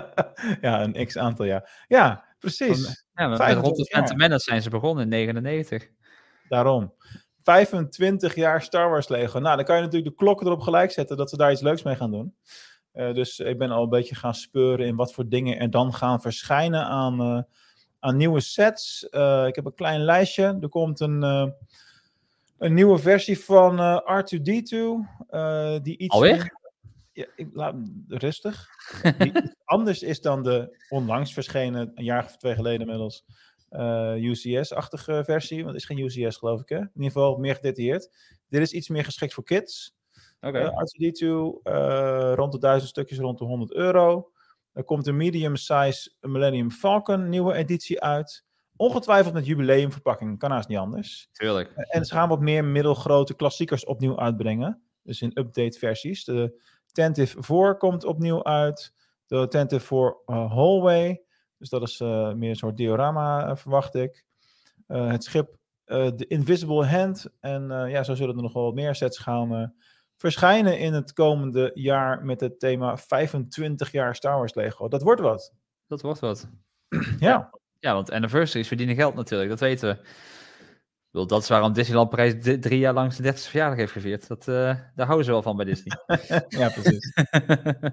[0.61, 1.85] ja, een x aantal jaar.
[1.89, 3.05] Ja, precies.
[3.13, 4.17] Ja, met, met 25 rond de.
[4.17, 5.89] Phantom zijn ze begonnen in 99.
[6.49, 6.95] Daarom.
[7.47, 9.39] 25 jaar Star Wars Lego.
[9.39, 11.83] Nou, dan kan je natuurlijk de klokken erop gelijk zetten dat ze daar iets leuks
[11.83, 12.35] mee gaan doen.
[12.93, 15.95] Eh, dus ik ben al een beetje gaan speuren in wat voor dingen er dan
[15.95, 17.43] gaan verschijnen aan, eh,
[17.99, 19.09] aan nieuwe sets.
[19.09, 20.59] Eh, ik heb een klein lijstje.
[20.61, 21.23] Er komt een,
[22.59, 24.77] een nieuwe versie van eh, R2D2.
[25.29, 26.65] eh, die iets Alweer?
[27.13, 27.75] Ja, ik, laat,
[28.09, 28.69] rustig.
[29.19, 29.33] die
[29.65, 33.25] anders is dan de onlangs verschenen, een jaar of twee geleden inmiddels,
[34.17, 35.65] UCS-achtige versie.
[35.65, 36.77] Want het is geen UCS, geloof ik, hè?
[36.79, 38.11] In ieder geval meer gedetailleerd.
[38.49, 39.97] Dit is iets meer geschikt voor kids.
[40.41, 40.59] Oké.
[40.59, 44.31] Eh, R2D2, eh, rond de 1000 stukjes, rond de 100 euro.
[44.73, 48.45] Er komt een medium size Millennium Falcon nieuwe editie uit.
[48.77, 51.29] Ongetwijfeld met jubileumverpakking, kan haast niet anders.
[51.33, 51.71] Tuurlijk.
[51.71, 54.83] En ze gaan wat meer middelgrote klassiekers opnieuw uitbrengen.
[55.03, 56.25] Dus in update versies.
[56.25, 58.93] De Tentive 4 komt opnieuw uit.
[59.27, 61.23] De Tentive 4 eh, Hallway.
[61.59, 64.25] Dus dat is eh, meer een soort diorama, eh, verwacht ik.
[64.87, 67.27] Eh, het schip The Invisible Hand.
[67.41, 69.75] En ja, zo zullen er nog wel wat meer sets gaan
[70.17, 74.89] verschijnen in het komende jaar met het thema 25 jaar Star Wars Lego.
[74.89, 75.53] Dat wordt wat.
[75.87, 76.49] Dat wordt wat.
[77.19, 80.09] Ja, Ja, want anniversaries verdienen geld natuurlijk, dat weten we.
[81.17, 84.29] Bedoel, dat is waarom Disneyland Parijs drie jaar lang zijn 30 verjaardag heeft gevierd.
[84.29, 85.99] Dat, eh, daar houden ze wel van bij Disney.
[86.49, 87.13] ja precies.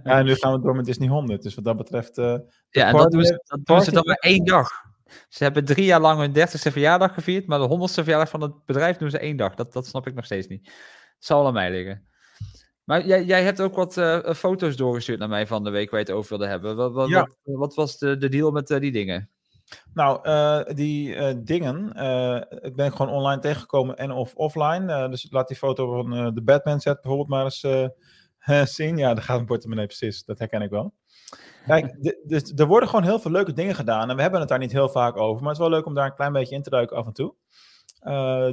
[0.03, 1.41] ja, en nu gaan we door met Disney 100.
[1.41, 2.17] Dus wat dat betreft...
[2.17, 2.37] eh,
[2.69, 4.69] ja, en dat doen, ze, dat doen ze dan maar één dag.
[5.29, 8.65] Ze hebben drie jaar lang hun 30ste verjaardag gevierd, maar de 100ste verjaardag van het
[8.65, 9.55] bedrijf doen ze één dag.
[9.55, 10.65] Dat, dat snap ik nog steeds niet.
[11.15, 12.07] Het zal aan mij liggen.
[12.83, 15.99] Maar jij, jij hebt ook wat eh, foto's doorgestuurd naar mij van de week waar
[15.99, 16.75] je het over wilde hebben.
[16.75, 17.29] Wat, wat, Ja.
[17.43, 19.29] wat, wat was de, de deal met die dingen?
[19.93, 22.41] Nou, eh, die eh, dingen eh,
[22.73, 25.09] ben ik gewoon online tegengekomen en of offline.
[25.09, 28.97] Dus laat die foto van de Batman set bijvoorbeeld maar eens zien.
[28.97, 30.25] Ja, daar gaat een portemonnee precies.
[30.25, 30.93] Dat herken ik wel.
[31.65, 34.09] Kijk, dus er worden gewoon heel veel leuke dingen gedaan.
[34.09, 35.43] En we hebben het daar niet heel vaak over.
[35.43, 37.13] Maar het is wel leuk om daar een klein beetje in te duiken af en
[37.13, 37.35] toe.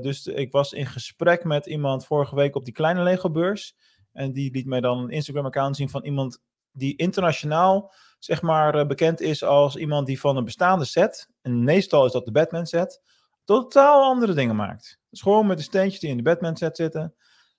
[0.02, 3.76] Dus ik was in gesprek met iemand vorige week op die kleine Lego-beurs.
[4.12, 8.86] En die liet mij dan een Instagram-account zien van iemand die internationaal zeg maar eh,
[8.86, 12.66] bekend is als iemand die van een bestaande set, en meestal is dat de Batman
[12.66, 13.02] set,
[13.44, 15.00] totaal andere dingen maakt.
[15.10, 17.14] Dus gewoon met de steentjes die in de Batman set zitten,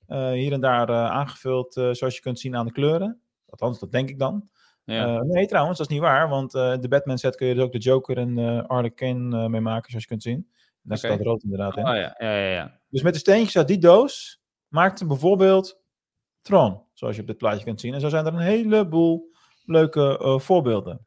[0.08, 3.21] eh, hier en daar eh, aangevuld zoals je kunt zien aan de kleuren.
[3.50, 4.50] Althans, dat denk ik dan.
[4.84, 5.21] Ja.
[5.24, 7.77] Nee, trouwens, dat is niet waar, want de Batman set kun je dus ook de
[7.77, 10.50] Joker en eh Arlequin eh mee maken, zoals je kunt zien.
[10.81, 11.88] Daar staat rood inderdaad in.
[11.88, 12.50] Oh ja, ja, ja.
[12.50, 12.79] ja.
[12.90, 15.81] Dus met de steentjes uit die doos maakte bijvoorbeeld
[16.42, 17.94] Tron, zoals je op dit plaatje kunt zien.
[17.94, 19.31] En zo zijn er een heleboel
[19.65, 21.05] leuke eh, voorbeelden.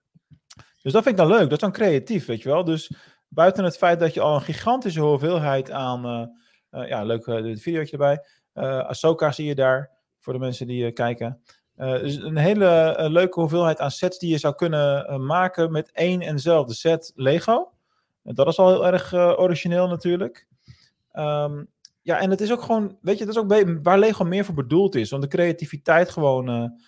[0.84, 2.64] Dus dat vind ik dan leuk, dat is dan creatief, weet je wel.
[2.64, 2.92] Dus
[3.28, 7.92] buiten het feit dat je al een gigantische hoeveelheid aan, eh, eh, ja, leuk uh,
[7.92, 8.24] erbij.
[8.52, 11.40] Ahsoka zie je daar, voor de mensen die kijken.
[11.76, 16.34] Dus een hele leuke hoeveelheid aan sets die je zou kunnen maken met één en
[16.34, 17.72] dezelfde set Lego.
[18.22, 20.46] Dat is al heel erg origineel natuurlijk.
[21.12, 21.64] Ehm,
[22.02, 24.54] ja, en het is ook gewoon, weet je, dat is ook waar Lego meer voor
[24.54, 25.12] bedoeld is.
[25.12, 26.78] Om de creativiteit gewoon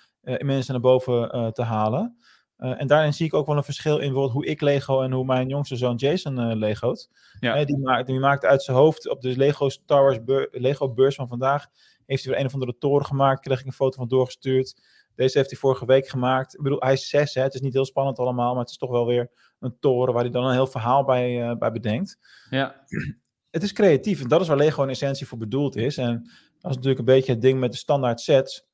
[0.45, 2.17] mensen naar boven eh, te halen.
[2.57, 5.25] Eh, en daarin zie ik ook wel een verschil in hoe ik Lego en hoe
[5.25, 7.11] mijn jongste zoon Jason eh Lego't.
[7.41, 7.57] Ja.
[7.57, 10.93] Eh, die, maakt, die maakt uit zijn hoofd op de Lego Star Wars beur- Lego
[10.93, 11.67] beurs van vandaag.
[12.07, 13.41] Heeft hij weer een of andere toren gemaakt.
[13.41, 14.83] Kreeg ik een foto van doorgestuurd.
[15.15, 16.55] Deze heeft hij vorige week gemaakt.
[16.55, 17.43] Ik bedoel, hij is zes, hè.
[17.43, 20.23] het is niet heel spannend allemaal, maar het is toch wel weer een toren waar
[20.23, 22.19] hij dan een heel verhaal bij, eh, bij bedenkt.
[22.51, 22.75] Ja,
[23.51, 25.97] Het is creatief en dat is waar Lego in essentie voor bedoeld is.
[25.97, 26.23] En
[26.61, 28.66] dat is natuurlijk een beetje het ding met de standaard sets.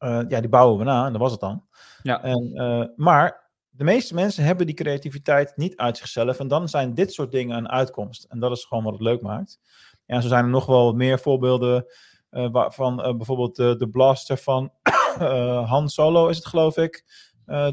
[0.00, 1.64] Eh, ja, die bouwen we na en dat was het dan.
[2.02, 2.22] ja.
[2.22, 6.38] En, eh, maar de meeste mensen hebben die creativiteit niet uit zichzelf.
[6.38, 8.24] En dan zijn dit soort dingen een uitkomst.
[8.24, 9.60] En dat is gewoon wat het leuk maakt.
[10.06, 11.86] Ja, zo zijn er nog wel meer voorbeelden.
[12.30, 14.72] eh, van bijvoorbeeld de blaster van
[15.72, 17.04] Han Solo is het geloof ik.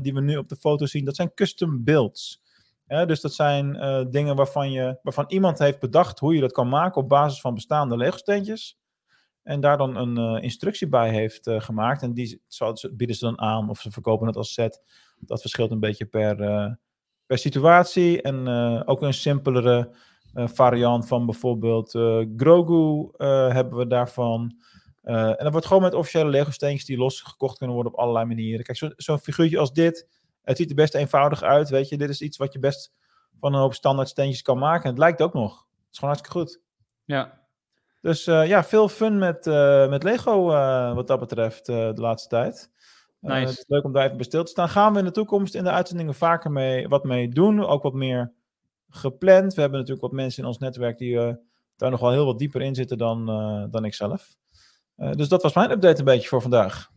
[0.02, 1.06] die we nu op de foto zien.
[1.06, 2.42] Dat zijn custom builds.
[2.86, 3.72] Dus dat zijn
[4.10, 7.54] dingen waarvan, je, waarvan iemand heeft bedacht hoe je dat kan maken op basis van
[7.54, 8.78] bestaande Lego-steentjes.
[9.48, 12.02] En daar dan een eh, instructie bij heeft eh, gemaakt.
[12.02, 12.42] En die
[12.92, 14.82] bieden ze dan aan of ze verkopen het als set.
[15.20, 16.72] Dat verschilt een beetje per, eh,
[17.26, 18.22] per situatie.
[18.22, 18.48] En
[18.88, 19.96] ook een simpelere
[20.34, 21.90] variant van bijvoorbeeld
[22.38, 23.10] Grogu
[23.54, 24.56] hebben we daarvan.
[25.04, 28.26] En dat wordt gewoon met officiële Lego steentjes die los gekocht kunnen worden op allerlei
[28.26, 28.66] manieren.
[28.66, 30.08] Kijk, zo- zo'n figuurtje als dit,
[30.42, 31.98] het ziet er best eenvoudig uit, weet je.
[31.98, 32.94] Dit is iets wat je best
[33.40, 34.84] van een hoop standaard steentjes kan maken.
[34.84, 35.52] En het lijkt ook nog.
[35.52, 36.62] Het is gewoon hartstikke goed.
[37.06, 37.46] ja.
[38.02, 42.30] Dus eh, ja, veel fun met, eh, met Lego eh, wat dat betreft de laatste
[42.30, 42.72] tijd.
[43.20, 43.40] Nice.
[43.40, 44.70] het is leuk om daar even bij stil te staan.
[44.70, 47.66] Gaan we in de toekomst in de uitzendingen vaker mee, wat mee doen.
[47.66, 48.34] Ook wat meer
[48.90, 49.54] gepland.
[49.54, 51.16] We hebben natuurlijk wat mensen in ons netwerk die
[51.76, 53.26] daar nog wel heel wat dieper in zitten dan,
[53.72, 54.36] dan ik zelf.
[54.96, 56.92] Dus dat was mijn update een beetje voor vandaag.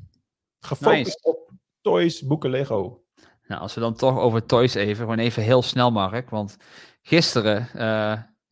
[0.61, 1.19] Gefocust Nice.
[1.23, 3.03] op toys, boeken, Lego.
[3.47, 6.31] Nou, als we dan toch over toys even, gewoon even heel snel, Mark.
[6.31, 6.57] Want
[7.03, 7.69] gisteren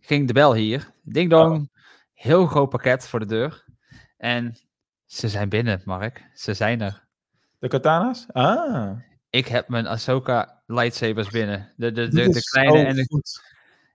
[0.00, 0.92] ging de bel hier.
[1.02, 1.68] Ding dong.
[2.18, 3.64] Heel groot pakket voor de deur.
[4.16, 4.56] En
[5.04, 6.24] ze zijn binnen, Mark.
[6.34, 7.04] Ze zijn er.
[7.58, 8.26] De katana's?
[8.32, 8.90] Ah.
[9.30, 11.72] Ik heb mijn Ahsoka lightsabers binnen.
[11.76, 13.06] De, de, de, kleine en de...
[13.06, 13.42] goed.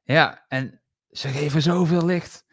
[0.04, 2.46] Ja, en ze geven zoveel licht.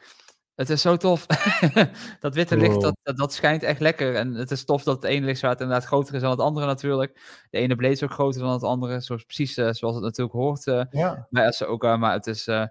[0.55, 1.27] Het is zo tof.
[2.21, 4.15] dat witte licht, dat, dat, dat schijnt echt lekker.
[4.15, 7.45] En het is tof dat het ene lichtzwaard inderdaad groter is dan het andere natuurlijk.
[7.51, 9.01] De ene blade is ook groter dan het andere.
[9.01, 11.27] Zoals, precies eh, zoals het natuurlijk hoort eh, Ja.
[11.31, 11.97] bij Ahsoka.
[11.97, 12.65] Maar het is, eh,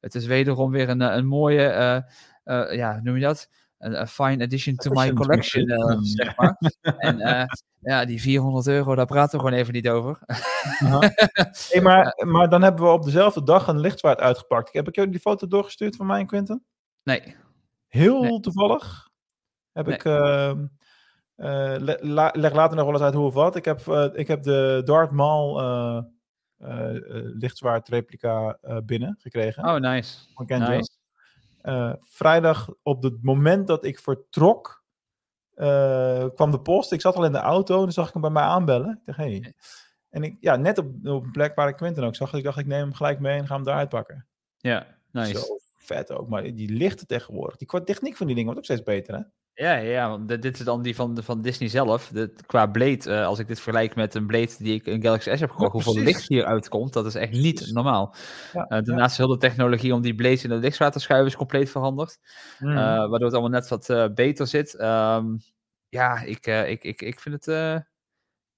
[0.00, 2.04] het is wederom weer een, een mooie,
[2.76, 3.48] ja, hoe noem je dat?
[3.78, 6.56] Een, fine addition to my collection, eh, zeg maar.
[6.98, 7.44] en eh,
[7.80, 10.18] ja, die 400 euro, daar praten we gewoon even niet over.
[11.70, 14.72] Hey, maar, maar dan hebben we op dezelfde dag een lichtzwaard uitgepakt.
[14.72, 16.64] Heb ik jou die foto doorgestuurd van mij en Quinten?
[17.02, 17.36] Nee,
[17.88, 18.40] Heel Nee.
[18.40, 19.08] toevallig.
[19.72, 19.94] Heb Nee.
[19.94, 20.04] ik.
[20.04, 20.66] ehm,
[21.36, 23.56] eh, le- la- leg later nog wel eens uit hoe of wat.
[23.56, 26.02] Ik heb, eh, ik heb de Darth Maul eh
[26.58, 29.64] eh, eh, lichtzwaard replica eh, binnen gekregen.
[29.64, 30.18] oh nice.
[30.34, 30.90] van nice.
[31.64, 34.84] Eh, vrijdag op het moment dat ik vertrok,
[35.54, 36.92] eh, kwam de post.
[36.92, 38.90] Ik zat al in de auto en dan zag ik hem bij mij aanbellen.
[38.90, 39.54] Ik dacht, hey.
[40.10, 42.32] En ik, ja, net op, op een plek waar ik Quinten ook zag.
[42.32, 44.26] Ik dacht, ik neem hem gelijk mee en ga hem daar uitpakken.
[44.58, 45.38] Ja, nice.
[45.38, 46.28] Zo vet ook.
[46.28, 47.56] Maar die lichten tegenwoordig.
[47.56, 49.22] Die techniek van die dingen wordt ook steeds beter, hè?
[49.54, 52.08] Ja, ja, want dit, dit is dan die van, van Disney zelf.
[52.08, 55.34] De, qua Blade, eh, als ik dit vergelijk met een Blade die ik in Galaxy
[55.34, 57.72] S heb gekocht, hoeveel licht hier uitkomt, dat is echt niet Precies.
[57.72, 58.14] normaal.
[58.52, 61.30] Ja, Eh, daarnaast is heel de technologie om die blades in de lichtzwaard te schuiven
[61.30, 62.18] is compleet veranderd.
[62.58, 62.70] Mm.
[62.70, 64.74] eh, waardoor het allemaal net wat beter zit.
[64.74, 65.26] Ehm,
[65.88, 67.46] ja, ik, ik, ik, ik vind het...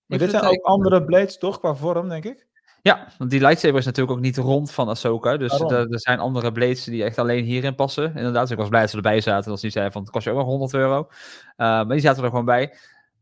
[0.07, 1.59] maar dit zijn ook andere blades, toch?
[1.59, 2.45] Qua vorm, denk ik.
[2.87, 5.37] Ja, want die lightsaber is natuurlijk ook niet rond van Ahsoka.
[5.37, 8.12] Dus er, er zijn andere blades die echt alleen hierin passen.
[8.16, 9.51] Inderdaad, dus ik was blij dat ze erbij zaten.
[9.51, 11.09] Als die zei van, het kost je ook nog 100 euro.
[11.57, 12.74] Eh, maar die zaten er gewoon bij.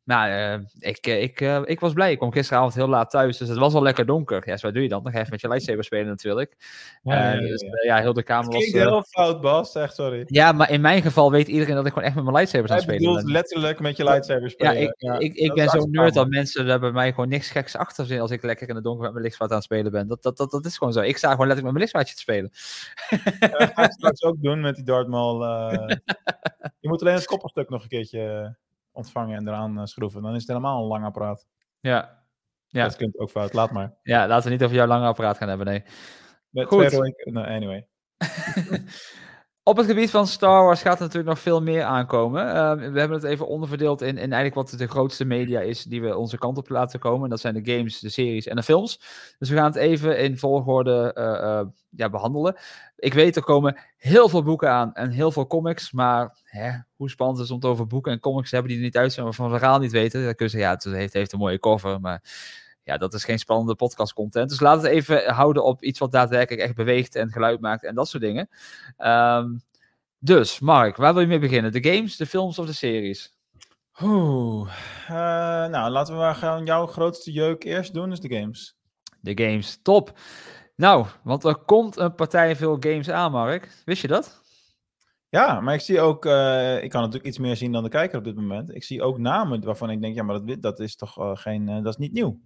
[0.04, 2.10] Nou, eh, ik, eh, ik, eh, ik was blij.
[2.10, 4.42] Ik kwam gisteravond heel laat thuis, dus het was al lekker donker.
[4.48, 5.02] Ja, zo wat doe je dan?
[5.02, 6.56] Dan ga je even met je lightsaber spelen natuurlijk.
[7.02, 7.96] Ja, ja, Eh, ja, dus ja.
[7.96, 8.64] ja, heel de kamer was...
[8.64, 9.74] Eh, heel fout, Bas.
[9.74, 10.24] Echt, sorry.
[10.26, 12.76] ja, maar in mijn geval weet iedereen dat ik gewoon echt met mijn lightsabers aan
[12.76, 13.32] het spelen bedoelt ben.
[13.32, 14.82] letterlijk met je lightsaber Ja, spelen.
[14.82, 17.76] ik, ik, ik dat ben zo'n nerd dat mensen daar bij mij gewoon niks geks
[17.76, 20.08] achter zien als ik lekker in de donker met mijn lichtzwaard aan het spelen ben.
[20.08, 21.00] Dat, dat, dat, dat is gewoon zo.
[21.00, 22.50] Ik sta gewoon letterlijk met mijn lichtzwaardje te spelen.
[23.58, 25.06] Dat ga ik straks ook doen met die eh.
[26.80, 28.56] je moet alleen het koppelstuk nog een keertje
[28.94, 30.22] ontvangen en eraan eh, schroeven.
[30.22, 31.48] Dan is het helemaal een lang apparaat.
[31.80, 32.22] Ja.
[32.66, 32.82] Ja.
[32.82, 33.52] Dat klinkt ook fout.
[33.52, 33.94] Laat maar.
[34.02, 35.82] ja, laten we niet over jouw lange apparaat gaan hebben, nee.
[36.50, 36.88] Met Goed.
[36.88, 37.88] twee nou, anyway.
[39.66, 42.48] Op het gebied van Star Wars gaat er natuurlijk nog veel meer aankomen.
[42.48, 46.02] Eh, we hebben het even onderverdeeld in, in eigenlijk wat de grootste media is die
[46.02, 47.30] we onze kant op laten komen.
[47.30, 49.00] Dat zijn de games, de series en de films.
[49.38, 52.56] Dus we gaan het even in volgorde eh, eh, ja, behandelen.
[52.96, 55.92] Ik weet, er komen heel veel boeken aan en heel veel comics.
[55.92, 58.80] Maar hè, hoe spannend is het om het over boeken en comics te hebben die
[58.80, 60.24] er niet uit zijn, waarvan we verhaal niet weten.
[60.24, 62.22] Dan kun je zeggen, ja, het heeft, heeft een mooie cover, maar
[62.84, 64.48] ja, dat is geen spannende podcast content.
[64.48, 67.84] Dus laten we het even houden op iets wat daadwerkelijk echt beweegt en geluid maakt
[67.84, 68.48] en dat soort dingen.
[68.96, 69.56] Ehm,
[70.18, 71.72] dus, Mark, waar wil je mee beginnen?
[71.72, 73.32] De games, de films of de series?
[74.02, 74.70] Oeh.
[75.08, 75.14] Eh,
[75.70, 78.76] nou, laten we maar gewoon jouw grootste jeuk eerst doen, dus de games.
[79.20, 80.18] De games, top.
[80.76, 83.82] Nou, want er komt een partij veel games aan, Mark.
[83.84, 84.42] Wist je dat?
[85.28, 88.18] Ja, maar ik zie ook, eh, ik kan natuurlijk iets meer zien dan de kijker
[88.18, 88.74] op dit moment.
[88.74, 91.66] Ik zie ook namen waarvan ik denk, ja, maar dat, dat is toch eh, geen,
[91.66, 92.40] dat is niet nieuw.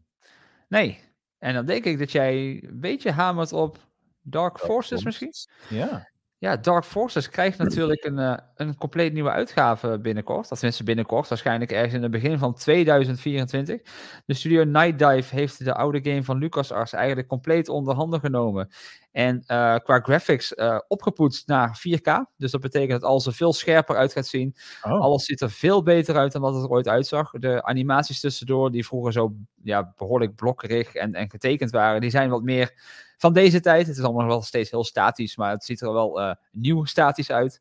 [0.69, 1.01] Nee.
[1.39, 3.79] En dan denk ik dat jij een beetje hamert op
[4.23, 5.33] Dark Forces misschien?
[5.69, 6.09] Ja.
[6.41, 10.49] Ja, Dark Forces krijgt natuurlijk een, eh, een compleet nieuwe uitgave binnenkort.
[10.49, 13.81] Dat tenminste binnenkort, waarschijnlijk ergens in het begin van 2024.
[14.27, 18.69] De studio Night Dive heeft de oude game van LucasArts eigenlijk compleet onder handen genomen.
[19.13, 22.11] En eh, qua graphics eh, opgepoetst naar 4K.
[22.37, 24.55] Dus dat betekent dat alles er veel scherper uit gaat zien.
[24.83, 25.01] Oh.
[25.01, 27.31] Alles ziet er veel beter uit dan wat het er ooit uitzag.
[27.31, 32.31] De animaties tussendoor, die vroeger zo ja, behoorlijk blokkerig en, en getekend waren, die zijn
[32.31, 32.73] wat meer
[33.17, 33.87] van deze tijd.
[33.87, 36.85] Het is allemaal nog wel steeds heel statisch, maar het ziet er wel eh, nieuw
[36.85, 37.61] statisch uit.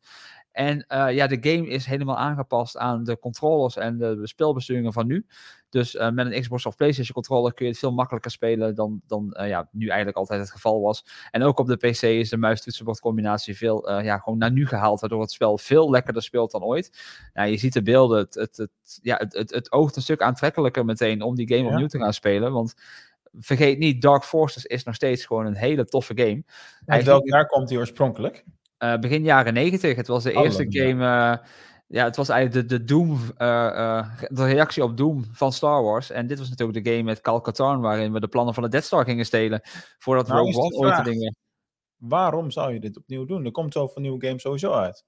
[0.52, 5.06] En ja, de game is helemaal aangepast aan de controllers en de, de spelbesturingen van
[5.06, 5.26] nu.
[5.70, 9.00] Dus eh, met een Xbox of PlayStation controller kun je het veel makkelijker spelen dan,
[9.06, 11.04] dan eh, ja, nu eigenlijk altijd het geval was.
[11.30, 14.66] En ook op de PC is de muis-toetsenbord combinatie veel eh, ja, gewoon naar nu
[14.66, 16.98] gehaald, waardoor het spel veel lekkerder speelt dan ooit.
[17.34, 18.70] Nou, je ziet de beelden, het, het, het,
[19.02, 21.68] ja, het, het, het oogt een stuk aantrekkelijker meteen om die game Ja.
[21.70, 22.52] opnieuw te gaan spelen.
[22.52, 22.74] Want
[23.32, 26.28] vergeet niet, Dark Forces is nog steeds gewoon een hele toffe game.
[26.30, 26.44] Uit
[26.86, 28.44] Eigenlijk- welk jaar komt die oorspronkelijk?
[29.00, 29.96] begin jaren 90.
[29.96, 31.40] Het was de Oh, eerste game.
[31.88, 33.18] Ja, het was eigenlijk de, de Doom.
[33.36, 36.10] eh, eh, de reactie op Doom van Star Wars.
[36.10, 37.80] En dit was natuurlijk de game met Cal Katarn.
[37.80, 39.60] waarin we de plannen van de Death Star gingen stelen.
[39.98, 41.36] Voordat Nou, Rogue One ooit de dingen.
[41.96, 43.44] Waarom zou je dit opnieuw doen?
[43.44, 45.04] Er komt zoveel nieuwe games sowieso uit.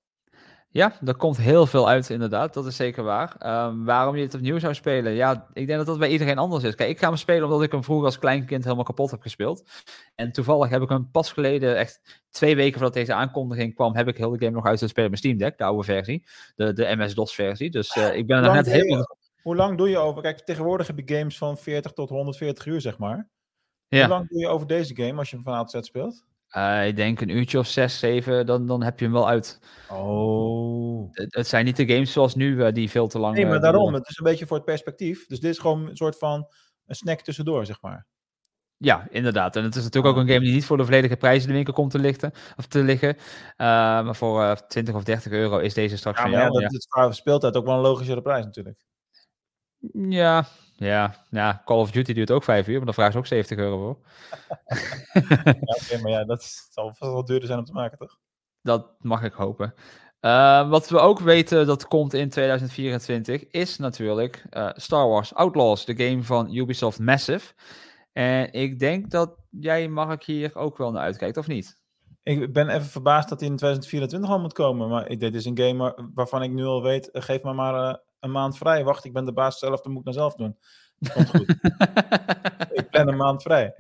[0.72, 2.54] Ja, er komt heel veel uit, inderdaad.
[2.54, 3.34] Dat is zeker waar.
[3.38, 5.12] Ehm, waarom je het opnieuw zou spelen?
[5.12, 6.74] Ja, ik denk dat dat bij iedereen anders is.
[6.74, 9.68] Kijk, ik ga hem spelen omdat ik hem vroeger als kleinkind helemaal kapot heb gespeeld.
[10.14, 14.08] En toevallig heb ik hem pas geleden, echt twee weken voordat deze aankondiging kwam, heb
[14.08, 16.26] ik heel de game nog uit te spelen met Steam Deck, de oude versie.
[16.56, 17.70] De, de MS-DOS versie.
[17.70, 19.18] Dus eh, ik ben er net helemaal...
[19.42, 20.22] Hoe lang doe je over?
[20.22, 23.28] Kijk, tegenwoordig heb je games van 40 tot 140 uur, zeg maar.
[23.88, 24.00] Ja.
[24.00, 26.24] Hoe lang doe je over deze game als je hem van A tot Z speelt?
[26.50, 29.60] Eh, ik denk een uurtje of zes, zeven, dan, dan heb je hem wel uit.
[29.90, 31.08] Oh.
[31.12, 33.34] Het, het zijn niet de games zoals nu eh, die veel te lang...
[33.34, 33.94] Nee, eh, maar daarom.
[33.94, 35.26] Het is een beetje voor het perspectief.
[35.26, 36.46] Dus dit is gewoon een soort van
[36.86, 38.06] een snack tussendoor, zeg maar.
[38.76, 39.56] Ja, inderdaad.
[39.56, 41.54] En het is natuurlijk ook een game die niet voor de volledige prijs in de
[41.54, 43.16] winkel komt te, lichten, of te liggen.
[43.56, 46.62] Maar voor eh 20 of 30 euro is deze straks Ja, van maar ja, jou.
[46.62, 48.84] dat is qua speeltijd ook wel een logischere prijs natuurlijk.
[50.08, 50.46] ja.
[50.80, 53.58] Ja, ja, Call of Duty duurt ook 5 uur, maar dan vragen ze ook 70
[53.58, 53.96] euro voor.
[55.90, 58.18] Ja, maar ja, dat is- zal vast wel duurder zijn om te maken, toch?
[58.62, 59.74] Dat mag ik hopen.
[60.20, 65.84] Eh, wat we ook weten dat komt in 2024 is natuurlijk eh, Star Wars Outlaws,
[65.84, 67.52] de game van Ubisoft Massive.
[68.12, 71.78] En ik denk dat jij, Mark, hier ook wel naar uitkijkt, of niet?
[72.22, 74.88] Ik ben even verbaasd dat hij in 2024 al moet komen.
[74.88, 78.00] Maar dit is een game waar- waarvan ik nu al weet, eh, geef me maar
[78.20, 78.84] een maand vrij.
[78.84, 80.58] Wacht, ik ben de baas zelf, dan moet ik nou zelf doen.
[81.14, 81.48] Komt goed.
[82.78, 83.74] ik plan een maand vrij.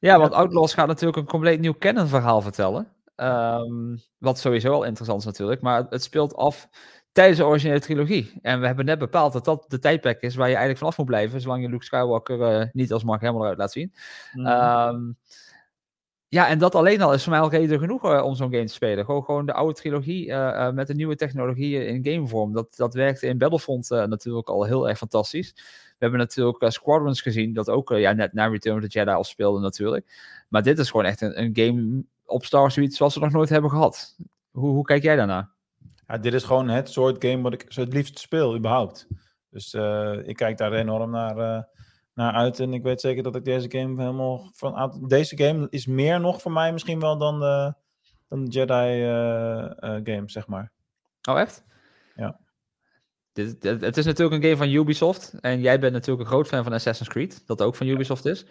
[0.00, 2.88] Ja, want Outlaws gaat natuurlijk een compleet nieuw canon-verhaal vertellen.
[3.16, 6.68] Ehm, wat sowieso al interessant is natuurlijk, maar het speelt af
[7.12, 8.38] tijdens de originele trilogie.
[8.42, 11.06] En we hebben net bepaald dat dat de tijdperk is waar je eigenlijk vanaf moet
[11.06, 13.94] blijven, zolang je Luke Skywalker eh, niet als Mark Hamill eruit laat zien.
[14.32, 14.46] Mhm.
[14.46, 15.12] Ehm,
[16.32, 18.64] ja, en dat alleen al is voor mij al reden genoeg eh, om zo'n game
[18.64, 19.04] te spelen.
[19.04, 22.52] Gewoon, gewoon de oude trilogie eh, eh, met de nieuwe technologieën in gamevorm.
[22.52, 25.52] Dat, dat werkte in Battlefront natuurlijk al heel erg fantastisch.
[25.54, 29.24] We hebben natuurlijk Squadrons gezien, dat ook ja, net na Return of the Jedi al
[29.24, 30.06] speelde natuurlijk.
[30.48, 33.48] Maar dit is gewoon echt een, een game op Star zoiets zoals we nog nooit
[33.48, 34.16] hebben gehad.
[34.50, 35.50] Hoe, hoe kijk jij daarnaar?
[36.06, 39.06] Ja, dit is gewoon het soort game wat ik zo het liefst speel, überhaupt.
[39.50, 39.74] Dus
[40.24, 41.68] ik kijk daar enorm naar,
[42.14, 42.60] naar uit.
[42.60, 45.04] En ik weet zeker dat ik deze game helemaal van...
[45.06, 47.74] Deze game is meer nog voor mij misschien wel dan de,
[48.28, 50.72] dan de Jedi eh, eh, game, zeg maar.
[51.28, 51.64] Oh, echt?
[52.14, 52.38] Ja.
[53.32, 55.34] Dit, het, het is natuurlijk een game van Ubisoft.
[55.40, 58.46] En jij bent natuurlijk een groot fan van Assassin's Creed, dat ook van Ubisoft is.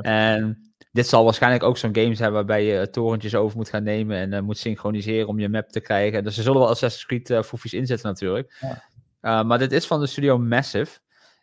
[0.00, 3.82] En dit zal waarschijnlijk ook zo'n game zijn waarbij je eh, torentjes over moet gaan
[3.82, 6.24] nemen en moet synchroniseren om je map te krijgen.
[6.24, 8.56] Dus er zullen wel Assassin's Creed foefjes inzetten natuurlijk.
[8.60, 8.82] Ja.
[9.22, 10.98] Uh, maar dit is van de studio Massive.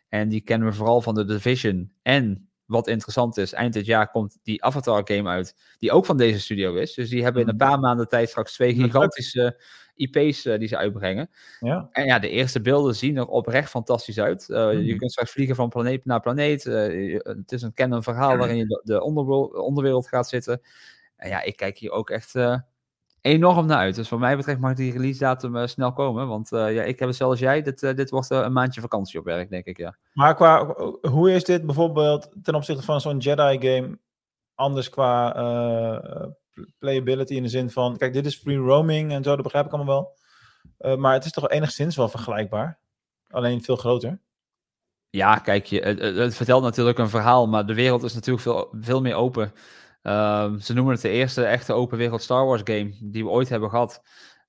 [0.08, 1.92] En die kennen we vooral van de Division.
[2.02, 6.16] En wat interessant is, eind dit jaar komt die Avatar game uit, die ook van
[6.16, 6.94] deze studio is.
[6.94, 7.66] Dus die hebben in een Mhm.
[7.68, 9.60] paar maanden tijd straks twee gigantische
[9.94, 11.30] IP's eh, die ze uitbrengen.
[11.60, 11.88] Ja.
[11.92, 14.48] En ja, de eerste beelden zien er oprecht fantastisch uit.
[14.50, 14.96] Eh, Je Mhm.
[14.98, 16.66] kunt straks vliegen van planeet naar planeet.
[16.66, 19.02] Eh, het is een canon verhaal waarin je de, de
[19.62, 20.60] onderwereld, gaat zitten.
[21.16, 22.34] En ja, ik kijk hier ook echt
[23.20, 23.94] enorm naar uit.
[23.94, 26.28] Dus wat mij betreft mag die release datum eh, snel komen.
[26.28, 27.62] Want eh, ja, ik heb het zelfs jij.
[27.62, 29.96] Dit, eh, dit wordt een maandje vakantie op werk, denk ik, ja.
[30.12, 30.74] Maar qua,
[31.10, 33.98] hoe is dit bijvoorbeeld ten opzichte van zo'n Jedi-game
[34.54, 35.32] anders qua
[36.78, 37.96] playability in de zin van...
[37.96, 40.14] Kijk, dit is free roaming en zo, dat begrijp ik allemaal
[40.80, 40.96] wel.
[40.96, 42.80] Maar het is toch enigszins wel vergelijkbaar.
[43.28, 44.20] Alleen veel groter.
[45.10, 48.42] Ja, kijk, je, het, het- het vertelt natuurlijk een verhaal, maar de wereld is natuurlijk
[48.42, 49.52] veel, veel meer open.
[50.02, 53.48] Ehm, ze noemen het de eerste echte open wereld Star Wars game die we ooit
[53.48, 54.02] hebben gehad.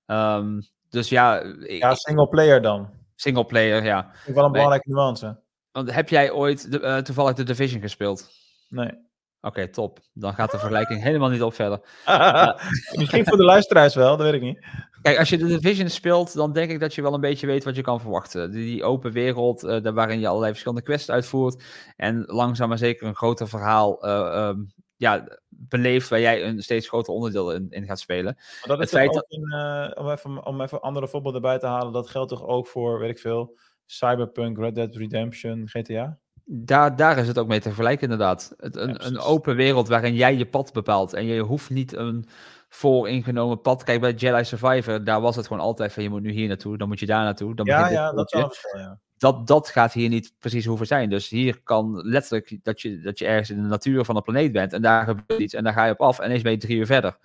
[0.06, 2.90] Ehm, dus ja, Ja, single player dan.
[3.16, 4.12] single player, ja.
[4.26, 5.40] Ik wel een belangrijke nuance.
[5.72, 8.30] Want heb jij ooit de, eh, toevallig de Division gespeeld?
[8.70, 9.08] Nee.
[9.42, 10.00] Oké, top.
[10.14, 11.80] Dan gaat de vergelijking helemaal niet op verder.
[12.98, 14.66] Misschien voor de luisteraars wel, dat weet ik niet.
[15.02, 17.64] Kijk, als je de Division speelt, dan denk ik dat je wel een beetje weet
[17.64, 18.52] wat je kan verwachten.
[18.52, 21.64] Die, open wereld, daar waarin je allerlei verschillende quests uitvoert.
[21.96, 24.58] En langzaam maar zeker een groter verhaal eh, ehm,
[25.00, 28.34] ja, beleeft waar jij een steeds groter onderdeel in, in gaat spelen.
[28.36, 31.60] Maar dat is Het feit ook een, eh, om, even, om even andere voorbeelden erbij
[31.60, 36.18] te halen, dat geldt toch ook voor, weet ik veel, Cyberpunk, Red Dead Redemption, GTA?
[36.46, 38.54] Daar, daar is het ook mee te vergelijken, inderdaad.
[38.58, 41.14] Het, een, een open wereld waarin jij je pad bepaalt.
[41.14, 42.26] En je hoeft niet een
[42.70, 43.84] vooringenomen pad.
[43.84, 46.78] Kijk, bij Jedi Survivor, daar was het gewoon altijd van je moet nu hier naartoe,
[46.78, 47.56] dan moet je daar naartoe.
[47.56, 49.00] Dan Ja, ja, dat is wel ja.
[49.20, 51.10] Dat, dat gaat hier niet precies hoeven zijn.
[51.10, 54.52] Dus hier kan letterlijk dat je, dat je ergens in de natuur van de planeet
[54.52, 56.58] bent en daar gebeurt iets en daar ga je op af en ineens ben je
[56.58, 57.18] drie uur verder.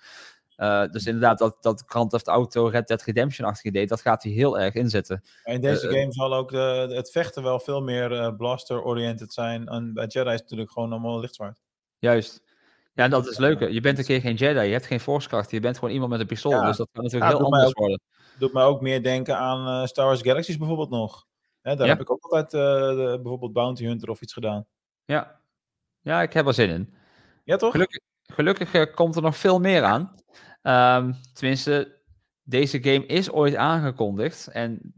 [0.57, 4.33] Uh, dus inderdaad, dat, dat Grand Theft Auto Red Dead Redemption-achtige idee, dat gaat hier
[4.33, 5.23] heel erg inzetten.
[5.43, 9.67] In deze Uh, game zal ook de, het vechten wel veel meer uh, blaster-oriented zijn.
[9.67, 11.61] En bij Jedi is het natuurlijk gewoon allemaal lichtzwaard.
[11.99, 12.43] Juist.
[12.93, 13.69] Ja, dat is leuk.
[13.69, 16.19] Je bent een keer geen Jedi, je hebt geen forcekracht, je bent gewoon iemand met
[16.19, 16.51] een pistool.
[16.51, 16.65] Ja.
[16.65, 18.01] Dus dat kan natuurlijk Ja, heel anders ook- worden.
[18.39, 21.25] doet mij ook meer denken aan Star Wars Galaxies bijvoorbeeld nog.
[21.65, 21.93] Hè, daar Ja.
[21.93, 24.65] heb ik ook altijd de, bijvoorbeeld Bounty Hunter of iets gedaan.
[25.05, 25.39] Ja.
[26.01, 26.93] ja, ik heb er zin in.
[27.43, 27.71] Ja, toch?
[27.71, 30.15] Gelukkig, gelukkig eh, komt er nog veel meer aan.
[30.61, 32.01] Ehm, tenminste,
[32.43, 34.47] deze game is ooit aangekondigd.
[34.47, 34.93] En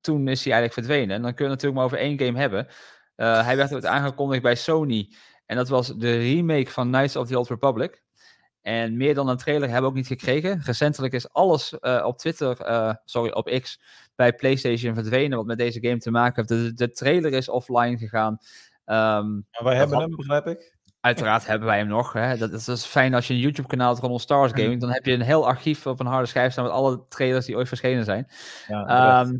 [0.00, 1.16] toen is hij eigenlijk verdwenen.
[1.16, 2.66] En dan kun je het natuurlijk maar over één game hebben.
[3.14, 5.12] Eh, hij werd ooit aangekondigd bij Sony.
[5.46, 8.02] En dat was de remake van Knights of the Old Republic.
[8.64, 10.60] En meer dan een trailer hebben we ook niet gekregen.
[10.64, 13.80] Recentelijk is alles eh, op Twitter, eh, sorry, op X,
[14.14, 15.36] bij PlayStation verdwenen.
[15.38, 16.48] Wat met deze game te maken heeft.
[16.48, 18.38] De, de trailer is offline gegaan.
[18.84, 20.76] Ehm, wij hebben had- hem, begrijp ik.
[21.00, 22.12] Uiteraard hebben wij hem nog.
[22.12, 22.36] Hè.
[22.36, 24.80] Dat, is, dat is fijn als je een YouTube-kanaal hebt rondom Star Wars Gaming.
[24.80, 27.56] Dan heb je een heel archief op een harde schijf staan met alle trailers die
[27.56, 28.26] ooit verschenen zijn.
[28.68, 29.30] Ja, terecht.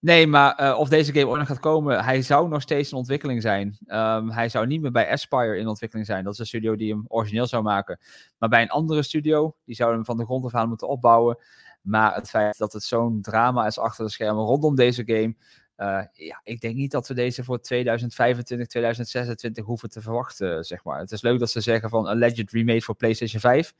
[0.00, 2.96] Nee, maar eh, of deze game ooit nog gaat komen, hij zou nog steeds in
[2.96, 3.78] ontwikkeling zijn.
[3.86, 6.24] Ehm, hij zou niet meer bij Aspire in ontwikkeling zijn.
[6.24, 7.98] Dat is een studio die hem origineel zou maken.
[8.38, 11.38] Maar bij een andere studio, die zouden hem van de grond af aan moeten opbouwen.
[11.82, 15.34] Maar het feit dat het zo'n drama is achter de schermen rondom deze game.
[15.76, 20.84] eh, ja, ik denk niet dat we deze voor 2025, 2026 hoeven te verwachten, zeg
[20.84, 20.98] maar.
[20.98, 23.74] Het is leuk dat ze zeggen van Alleged Remade voor PlayStation 5.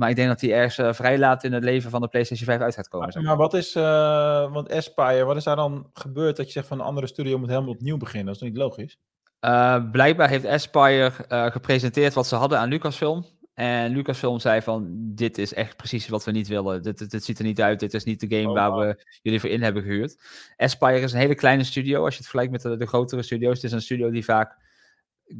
[0.00, 2.46] Maar ik denk dat die ergens eh, vrij laat in het leven van de PlayStation
[2.46, 3.12] 5 uit gaat komen.
[3.12, 6.66] zeg Maar wat is, eh, want Aspire, wat is daar dan gebeurd dat je zegt
[6.66, 8.26] van een andere studio moet helemaal opnieuw beginnen?
[8.32, 8.98] Dat is niet logisch?
[9.40, 13.26] Uh, blijkbaar heeft Aspire uh, gepresenteerd wat ze hadden aan Lucasfilm.
[13.54, 16.82] En Lucasfilm zei van, dit is echt precies wat we niet willen.
[16.82, 18.80] Dit, dit, dit ziet er niet uit, dit is niet de game Oh, waar wow.
[18.80, 20.16] we jullie voor in hebben gehuurd.
[20.56, 23.54] Aspire is een hele kleine studio, als je het vergelijkt met de, de grotere studio's.
[23.54, 24.56] Het is een studio die vaak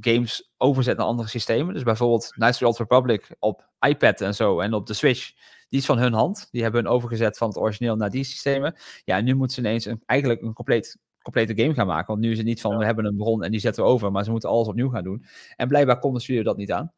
[0.01, 1.75] games overzet naar andere systemen.
[1.75, 5.33] Dus bijvoorbeeld Knights of the Old Republic op iPad en zo en op de Switch.
[5.69, 6.49] Die is van hun hand.
[6.51, 8.77] Die hebben hun overgezet van het origineel naar die systemen.
[9.05, 12.07] Ja, en nu moeten ze ineens een, eigenlijk een compleet complete game gaan maken.
[12.07, 12.79] Want nu is het niet van, Ja.
[12.79, 14.13] we hebben een bron en die zetten we over.
[14.13, 15.25] Maar ze moeten alles opnieuw gaan doen.
[15.57, 16.93] En blijkbaar komt de studio dat niet aan.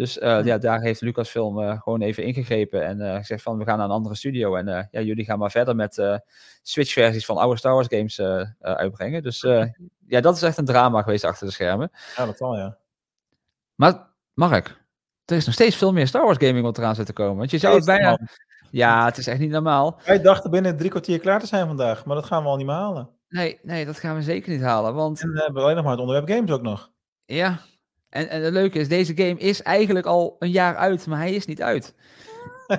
[0.00, 0.58] Dus uh, ja.
[0.58, 3.92] daar heeft Lucasfilm uh, gewoon even ingegrepen en uh, gezegd van, we gaan naar een
[3.92, 4.54] andere studio.
[4.54, 6.20] En ja, jullie gaan maar verder met
[6.62, 8.20] Switch-versies van oude Star Wars games
[8.60, 9.22] uitbrengen.
[9.22, 9.40] Dus
[10.06, 11.90] ja, dat is echt een drama geweest achter de schermen.
[12.16, 12.76] Ja, dat zal ja.
[13.74, 14.84] Maar Mark,
[15.24, 17.36] er is nog steeds veel meer Star Wars gaming wat eraan zit te komen.
[17.36, 18.18] Want je zou het bijna...
[18.70, 20.00] Ja, het is echt niet normaal.
[20.04, 22.66] Wij dachten binnen drie kwartier klaar te zijn vandaag, maar dat gaan we al niet
[22.66, 23.08] meer halen.
[23.28, 24.94] Nee, nee, dat gaan we zeker niet halen.
[24.94, 26.90] Want En we hebben alleen nog maar het onderwerp games ook nog.
[27.24, 27.58] ja,
[28.10, 31.32] en, en het leuke is, deze game is eigenlijk al een jaar uit, maar hij
[31.34, 31.94] is niet uit.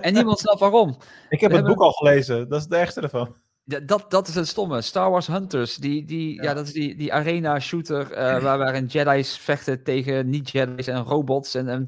[0.02, 0.90] En niemand snapt waarom.
[0.90, 3.36] Ik heb We het hebben- boek al gelezen, dat is het ergste ervan.
[3.64, 4.82] Ja, dat, dat is het stomme.
[4.82, 6.44] Star Wars Hunters, die, die, ja.
[6.44, 6.54] Ja.
[6.54, 11.56] dat is die, die arena shooter eh, waar, waarin Jedi's vechten tegen niet-Jedi's en robots
[11.56, 11.88] en, en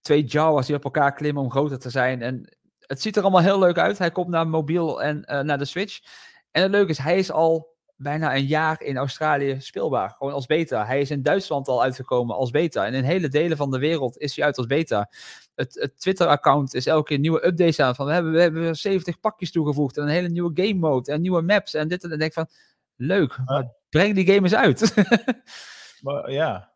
[0.00, 2.22] twee Jawas die op elkaar klimmen om groter te zijn.
[2.22, 3.98] En het ziet er allemaal heel leuk uit.
[3.98, 5.98] Hij komt naar mobiel en eh, naar de Switch.
[6.50, 10.46] En het leuke is, hij is al bijna een jaar in Australië speelbaar, gewoon als
[10.46, 10.86] beta.
[10.86, 12.86] Hij is in Duitsland al uitgekomen als beta.
[12.86, 15.10] En in hele delen van de wereld is hij uit als beta.
[15.54, 17.94] Het, het Twitter-account is elke keer nieuwe updates aan.
[17.94, 21.20] Van we hebben, we hebben 70 pakjes toegevoegd en een hele nieuwe game mode en
[21.20, 22.04] nieuwe maps en dit.
[22.04, 22.48] En ik denk van,
[22.96, 24.94] leuk, maar breng die game eens uit.
[26.00, 26.69] Maar ja,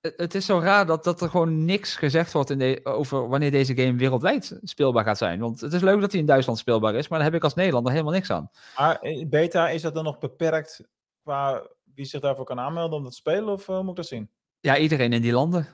[0.00, 3.28] het, het is zo raar dat, dat er gewoon niks gezegd wordt in de, over
[3.28, 5.40] wanneer deze game wereldwijd speelbaar gaat zijn.
[5.40, 7.54] Want het is leuk dat hij in Duitsland speelbaar is, maar daar heb ik als
[7.54, 8.50] Nederlander helemaal niks aan.
[8.76, 10.80] maar in beta is dat dan nog beperkt
[11.22, 11.62] qua
[11.94, 14.30] wie zich daarvoor kan aanmelden om dat te spelen, of eh, moet ik dat zien?
[14.60, 15.66] Ja, iedereen in die landen.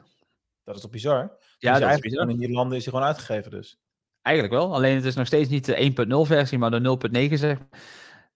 [0.64, 1.16] Dat is toch bizar?
[1.18, 2.20] Ja, Dus dat is eigenlijk bizar.
[2.20, 3.78] gewoon in die landen is hij gewoon uitgegeven dus.
[4.22, 4.74] Eigenlijk wel.
[4.74, 5.92] Alleen het is nog steeds niet de
[6.24, 6.98] 1.0 versie, maar de
[7.28, 7.58] 0.9 zeg.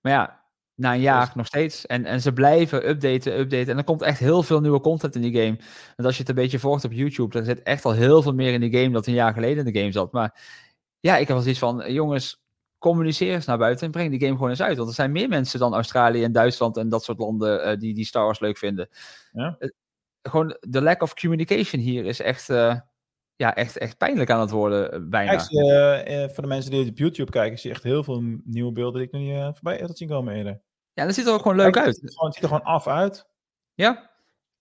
[0.01, 0.45] Maar ja,
[0.81, 1.87] na een jaar nog steeds.
[1.87, 3.69] En, en ze blijven updaten, updaten.
[3.69, 5.57] En er komt echt heel veel nieuwe content in die game.
[5.97, 8.35] Want als je het een beetje volgt op YouTube, er zit echt al heel veel
[8.35, 10.13] meer in die game dan een jaar geleden in de game zat.
[10.13, 10.41] Maar
[11.01, 12.43] ja, ik heb wel zoiets van, jongens,
[12.79, 14.77] communiceer eens naar buiten en breng die game gewoon eens uit.
[14.77, 17.95] Want er zijn meer mensen dan Australië en Duitsland en dat soort landen eh, die,
[17.95, 18.89] die Star Wars leuk vinden.
[19.33, 19.57] Ja.
[19.59, 19.69] Eh,
[20.23, 22.77] gewoon de lack of communication hier is echt, eh,
[23.37, 25.31] ja, echt, echt pijnlijk aan het worden, bijna.
[25.37, 29.01] Kijk, voor de mensen die op YouTube kijken, zie je echt heel veel nieuwe beelden
[29.01, 30.61] die ik nog niet voorbij heb zien komen eerder.
[30.93, 31.87] Ja, dat ziet er ook gewoon leuk uit.
[32.01, 33.27] Het, ziet er gewoon af uit.
[33.75, 34.11] Ja.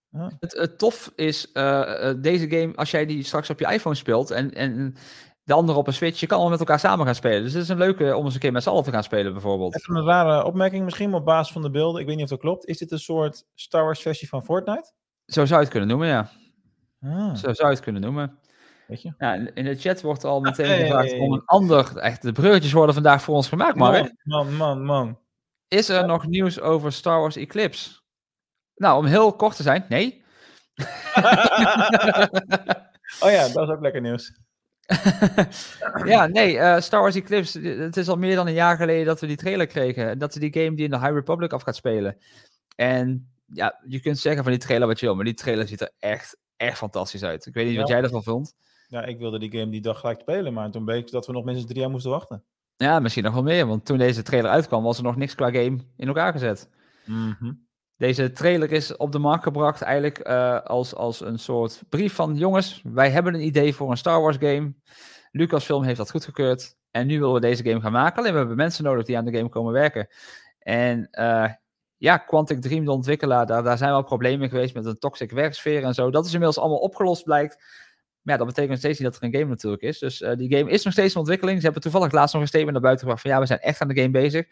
[0.09, 0.31] Ja.
[0.39, 3.95] Het, het tof is, eh, eh, deze game, als jij die straks op je iPhone
[3.95, 4.95] speelt en, en
[5.43, 7.43] de andere op een Switch, je kan al met elkaar samen gaan spelen.
[7.43, 9.31] Dus het is een leuke om eens een keer met z'n allen te gaan spelen,
[9.31, 9.75] bijvoorbeeld.
[9.75, 12.01] Even een rare opmerking misschien, maar op basis van de beelden.
[12.01, 12.65] Ik weet niet of dat klopt.
[12.65, 14.91] Is dit een soort Star Wars versie van Fortnite?
[15.25, 16.29] Zo zou je het kunnen noemen, ja.
[17.01, 18.39] Ah, Zo zou je het kunnen noemen.
[18.87, 19.13] weet je.
[19.17, 20.79] Ja, in de chat wordt al meteen Hey.
[20.79, 21.97] gevraagd om een ander.
[21.97, 23.75] Echt, de bruggetjes worden vandaag voor ons gemaakt.
[23.75, 25.17] Man, man, man, man.
[25.69, 27.99] Is er nog nieuws over Star Wars Eclipse?
[28.75, 30.23] Nou, om heel kort te zijn, nee.
[33.23, 34.33] oh ja, dat is ook lekker nieuws.
[36.05, 37.59] ja, nee, eh, Star Wars Eclipse.
[37.59, 40.19] eh, Het is al meer dan een jaar geleden dat we die trailer kregen.
[40.19, 42.17] Dat is die game die in de High Republic af gaat spelen.
[42.75, 45.81] En ja, je kunt zeggen van die trailer wat je wil, maar die trailer ziet
[45.81, 47.45] er echt, echt fantastisch uit.
[47.45, 48.53] Ik weet niet wat jij ervan vond.
[48.87, 51.43] Ja, ik wilde die game die dag gelijk spelen, maar toen bleek dat we nog
[51.43, 52.43] minstens drie jaar moesten wachten.
[52.83, 55.51] Ja, misschien nog wel meer, want toen deze trailer uitkwam, was er nog niks qua
[55.51, 56.69] game in elkaar gezet.
[57.05, 57.51] Mhm.
[57.97, 62.35] Deze trailer is op de markt gebracht eigenlijk eh, als, als een soort brief van
[62.35, 64.73] jongens, wij hebben een idee voor een Star Wars game.
[65.31, 68.17] Lucasfilm heeft dat goedgekeurd en nu willen we deze game gaan maken.
[68.17, 70.07] Alleen we hebben mensen nodig die aan de game komen werken.
[70.59, 71.49] En eh,
[71.97, 75.83] ja, Quantic Dream, de ontwikkelaar, daar, daar zijn wel problemen geweest met een toxic werksfeer
[75.83, 76.09] en zo.
[76.11, 77.63] Dat is inmiddels allemaal opgelost blijkt.
[78.21, 79.99] Maar ja, dat betekent nog steeds niet dat er een game natuurlijk is.
[79.99, 81.57] Dus eh, die game is nog steeds in ontwikkeling.
[81.57, 83.81] Ze hebben toevallig laatst nog een statement naar buiten gebracht van ja, we zijn echt
[83.81, 84.45] aan de game bezig.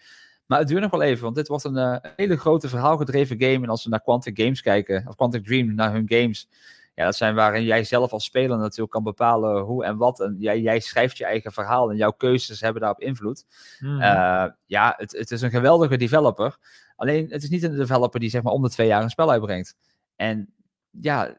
[0.45, 3.63] Maar het duurt nog wel even, want dit wordt een eh, hele grote verhaalgedreven game.
[3.63, 6.49] En als we naar Quantic Games kijken, of Quantic Dream, naar hun games.
[6.95, 10.19] Ja, dat zijn waarin jij zelf als speler natuurlijk kan bepalen hoe en wat.
[10.19, 13.45] En jij, jij schrijft je eigen verhaal en jouw keuzes hebben daarop invloed.
[13.79, 14.01] Mhm.
[14.01, 16.57] Eh, ja, het, het is een geweldige developer.
[16.95, 19.31] Alleen, het is niet een developer die zeg maar om de twee jaar een spel
[19.31, 19.75] uitbrengt.
[20.15, 20.53] En
[20.89, 21.37] ja,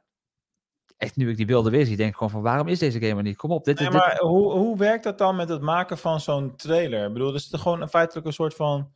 [0.99, 3.17] echt nu ik die beelden weer zie, denk ik gewoon van waarom is deze game
[3.17, 3.37] er niet?
[3.37, 6.21] Kom op, dit, Nee, dit, maar hoe, hoe werkt dat dan met het maken van
[6.21, 7.07] zo'n trailer?
[7.07, 8.91] Ik bedoel, is het gewoon feitelijk een soort van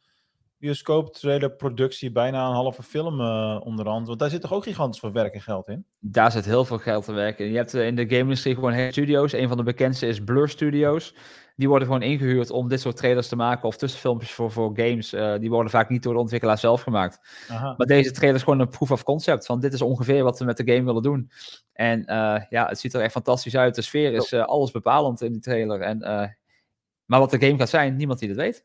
[0.59, 4.07] bioscoop trailer productie, bijna een halve film uh, onderhand?
[4.07, 5.87] Want daar zit toch ook gigantisch veel werk en geld in?
[5.99, 7.51] Daar zit heel veel geld te werken.
[7.51, 9.33] Je hebt uh, in de game-industrie gewoon hele studio's.
[9.33, 11.15] Een van de bekendste is Blur Studios.
[11.57, 15.13] Die worden gewoon ingehuurd om dit soort trailers te maken of tussenfilmpjes voor, voor games.
[15.13, 17.21] Uh, die worden vaak niet door de ontwikkelaar zelf gemaakt.
[17.49, 17.75] Aha.
[17.77, 19.47] Maar deze trailer is gewoon een proof of concept.
[19.47, 21.31] Van dit is ongeveer wat we met de game willen doen.
[21.73, 23.75] En uh, ja, het ziet er echt fantastisch uit.
[23.75, 25.81] De sfeer is uh, alles bepalend in die trailer.
[25.81, 25.99] En,
[27.05, 28.65] maar wat de game gaat zijn, niemand die dat weet.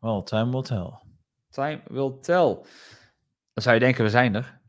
[0.00, 0.90] Well, time will tell.
[1.50, 2.58] Time will tell.
[3.52, 4.60] Dan zou je denken, we zijn er.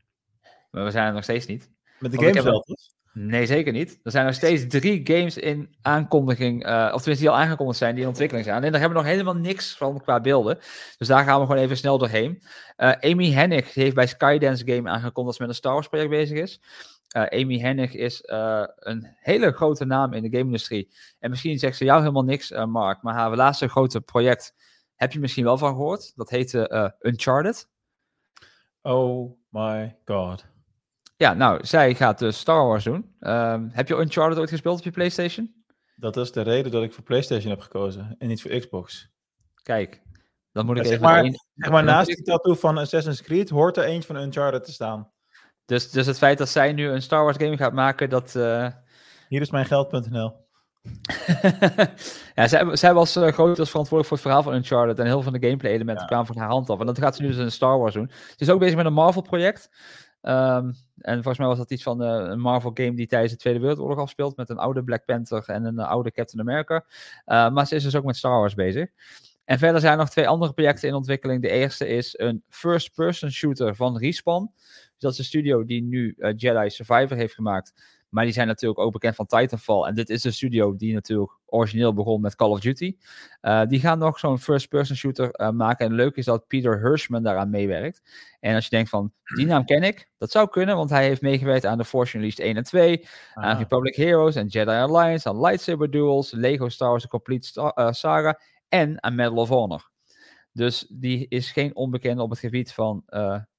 [0.70, 1.70] Maar we zijn er nog steeds niet.
[1.98, 2.80] Met de games wel, toch?
[3.16, 4.00] Nee, zeker niet.
[4.02, 7.94] Er zijn nog steeds drie games in aankondiging, uh, of tenminste die al aangekondigd zijn,
[7.94, 8.56] die in ontwikkeling zijn.
[8.56, 10.58] Alleen daar hebben we nog helemaal niks van qua beelden.
[10.98, 12.42] Dus daar gaan we gewoon even snel doorheen.
[12.76, 16.10] Uh, Amy Hennig heeft bij Skydance Game aangekondigd dat ze met een Star Wars project
[16.10, 16.60] bezig is.
[17.16, 18.22] Uh, Amy Hennig is
[18.76, 20.94] een hele grote naam in de game-industrie.
[21.18, 24.54] En misschien zegt ze jou helemaal niks, Mark, maar haar laatste grote project
[24.94, 26.12] heb je misschien wel van gehoord.
[26.16, 27.68] Dat heette Uncharted.
[28.82, 30.52] Oh my god.
[31.16, 33.14] Ja, nou, zij gaat dus Star Wars doen.
[33.20, 35.64] Um, heb je Uncharted ooit gespeeld op je PlayStation?
[35.96, 39.08] Dat is de reden dat ik voor PlayStation heb gekozen en niet voor Xbox.
[39.62, 40.02] Kijk,
[40.52, 41.04] dan moet ik zeg even.
[41.04, 41.38] Maar, een...
[41.54, 45.10] zeg maar naast die tattoo van Assassin's Creed hoort er eentje van Uncharted te staan.
[45.64, 48.34] Dus, dus het feit dat zij nu een Star Wars game gaat maken, dat.
[48.36, 48.68] Uh...
[49.28, 50.42] Hier is mijn geld.nl.
[52.34, 55.30] ja, zij, zij was uh, grotendeels verantwoordelijk voor het verhaal van Uncharted en heel veel
[55.30, 56.08] van de gameplay elementen ja.
[56.08, 56.80] kwamen van haar hand af.
[56.80, 58.10] En dat gaat ze nu dus in Star Wars doen.
[58.10, 59.70] Ze is ook bezig met een Marvel project.
[60.22, 63.38] Um, en volgens mij was dat iets van uh, een Marvel game die tijdens de
[63.38, 64.36] Tweede Wereldoorlog afspeelt.
[64.36, 66.84] Met een oude Black Panther en een uh, oude Captain America.
[67.26, 68.90] Uh, maar ze is dus ook met Star Wars bezig.
[69.44, 71.42] En verder zijn er nog twee andere projecten in ontwikkeling.
[71.42, 74.50] De eerste is een first-person shooter van Respawn.
[74.54, 77.72] Dus dat is een studio die nu Jedi Survivor heeft gemaakt.
[78.14, 79.82] Maar die zijn natuurlijk ook bekend van Titanfall.
[79.82, 82.96] En dit is de studio die natuurlijk origineel begon met Call of Duty.
[83.42, 85.86] Uh, die gaan nog zo'n first-person shooter uh, maken.
[85.86, 88.02] En leuk is dat Peter Hirschman daaraan meewerkt.
[88.40, 90.10] En als je denkt van, die naam ken ik.
[90.18, 93.06] Dat zou kunnen, want hij heeft meegewerkt aan de Force Unleashed 1 en 2.
[93.34, 93.44] Ah.
[93.44, 95.28] Aan Republic Heroes en Jedi Alliance.
[95.28, 98.40] Aan Lightsaber Duels, Lego Star Wars The Complete Star, uh, Saga.
[98.68, 99.90] En aan Medal of Honor.
[100.52, 103.04] Dus die is geen onbekende op het gebied van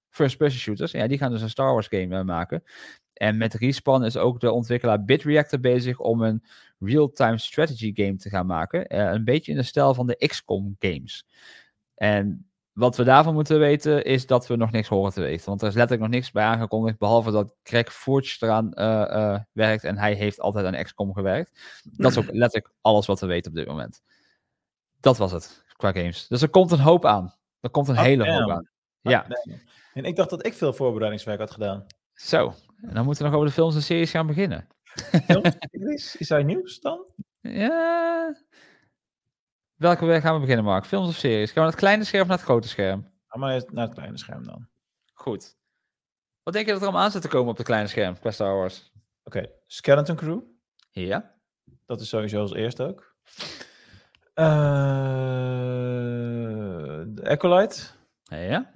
[0.10, 0.92] first-person shooters.
[0.92, 2.64] Ja, die gaan dus een Star Wars game uh, maken.
[3.16, 6.44] En met Respawn is ook de ontwikkelaar Bitreactor bezig om een
[6.80, 8.88] real-time strategy game te gaan maken.
[8.88, 11.26] Eh, een beetje in de stijl van de XCOM games.
[11.96, 15.46] En wat we daarvan moeten weten is dat we nog niks horen te weten.
[15.46, 19.42] Want er is letterlijk nog niks bij aangekondigd, behalve dat Greg Forge eraan eh, eh,
[19.52, 21.60] werkt en hij heeft altijd aan XCOM gewerkt.
[21.84, 24.02] Dat is ook letterlijk alles wat we weten op dit moment.
[25.00, 26.28] Dat was het qua games.
[26.28, 27.34] Dus er komt een hoop aan.
[27.60, 28.70] Er komt een hele hoop aan.
[29.02, 29.28] Ja,
[29.94, 31.86] En ik dacht dat ik veel voorbereidingswerk had gedaan.
[32.16, 32.54] Zo.
[32.82, 34.68] En dan moeten we nog over de films en series gaan beginnen.
[35.26, 36.16] Films, series?
[36.16, 37.06] Is hij nieuws dan?
[37.42, 38.36] Ja.
[39.76, 40.86] Welke weg gaan we beginnen, Mark?
[40.86, 41.46] Films of series?
[41.46, 43.00] Gaan we naar het kleine scherm of naar het grote scherm?
[43.02, 44.68] Nou, maar naar het kleine scherm dan.
[45.14, 45.56] Goed.
[46.44, 48.32] Wat denk je dat er allemaal aan zit te komen op het kleine scherm qua
[48.32, 48.92] Star Wars?
[49.24, 50.40] Oké, Skeleton Crew.
[50.92, 51.34] Ja.
[51.86, 53.16] Dat is sowieso als eerste ook.
[54.34, 55.56] Eh
[57.08, 57.82] de Acolyte.
[58.24, 58.74] Ja.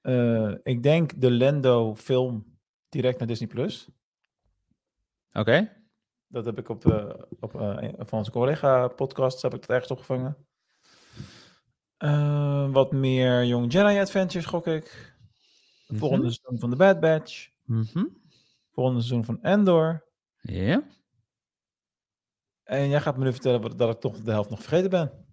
[0.00, 3.48] Eh, ik denk de Lendo film direct naar Disney+.
[3.48, 3.88] Plus.
[5.32, 5.78] Oké.
[6.26, 10.36] Dat heb ik op, de, op eh, van onze collega-podcasts heb ik dat ergens opgevangen.
[11.96, 15.14] Eh, wat meer Young Jedi Adventures, gok ik.
[15.86, 17.50] Volgende seizoen van The Bad Batch.
[17.64, 18.04] Mhm.
[18.72, 20.08] Volgende seizoen van Endor.
[20.40, 20.82] Ja.
[22.64, 25.29] En jij gaat me nu vertellen dat ik toch de helft nog vergeten ben.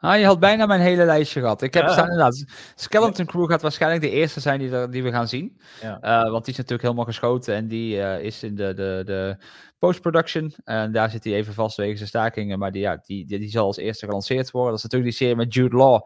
[0.00, 1.62] Ah, je had bijna mijn hele lijstje gehad.
[1.62, 1.92] Ik heb Ja.
[1.92, 2.44] staan inderdaad.
[2.74, 5.60] Skeleton Crew gaat waarschijnlijk de eerste zijn die, er, die we gaan zien.
[5.82, 6.00] Ja.
[6.00, 9.36] Eh, want die is natuurlijk helemaal geschoten en die eh, is in de, de, de
[9.78, 10.54] post-production.
[10.64, 12.58] En daar zit hij even vast wegens de stakingen.
[12.58, 14.70] Maar die, ja, die, die, die zal als eerste gelanceerd worden.
[14.70, 16.00] Dat is natuurlijk die serie met Jude Law,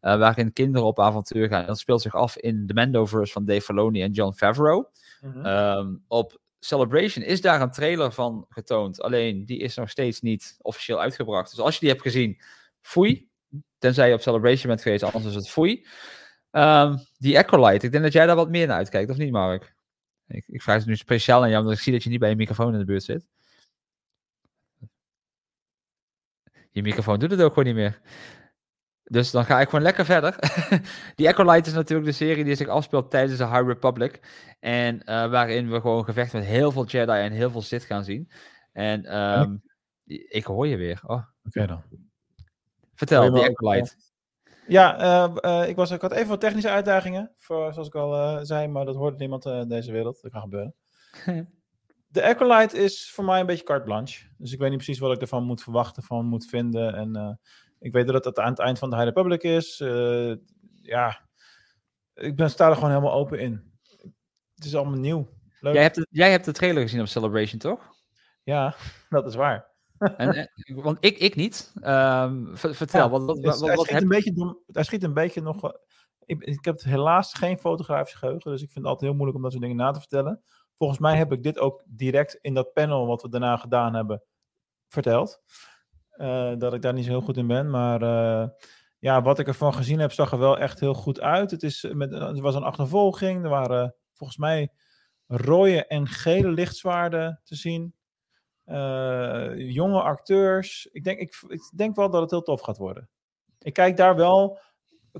[0.00, 1.60] eh, waarin kinderen op avontuur gaan.
[1.60, 4.86] En dat speelt zich af in de Mandoverse van Dave Filoni en John Favreau.
[5.20, 5.44] Mhm.
[5.46, 9.02] Ehm, op Celebration is daar een trailer van getoond.
[9.02, 11.50] Alleen die is nog steeds niet officieel uitgebracht.
[11.50, 12.40] Dus als je die hebt gezien,
[12.80, 13.27] foei.
[13.78, 15.86] Tenzij je op Celebration bent geweest, anders is het foei.
[16.50, 19.74] Ehm, die Acolyte, ik denk dat jij daar wat meer naar uitkijkt, of niet, Mark?
[20.26, 22.28] Ik, ik vraag het nu speciaal aan jou, omdat ik zie dat je niet bij
[22.28, 23.26] je microfoon in de buurt zit.
[26.70, 28.00] Je microfoon doet het ook gewoon niet meer.
[29.04, 30.36] Dus dan ga ik gewoon lekker verder.
[31.16, 34.20] die Acolyte is natuurlijk de serie die zich afspeelt tijdens de High Republic.
[34.60, 38.04] En eh, waarin we gewoon gevecht met heel veel Jedi en heel veel Sith gaan
[38.04, 38.30] zien.
[38.72, 39.56] En ehm,
[40.28, 41.00] ik hoor je weer.
[41.06, 41.82] Oh, Oké dan.
[42.98, 43.94] Vertel, die Acolyte.
[44.66, 48.14] Ja, eh, eh, ik, was, ik had even wat technische uitdagingen, voor, zoals ik al
[48.14, 50.22] eh, zei, maar dat hoort niemand eh, in deze wereld.
[50.22, 50.74] Dat kan gebeuren.
[52.10, 54.26] De Acolyte is voor mij een beetje carte blanche.
[54.38, 56.94] Dus ik weet niet precies wat ik ervan moet verwachten, van moet vinden.
[56.94, 57.34] En eh,
[57.78, 59.80] ik weet dat het aan het eind van de High Republic is.
[59.80, 60.34] Eh,
[60.82, 61.28] ja,
[62.14, 63.72] ik ben, sta er gewoon helemaal open in.
[64.54, 65.28] Het is allemaal nieuw.
[65.60, 65.74] Leuk.
[65.74, 67.90] Jij hebt, de, jij hebt de trailer gezien op Celebration, toch?
[68.42, 68.74] Ja,
[69.08, 69.67] dat is waar.
[69.98, 70.46] En, eh,
[70.82, 71.72] want ik, ik niet.
[71.80, 74.82] Ehm, ver- vertel, Ja, wat, wat, Dus wat, hij, wat schiet heb een beetje hij
[74.82, 75.60] schiet een beetje nog.
[75.60, 75.80] wel-
[76.26, 79.42] Ik, ik heb helaas geen fotografisch geheugen, dus ik vind het altijd heel moeilijk om
[79.42, 80.42] dat soort dingen na te vertellen.
[80.74, 84.22] Volgens mij heb ik dit ook direct in dat panel wat we daarna gedaan hebben
[84.88, 85.42] verteld.
[86.10, 88.48] Eh, dat ik daar niet zo heel goed in ben, maar eh,
[88.98, 91.50] ja, wat ik ervan gezien heb, zag er wel echt heel goed uit.
[91.50, 94.72] Het, is met, er was een achtervolging, er waren volgens mij
[95.26, 97.94] rode en gele lichtzwaarden te zien.
[98.68, 100.88] Eh, jonge acteurs.
[100.92, 103.08] Ik denk, ik, ik denk wel dat het heel tof gaat worden.
[103.58, 104.58] Ik kijk daar wel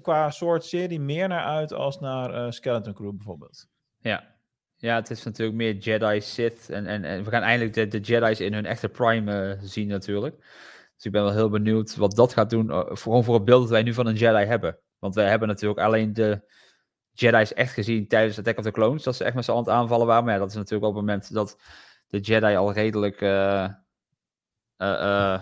[0.02, 3.66] qua soort serie meer naar uit als naar eh, Skeleton Crew bijvoorbeeld.
[3.98, 4.34] Ja.
[4.76, 6.70] ja, het is natuurlijk meer Jedi, Sith.
[6.70, 9.88] En, en, en we gaan eindelijk de, de Jedi's in hun echte prime eh, zien
[9.88, 10.36] natuurlijk.
[10.94, 12.96] Dus ik ben wel heel benieuwd wat dat gaat doen.
[12.96, 14.78] gewoon voor het beeld dat wij nu van een Jedi hebben.
[14.98, 16.50] Want wij hebben natuurlijk alleen de
[17.10, 19.02] Jedi's echt gezien tijdens Attack of the Clones.
[19.02, 20.24] Dat ze echt met z'n het aanvallen waren.
[20.24, 21.56] Maar ja, dat is natuurlijk op het moment dat
[22.08, 23.20] de Jedi al redelijk...
[23.20, 23.70] eh, eh,
[24.76, 25.40] eh,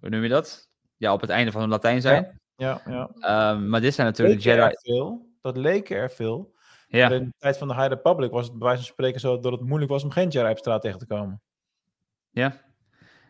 [0.00, 0.68] hoe noem je dat?
[0.96, 2.40] Ja, op het einde van hun Latijn zijn.
[2.56, 3.10] Ja, ja.
[3.18, 4.74] Ehm, maar dit zijn natuurlijk er Jedi...
[4.78, 5.32] veel.
[5.40, 6.54] Dat leken er veel.
[6.88, 7.10] Ja.
[7.10, 9.52] In de tijd van de High Republic was het bij wijze van spreken zo dat
[9.52, 11.42] het moeilijk was om geen Jedi op straat tegen te komen.
[12.30, 12.63] Ja.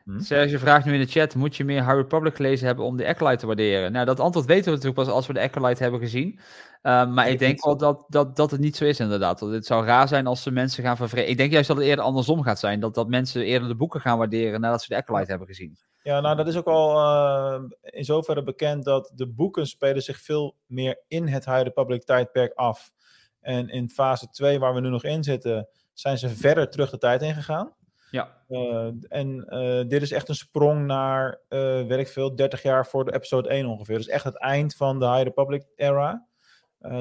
[0.04, 0.20] Hm?
[0.20, 3.06] Serge vraagt nu in de chat, moet je meer High Republic gelezen hebben om de
[3.06, 3.92] Acolyte te waarderen?
[3.92, 6.38] Nou, dat antwoord weten we natuurlijk pas als we de Acolyte hebben gezien.
[6.82, 9.38] Uh, maar ik denk wel dat, dat, dat het niet zo is inderdaad.
[9.38, 11.30] Dat het zou raar zijn als ze mensen gaan vervreten.
[11.30, 12.80] Ik denk juist dat het eerder andersom gaat zijn.
[12.80, 15.76] Dat, dat mensen eerder de boeken gaan waarderen nadat ze de Acolyte hebben gezien.
[16.02, 20.20] Ja, nou dat is ook al uh, in zoverre bekend dat de boeken spelen zich
[20.20, 22.92] veel meer in het High Republic tijdperk af.
[23.40, 26.98] En in fase 2, waar we nu nog in zitten, zijn ze verder terug de
[26.98, 27.72] tijd in gegaan.
[28.14, 28.44] Ja.
[28.48, 32.86] Uh, en uh, dit is echt een sprong naar, uh, weet ik veel, 30 jaar
[32.86, 33.96] voor de episode 1 ongeveer.
[33.96, 36.26] Dus echt het eind van de High Republic era.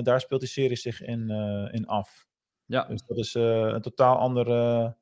[0.02, 1.30] Daar speelt die serie zich in,
[1.72, 2.28] in af.
[2.66, 2.84] Ja.
[2.84, 4.96] Dus dat is een totaal andere...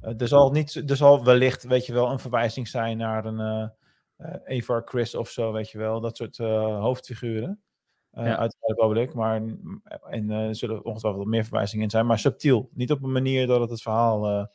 [0.00, 3.70] er, zal niet, er zal wellicht, weet je wel, een verwijzing zijn naar een
[4.44, 6.00] Eva Chris of zo, weet je wel.
[6.00, 7.62] Dat soort hoofdfiguren.
[8.12, 8.36] Ja.
[8.36, 9.42] uit de Republic, maar
[10.08, 12.68] en er zullen ongetwijfeld meer verwijzingen in zijn, maar subtiel.
[12.72, 14.48] Niet op een manier dat het het verhaal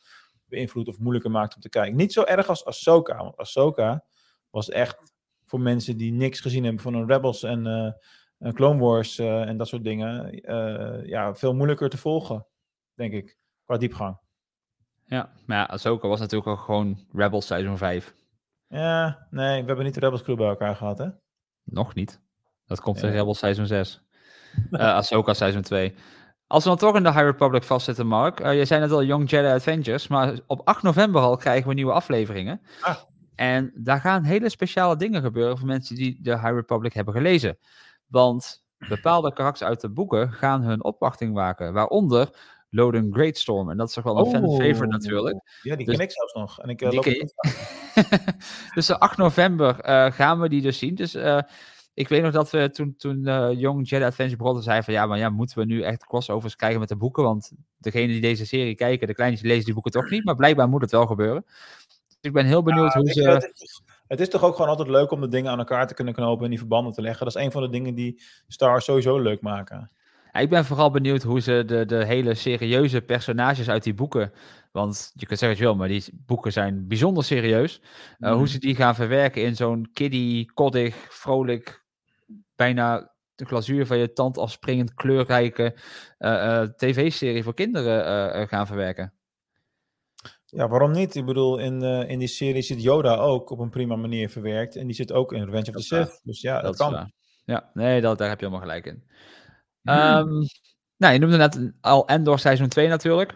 [0.56, 1.96] beïnvloedt of moeilijker maakt om te kijken.
[1.96, 4.04] Niet zo erg als Ahsoka, want Ahsoka
[4.50, 5.14] was echt
[5.46, 7.66] voor mensen die niks gezien hebben van een Rebels en
[8.40, 12.46] een Clone Wars eh, en dat soort dingen, eh, ja, veel moeilijker te volgen,
[12.94, 14.18] denk ik, qua diepgang.
[15.06, 18.14] Ja, maar ja, Ahsoka was natuurlijk ook gewoon Rebels seizoen 5.
[18.68, 21.08] Ja, nee, we hebben niet de Rebels crew bij elkaar gehad, hè?
[21.64, 22.22] Nog niet.
[22.66, 23.08] Dat komt Ja.
[23.08, 24.04] in Rebels seizoen 6.
[24.72, 25.96] Eh Ahsoka seizoen 2.
[26.48, 28.40] Als we dan toch in de High Republic vastzitten, Mark.
[28.40, 30.08] eh, je zei net al Young Jedi Adventures.
[30.08, 32.62] Maar op 8 november al krijgen we nieuwe afleveringen.
[32.82, 32.96] Ah.
[33.36, 37.58] En daar gaan hele speciale dingen gebeuren voor mensen die de High Republic hebben gelezen.
[38.08, 41.74] Want bepaalde karakters uit de boeken gaan hun opwachting waken.
[41.74, 42.30] Waaronder
[42.70, 43.70] Loden Greatstorm.
[43.70, 45.42] En dat is toch wel een fan favorite natuurlijk.
[45.62, 46.60] Ja, die Dus- ken ik zelfs nog.
[46.60, 47.04] En ik eh, loop
[48.76, 50.96] dus op 8 november eh, gaan we die dus zien.
[50.96, 51.14] Dus
[51.96, 55.06] ik weet nog dat we toen, toen eh, Young Jedi Adventure begon, zeiden van ja,
[55.06, 57.24] maar ja, moeten we nu echt crossovers krijgen met de boeken?
[57.24, 60.26] Want degene die deze serie kijken, de kleintjes lezen die boeken toch niet.
[60.26, 61.44] Maar blijkbaar moet het wel gebeuren.
[62.08, 63.30] Dus ik ben heel benieuwd hoe ze...
[63.30, 65.94] het, is, het is toch ook gewoon altijd leuk om de dingen aan elkaar te
[65.94, 67.26] kunnen knopen en die verbanden te leggen.
[67.26, 69.92] Dat is een van de dingen die Star sowieso leuk maken.
[70.34, 74.32] Ja, ik ben vooral benieuwd hoe ze de, de hele serieuze personages uit die boeken.
[74.72, 77.82] Want je kunt zeggen wil, maar die boeken zijn bijzonder serieus.
[77.82, 78.38] Uh, Mhm.
[78.38, 81.85] Hoe ze die gaan verwerken in zo'n kiddie, koddig, vrolijk,
[82.56, 85.76] bijna de glazuur van je tand afspringend, kleurrijke
[86.18, 89.14] eh, eh, tv-serie voor kinderen eh, gaan verwerken.
[90.46, 91.16] Ja, waarom niet?
[91.16, 94.76] Ik bedoel, in, in die serie zit Yoda ook op een prima manier verwerkt.
[94.76, 95.82] En die zit ook in Revenge of the.
[95.82, 96.20] Sith.
[96.24, 96.92] Dus ja, dat, kan.
[96.92, 97.12] waar.
[97.46, 99.04] Ja, nee, dat, daar heb je helemaal gelijk in.
[99.84, 100.44] Ehm,
[100.98, 103.36] nou, je noemde net al Endor seizoen 2 natuurlijk.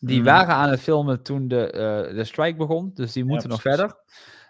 [0.00, 0.26] Die Mhm.
[0.26, 1.68] waren aan het filmen toen de,
[2.14, 3.96] de strike begon, dus die moeten nog verder.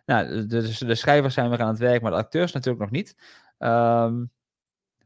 [0.06, 2.90] Nou, de, de, de schrijvers zijn weer aan het werk, maar de acteurs natuurlijk nog
[2.90, 3.16] niet.
[3.61, 4.24] Ehm,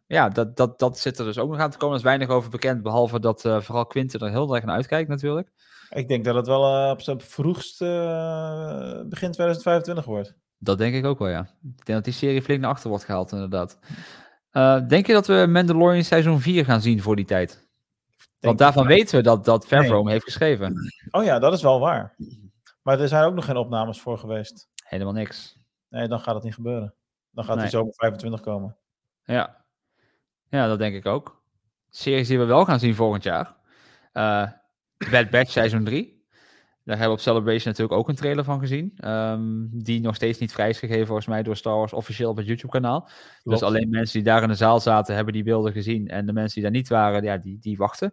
[0.06, 1.94] ja, dat, dat, dat zit er dus ook nog aan te komen.
[1.94, 5.08] Er is weinig over bekend, behalve dat eh, vooral Quinten er heel erg naar uitkijkt
[5.08, 5.52] natuurlijk.
[5.90, 7.88] Ik denk dat het wel eh, op zijn vroegst eh,
[9.06, 10.34] begin 2025 wordt.
[10.58, 11.40] Dat denk ik ook wel, ja.
[11.62, 13.78] Ik denk dat die serie flink naar achter wordt gehaald, inderdaad.
[14.88, 17.68] Denk je dat we Mandalorian seizoen 4 gaan zien voor die tijd?
[18.40, 20.02] Want daarvan weten we dat, dat Favreau Nee.
[20.02, 20.74] hem heeft geschreven.
[21.10, 22.16] Oh ja, dat is wel waar.
[22.82, 24.68] Maar er zijn ook nog geen opnames voor geweest.
[24.84, 25.58] Helemaal niks.
[25.88, 26.94] Nee, dan gaat het niet gebeuren.
[27.34, 27.64] Dan gaat Nee.
[27.64, 28.76] die zomer 25 komen.
[29.24, 29.64] Ja.
[30.48, 31.42] ja, dat denk ik ook.
[31.90, 33.54] Series die we wel gaan zien volgend jaar.
[34.12, 34.46] Eh
[35.10, 36.22] Bad Batch seizoen 3.
[36.84, 38.92] Daar hebben we op Celebration natuurlijk ook een trailer van gezien.
[38.96, 42.36] ehm, die nog steeds niet vrij is gegeven volgens mij door Star Wars officieel op
[42.36, 43.08] het YouTube kanaal.
[43.42, 46.08] Dus alleen mensen die daar in de zaal zaten hebben die beelden gezien.
[46.08, 48.12] En de mensen die daar niet waren, ja, die, die wachten.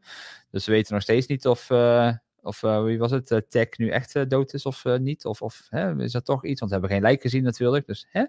[0.51, 2.11] Dus we weten nog steeds niet of, eh,
[2.41, 5.25] of eh, wie was het, Tech nu echt dood is of niet.
[5.25, 6.59] Of, of hè, is dat toch iets?
[6.59, 7.85] Want we hebben geen lijk gezien natuurlijk.
[7.85, 8.25] Dus, hè?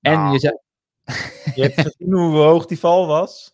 [0.00, 0.32] En Nou.
[0.32, 0.58] je zei,
[1.54, 3.52] Je hebt gezien hoe hoog die val was.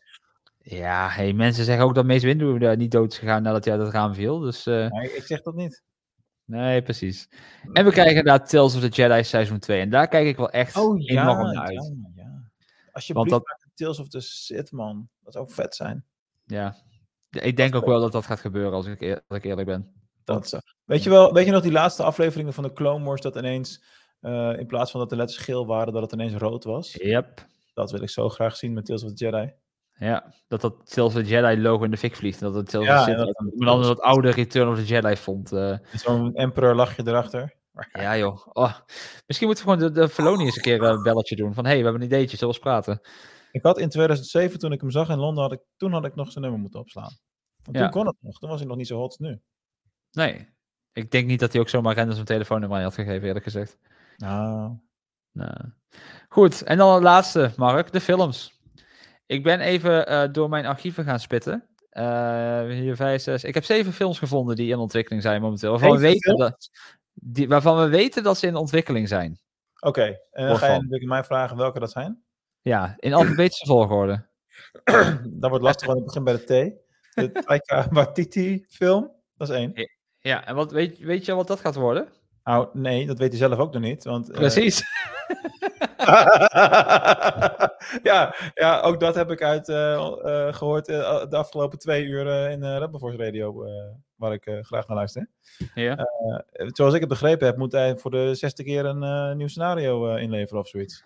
[0.62, 3.74] Ja, hey, mensen zeggen ook dat Mace Windu eh, niet dood is gegaan nadat hij
[3.74, 4.38] uit het raam viel.
[4.38, 5.82] Dus eh, Nee, ik zeg dat niet.
[6.44, 7.28] nee, precies.
[7.72, 9.80] En we krijgen inderdaad Tales of the Jedi seizoen 2.
[9.80, 11.06] En daar kijk ik wel echt enorm
[11.52, 11.78] naar uit.
[11.80, 12.42] Oh, ja, ja.
[12.92, 15.08] Alsjeblieft, Want dat- Tales of the Sith, man.
[15.20, 16.04] Dat zou ook vet zijn.
[16.44, 16.76] Ja.
[17.30, 19.92] Ik denk ook wel dat dat gaat gebeuren als ik, eer- als ik eerlijk ben.
[20.24, 23.20] Dat, zou- weet, je wel, weet je nog die laatste afleveringen van de Clone Wars,
[23.20, 23.82] dat ineens,
[24.26, 26.92] eh, in plaats van dat de letters geel waren, dat het ineens rood was?
[26.94, 27.46] Yep.
[27.74, 29.52] Dat wil ik zo graag zien met Tales of the Jedi.
[29.98, 32.40] Ja, dat dat Tales of the Jedi logo in de fik vliegt.
[32.42, 34.84] En dat het Tales Ja, of the dat- maar dan dat oude Return of the
[34.84, 35.52] Jedi font.
[35.52, 35.78] eh.
[35.92, 37.54] Zo'n Emperor lachje erachter.
[37.92, 38.46] ja joh.
[38.52, 38.74] Oh.
[39.26, 41.54] Misschien moeten we gewoon de, de eens een keer een belletje doen.
[41.54, 43.00] Van hé, hey, we hebben een ideetje, zullen we eens praten?
[43.52, 46.14] Ik had in 2007, toen ik hem zag in Londen, had ik, toen had ik
[46.14, 47.16] nog zijn nummer moeten opslaan.
[47.62, 47.82] Want Ja.
[47.82, 48.38] toen kon het nog.
[48.38, 49.40] Toen was hij nog niet zo hot als nu.
[50.10, 50.48] Nee.
[50.92, 53.44] Ik denk niet dat hij ook zomaar random zijn telefoonnummer aan je had gegeven, eerlijk
[53.44, 53.78] gezegd.
[54.16, 54.72] Nou,
[55.32, 55.54] Nou.
[56.28, 58.60] Goed, en dan het laatste, Mark, de films.
[59.26, 61.68] Ik ben even eh, door mijn archieven gaan spitten.
[61.90, 63.44] Eh, hier vijf, zes.
[63.44, 65.70] Ik heb zeven films gevonden die in ontwikkeling zijn momenteel.
[65.70, 66.70] Waarvan we, weten dat,
[67.12, 69.40] die, waarvan we weten dat ze in ontwikkeling zijn.
[69.80, 70.18] oké.
[70.30, 72.22] En dan ga je natuurlijk mij vragen welke dat zijn.
[72.60, 74.26] Ja, in alfabetische volgorde.
[75.24, 76.84] Dat wordt lastig, want ik begin bij de T.
[77.14, 79.72] De Taika Waititi film, dat is één.
[80.18, 82.08] Ja, en wat, weet, weet je wat dat gaat worden?
[82.46, 84.04] Nou, nee, dat weet hij zelf ook nog niet.
[84.04, 84.82] Want, eh, Precies.
[88.10, 92.50] ja, ja, ook dat heb ik uit eh, eh, gehoord eh, de afgelopen twee uur
[92.50, 93.64] in uh, Radio,
[94.16, 95.28] waar ik graag naar luister.
[95.74, 96.08] ja.
[96.50, 100.62] Zoals ik het begrepen heb, moet hij voor de zesde keer een nieuw scenario inleveren
[100.62, 101.04] of zoiets.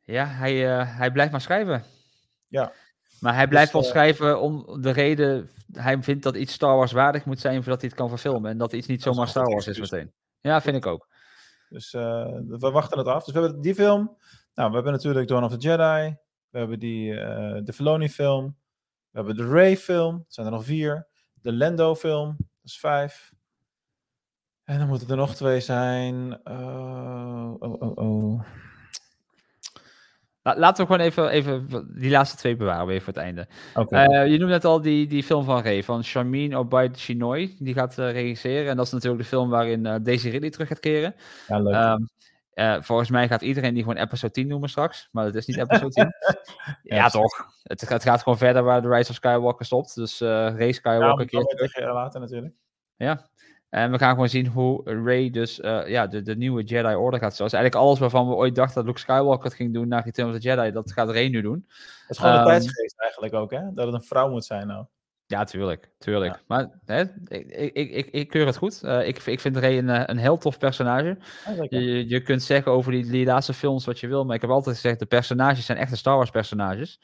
[0.00, 0.54] ja, hij,
[0.84, 1.84] hij blijft maar schrijven.
[2.48, 2.72] Ja.
[3.20, 5.50] Maar hij blijft Dus, wel schrijven om de reden...
[5.72, 8.50] Hij vindt dat iets Star Wars waardig moet zijn voordat hij het kan verfilmen.
[8.50, 10.12] En dat iets niet zomaar Star Wars is meteen.
[10.42, 11.08] Ja, vind ik ook.
[11.68, 13.24] Dus eh, we wachten het af.
[13.24, 14.16] Dus we hebben die film.
[14.54, 16.16] Nou, we hebben natuurlijk Dawn of the Jedi.
[16.50, 18.56] We hebben die, eh, de Filoni film.
[19.10, 20.16] We hebben de Ray film.
[20.16, 21.06] Dat zijn er nog vier.
[21.34, 22.36] De Lando film.
[22.38, 23.32] Dat is vijf.
[24.64, 26.42] En dan moeten er nog twee zijn.
[26.44, 28.42] Eh, oh, oh, oh.
[30.42, 31.66] La- laten we gewoon even, even
[31.98, 33.46] die laatste twee bewaren weer voor het einde.
[34.08, 37.54] Eh, je noemde net al die, die film van Ray, van Charmin Obaid Chinoy.
[37.58, 38.68] Die gaat eh, regisseren.
[38.70, 41.14] En dat is natuurlijk de film waarin eh, Daisy Ridley terug gaat keren.
[41.48, 41.74] ja, leuk.
[41.74, 42.02] Ehm,
[42.52, 45.08] eh, volgens mij gaat iedereen die gewoon episode 10 noemen straks.
[45.12, 46.04] Maar dat is niet episode 10.
[46.82, 47.46] ja, Ja, toch.
[47.62, 49.94] Het, gaat- het gaat gewoon verder waar The Rise of Skywalker stopt.
[49.94, 51.44] Dus Ray ja, Skywalker terug.
[51.72, 52.54] tegen later natuurlijk.
[52.96, 53.26] Ja.
[53.74, 57.20] En we gaan gewoon zien hoe Ray dus eh, ja, de, de nieuwe Jedi Order
[57.20, 60.04] gaat zoals Eigenlijk alles waarvan we ooit dachten dat Luke Skywalker het ging doen naar
[60.04, 61.64] Return of the Jedi, dat gaat Ray nu doen.
[62.00, 63.60] Het is gewoon Ehm, de tijdsgeest eigenlijk ook, hè?
[63.72, 64.84] Dat het een vrouw moet zijn nou.
[65.26, 65.90] Ja, tuurlijk.
[65.98, 66.34] tuurlijk.
[66.34, 66.40] Ja.
[66.46, 68.82] Maar hè, ik, ik, ik, ik keur het goed.
[68.82, 71.16] Eh, ik, ik vind Ray een, eh, een heel tof personage.
[71.46, 74.40] Ja, je- je kunt zeggen over die, die laatste films wat je wil, maar ik
[74.40, 77.00] heb altijd gezegd, de personages zijn echte Star Wars personages.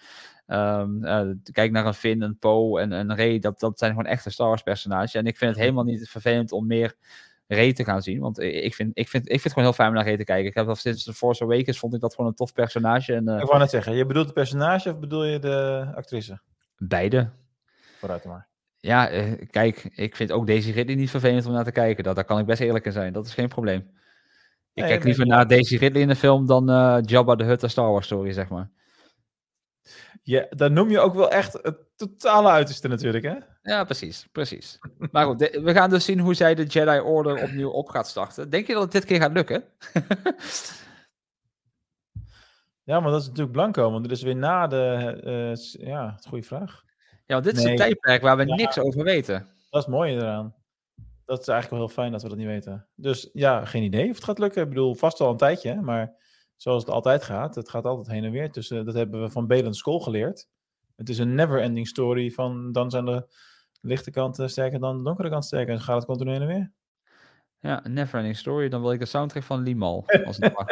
[0.48, 4.06] Ehm, eh, kijk naar een Finn, een Poe en een Ray, dat, dat zijn gewoon
[4.06, 5.14] echte Star Wars personages.
[5.14, 6.94] En ik vind het helemaal niet vervelend om meer
[7.46, 9.88] Ray te gaan zien, want ik vind, ik vind, ik vind het gewoon heel fijn
[9.88, 10.46] om naar Ray te kijken.
[10.46, 13.28] Ik heb al sinds The Force Awakens vond ik dat gewoon een tof personage en
[13.28, 16.40] eh, Ik wou net zeggen, je bedoelt het personage of bedoel je de actrice?
[16.78, 17.30] beide.
[17.98, 18.46] Vooruit maar.
[18.78, 22.04] Ja, eh, kijk, ik vind ook Daisy Ridley niet vervelend om naar te kijken.
[22.04, 23.12] Dat, daar kan ik best eerlijk in zijn.
[23.12, 23.78] Dat is geen probleem.
[23.78, 26.64] Ik Nee, kijk liever naar Daisy Ridley in de film dan
[27.04, 28.70] Jabba the Hutt, Star Wars story, zeg maar.
[30.22, 33.34] Ja, dan noem je ook wel echt het totale uiterste natuurlijk, hè?
[33.62, 34.78] Ja, precies, precies.
[35.10, 38.08] Maar goed, de- we gaan dus zien hoe zij de Jedi Order opnieuw op gaat
[38.08, 38.50] starten.
[38.50, 39.64] Denk je dat het dit keer gaat lukken?
[42.82, 44.84] Ja, maar dat is natuurlijk blanco, want dit is weer na de...
[45.24, 46.82] eh, ja, goede vraag.
[47.26, 48.54] ja, want dit is een tijdperk waar we Ja.
[48.54, 49.34] niks over weten.
[49.70, 50.54] Dat is het mooie eraan.
[51.24, 52.86] Dat is eigenlijk wel heel fijn dat we dat niet weten.
[52.94, 54.62] Dus ja, geen idee of het gaat lukken.
[54.62, 56.12] Ik bedoel, vast al een tijdje, maar
[56.58, 58.50] zoals het altijd gaat, het gaat altijd heen en weer.
[58.50, 60.48] Tussen, dat hebben we van Belen School geleerd.
[60.96, 63.26] Het is een never-ending story van dan zijn de
[63.80, 65.68] lichte kanten sterker dan de donkere kant sterker.
[65.68, 66.72] En dan gaat het continu heen en weer.
[67.60, 68.68] Ja, Neverending Story.
[68.68, 70.04] Dan wil ik de soundtrack van Limal.
[70.26, 70.66] Als het mag.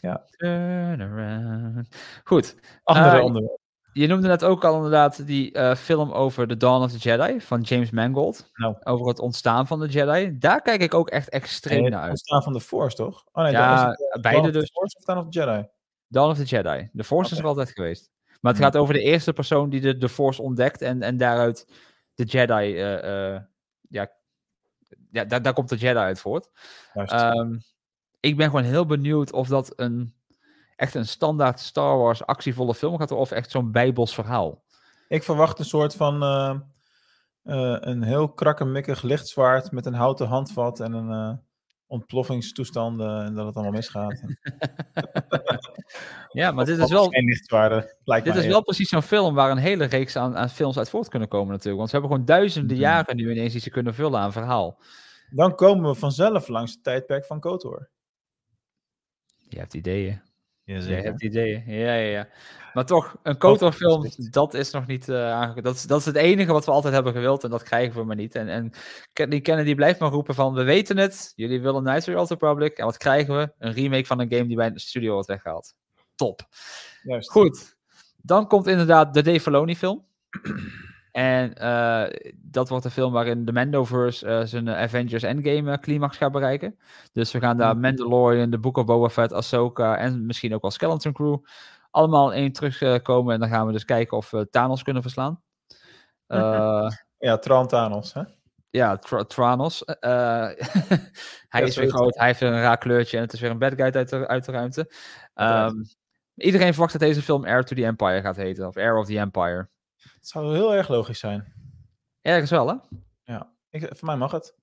[0.00, 0.24] Ja.
[0.30, 1.96] Turn around.
[2.24, 3.58] Goed, Andere Eh, onderwerp.
[3.94, 7.40] Je noemde net ook al inderdaad die eh, film over The Dawn of the Jedi
[7.40, 8.50] van James Mangold.
[8.54, 8.76] Nou.
[8.84, 10.38] Over het ontstaan van de Jedi.
[10.38, 12.10] Daar kijk ik ook echt extreem Nee, naar het uit.
[12.18, 13.24] ontstaan van de Force, toch?
[13.32, 14.70] Oh nee, Ja, het, eh, beide dus.
[14.70, 15.66] Force of Dawn of the Jedi?
[16.08, 16.88] Dawn of the Jedi.
[16.92, 18.10] De Force is er altijd geweest.
[18.40, 18.70] Maar het Hmm.
[18.72, 21.66] gaat over de eerste persoon die de, de Force ontdekt en, en daaruit
[22.14, 22.52] de Jedi.
[22.76, 23.40] eh, eh,
[23.88, 24.10] ja,
[25.10, 26.50] ja daar, daar komt de Jedi uit voort.
[26.94, 27.58] Ehm,
[28.20, 30.14] ik ben gewoon heel benieuwd of dat een
[30.76, 34.62] echt een standaard Star Wars actievolle film gaat of echt zo'n bijbels verhaal.
[35.08, 36.54] Ik verwacht een soort van eh,
[37.42, 41.40] eh, een heel krakkemikkig lichtzwaard met een houten handvat en een
[41.86, 44.20] ontploffingstoestanden en dat het allemaal misgaat.
[46.28, 50.16] Ja, maar dit is wel, dit is wel precies zo'n film waar een hele reeks
[50.16, 51.76] aan, aan films uit voort kunnen komen natuurlijk.
[51.76, 52.86] Want ze hebben gewoon duizenden Mhm.
[52.86, 54.78] jaren nu ineens iets te kunnen vullen aan verhaal.
[55.30, 57.90] Dan komen we vanzelf langs het tijdperk van KOTOR.
[59.48, 60.22] Je hebt ideeën.
[60.64, 61.62] Je hebt ideeën.
[61.66, 62.28] Ja, ja, ja.
[62.72, 65.62] Maar toch, een KOTOR-film, dat is nog niet uh, aangekomen.
[65.62, 68.04] Dat, is- dat is het enige wat we altijd hebben gewild en dat krijgen we
[68.04, 68.34] maar niet.
[68.34, 68.72] En, en
[69.30, 72.78] die Kennedy blijft maar roepen van, we weten het, jullie willen Knights of the Republic.
[72.78, 73.52] En wat krijgen we?
[73.58, 75.74] Een remake van een game die bij de studio wordt weggehaald.
[76.14, 76.40] Top.
[77.02, 77.30] Juist.
[77.30, 77.76] Goed.
[78.16, 80.04] Dan komt inderdaad de Dave Filoni film.
[81.14, 86.16] En eh, dat wordt een film waarin de Mandoverse eh, zijn Avengers Endgame eh, climax
[86.16, 86.78] gaat bereiken.
[87.12, 90.70] Dus we gaan daar Mandalorian, The Book of Boba Fett, Ahsoka en misschien ook wel
[90.70, 91.38] Skeleton Crew
[91.90, 93.34] allemaal in één terugkomen.
[93.34, 95.42] en dan gaan we dus kijken of we Thanos kunnen verslaan.
[97.18, 98.22] Ja, Tran Thanos, hè?
[98.70, 99.82] ja, Tra- Tranos.
[101.54, 103.58] Hij is weer groot, hij heeft weer een raar kleurtje en het is weer een
[103.58, 104.90] bad guy uit de, uit de ruimte.
[105.34, 105.74] Ehm,
[106.34, 109.18] iedereen verwacht dat deze film Air to the Empire gaat heten, of Air of the
[109.18, 109.72] Empire.
[110.14, 111.52] Het zou heel erg logisch zijn.
[112.20, 112.76] Ergens wel, hè?
[113.74, 114.54] Ik, voor mij mag het.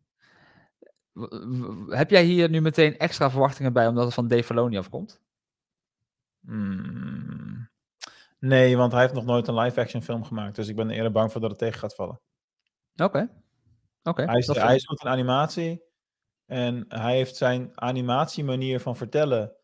[1.89, 5.22] Heb jij hier nu meteen extra verwachtingen bij omdat het van Dave Filoni afkomt?
[6.41, 7.69] Hmm.
[8.39, 10.55] Nee, want hij heeft nog nooit een live-action film gemaakt.
[10.55, 12.22] Dus ik ben er eerder bang voor dat het tegen gaat vallen.
[12.95, 13.30] Oké.
[14.03, 14.23] Oké.
[14.23, 15.84] Hij is, hij is goed in animatie.
[16.45, 19.55] En hij heeft zijn animatiemanier van vertellen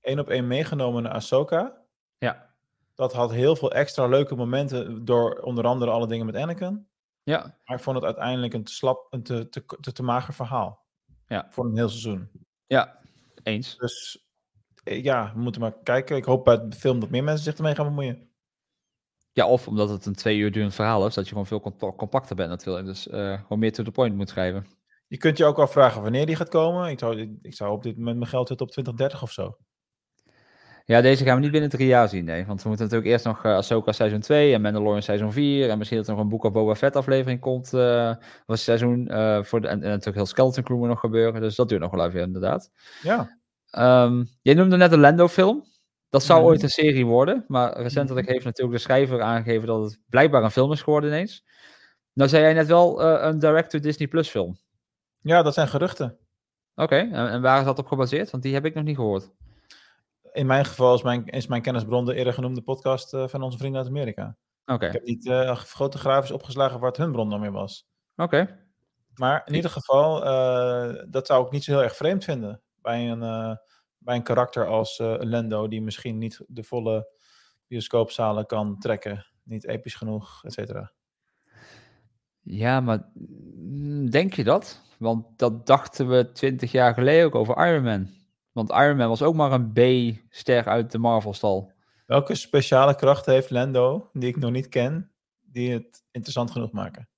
[0.00, 1.82] één op één meegenomen naar Ahsoka.
[2.18, 2.53] Ja.
[2.94, 6.88] Dat had heel veel extra leuke momenten door onder andere alle dingen met Anakin.
[7.22, 10.34] Ja, Maar ik vond het uiteindelijk een te slap, een te, te, te, te mager
[10.34, 10.84] verhaal.
[11.26, 11.46] Ja.
[11.50, 12.30] Voor een heel seizoen.
[12.66, 12.98] ja,
[13.42, 13.76] eens.
[13.76, 14.26] Dus
[14.84, 16.16] eh, ja, we moeten maar kijken.
[16.16, 18.28] Ik hoop bij de film dat meer mensen zich ermee gaan bemoeien.
[19.32, 21.92] Ja, of omdat het een twee uur durend verhaal is, dat je gewoon veel compa-
[21.92, 22.86] compacter bent natuurlijk.
[22.86, 24.66] Dus eh, gewoon meer to the point moet schrijven.
[25.06, 26.90] Je kunt je ook afvragen wanneer die gaat komen.
[26.90, 29.56] Ik zou, ik zou op dit moment mijn geld zetten op 2030 of zo.
[30.86, 32.46] Ja, deze gaan we niet binnen drie jaar zien, nee.
[32.46, 35.70] Want we moeten natuurlijk eerst nog uh, Ahsoka seizoen 2 en Mandalorian seizoen 4.
[35.70, 38.14] En misschien dat er nog een Book of Boba Fett aflevering komt uh,
[38.46, 39.08] was seizoen.
[39.10, 41.40] Uh, voor de, en, en, natuurlijk heel Skeleton Crew moet nog gebeuren.
[41.40, 42.70] Dus dat duurt nog wel even, inderdaad.
[43.02, 43.38] Ja.
[44.04, 45.64] Um, jij noemde net een Lando-film.
[46.10, 46.48] Dat zou Mhm.
[46.48, 47.44] ooit een serie worden.
[47.48, 51.44] Maar recentelijk heeft natuurlijk de schrijver aangegeven dat het blijkbaar een film is geworden ineens.
[52.12, 54.56] Nou zei jij net wel eh, een direct-to-Disney Plus film.
[55.20, 56.18] ja, dat zijn geruchten.
[56.74, 58.30] Oké, en, en waar is dat op gebaseerd?
[58.30, 59.30] Want die heb ik nog niet gehoord.
[60.34, 63.58] In mijn geval is mijn, is mijn kennisbron de eerder genoemde podcast eh, van onze
[63.58, 64.36] vrienden uit Amerika.
[64.66, 67.86] Oké, Ik heb niet eh fotografisch opgeslagen waar het hun bron dan weer was.
[68.16, 68.62] oké.
[69.14, 72.62] Maar in ieder geval, eh, dat zou ik niet zo heel erg vreemd vinden.
[72.82, 73.58] Bij een,
[73.98, 77.08] bij een karakter als Lando, die misschien niet de volle
[77.66, 79.26] bioscoopzalen kan trekken.
[79.42, 80.92] Niet episch genoeg, et cetera.
[82.40, 84.80] Ja, maar mm, denk je dat?
[84.98, 88.08] Want dat dachten we twintig jaar geleden ook over Iron Man.
[88.54, 91.72] Want Iron Man was ook maar een B-ster uit de Marvel-stal.
[92.06, 95.10] Welke speciale krachten heeft Lando, die ik nog niet ken,
[95.40, 97.08] die het interessant genoeg maken?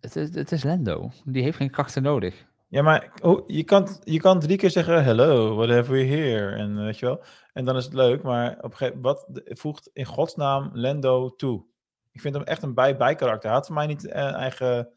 [0.00, 1.10] Het is, het is Lando.
[1.24, 2.46] Die heeft geen krachten nodig.
[2.68, 6.56] Ja, maar hoe- je, kan, je kan drie keer zeggen, hello, what have we here?
[6.56, 9.90] En weet je wel, en dan is het leuk, maar op een gegeven wat voegt
[9.92, 11.64] in godsnaam Lando toe?
[12.10, 13.48] Ik vind hem echt een bij-bij-karakter.
[13.48, 14.92] Hij had voor mij niet een eigen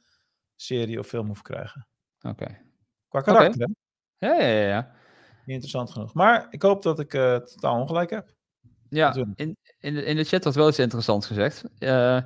[0.56, 1.88] serie of film hoeven krijgen.
[2.22, 2.58] Oké.
[3.08, 3.70] Qua karakter?
[4.18, 4.92] Ja, ja, ja, ja.
[5.46, 6.14] Niet interessant genoeg.
[6.14, 8.34] Maar ik hoop dat ik eh, totaal ongelijk heb.
[8.90, 11.64] Ja, in, in, de, in de chat wordt wel iets interessants gezegd.
[11.80, 12.22] eh,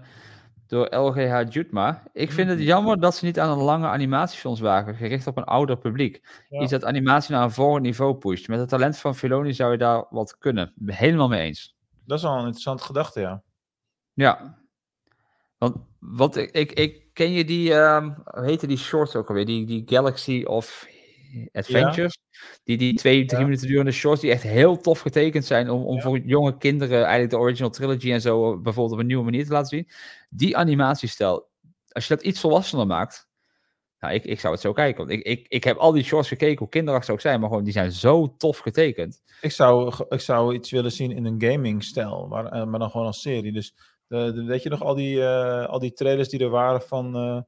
[0.67, 2.03] door LGH Jutma.
[2.13, 5.43] Ik vind het jammer dat ze niet aan een lange animatiefilms wagen, gericht op een
[5.43, 6.43] ouder publiek.
[6.49, 6.61] Ja.
[6.61, 8.47] Iets dat animatie naar een volgend niveau pusht.
[8.47, 10.73] Met het talent van Filoni zou je daar wat kunnen.
[10.85, 11.75] Helemaal mee eens.
[12.05, 13.43] Dat is wel een interessante gedachte, ja.
[14.13, 14.57] Ja.
[15.57, 19.45] Want wat ik, ik, ik ken je die, ehm hoe heette die shorts ook alweer?
[19.45, 20.87] Die, die Galaxy of
[21.51, 22.17] Adventures.
[22.63, 23.45] Die, die twee, drie Ja.
[23.45, 26.01] minuten durende shorts die echt heel tof getekend zijn om, om Ja.
[26.01, 29.45] voor jonge kinderen eigenlijk de original trilogy en zo eh, bijvoorbeeld op een nieuwe manier
[29.45, 29.87] te laten zien.
[30.29, 31.49] Die animatiestijl,
[31.89, 33.27] als je dat iets volwassener maakt,
[33.99, 34.97] nou, ik, ik zou het zo kijken.
[35.07, 37.49] Want ik, ik, ik heb al die shorts gekeken, hoe kinderachtig ze ook zijn, maar
[37.49, 39.21] gewoon die zijn zo tof getekend.
[39.41, 43.05] Ik zou, ik zou iets willen zien in een gaming-stijl, maar, eh, maar dan gewoon
[43.05, 43.51] als serie.
[43.51, 43.75] Dus
[44.07, 47.41] de- weet je nog al die, eh, al die trailers die er waren van eh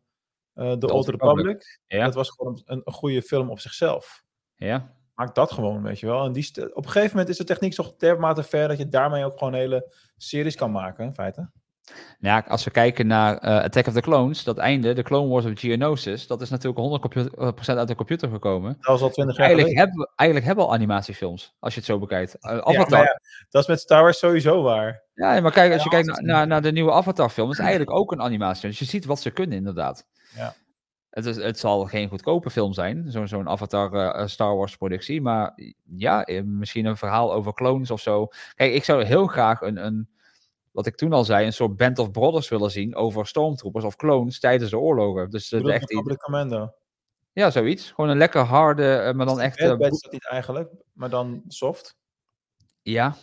[0.53, 1.45] eh, The Old Republic?
[1.45, 2.05] Republic, ja.
[2.05, 4.23] Dat was gewoon een, een goede film op zichzelf.
[4.55, 6.25] Ja, Maak dat gewoon, weet je wel.
[6.25, 9.25] En die op een gegeven moment is de techniek zo dermate ver dat je daarmee
[9.25, 11.49] ook gewoon hele series kan maken, in feite.
[12.19, 15.27] Nou ja, als we kijken naar eh, Attack of the Clones, dat einde, de Clone
[15.29, 17.05] Wars of Geonosis, dat is natuurlijk
[17.65, 18.73] 100% uit de computer gekomen.
[18.79, 19.77] Dat was al twintig jaar Eigenlijk geleden.
[19.77, 22.35] hebben, we, eigenlijk hebben we al animatiefilms, als je het zo bekijkt.
[22.39, 22.89] Eh, Ja, Avatar.
[22.89, 23.19] maar Ja, ja,
[23.49, 25.03] dat is met Star Wars sowieso waar.
[25.13, 27.91] maar kijk, als je Ja, kijkt naar, naar, naar de nieuwe Avatar-film, dat is eigenlijk
[27.97, 28.69] ook een animatie.
[28.69, 30.07] Dus je ziet wat ze kunnen, inderdaad.
[30.35, 30.55] Ja.
[31.09, 35.21] Het, is, het zal geen goedkope film zijn, zo- zo'n Avatar eh, Star Wars productie.
[35.21, 35.53] Maar
[35.95, 38.27] ja, eh, misschien een verhaal over clones of zo.
[38.55, 40.09] Kijk, ik zou heel graag een, een,
[40.71, 43.95] wat ik toen al zei, een soort Band of Brothers willen zien over stormtroopers of
[43.95, 45.29] clones tijdens de oorlogen.
[45.29, 46.73] Dus uh, echt, Commando.
[47.33, 47.91] ja, zoiets.
[47.91, 49.57] Gewoon een lekker harde, eh, maar dan echt...
[49.57, 51.95] eh, Bad is dat niet eigenlijk, maar dan soft.
[52.81, 53.15] ja,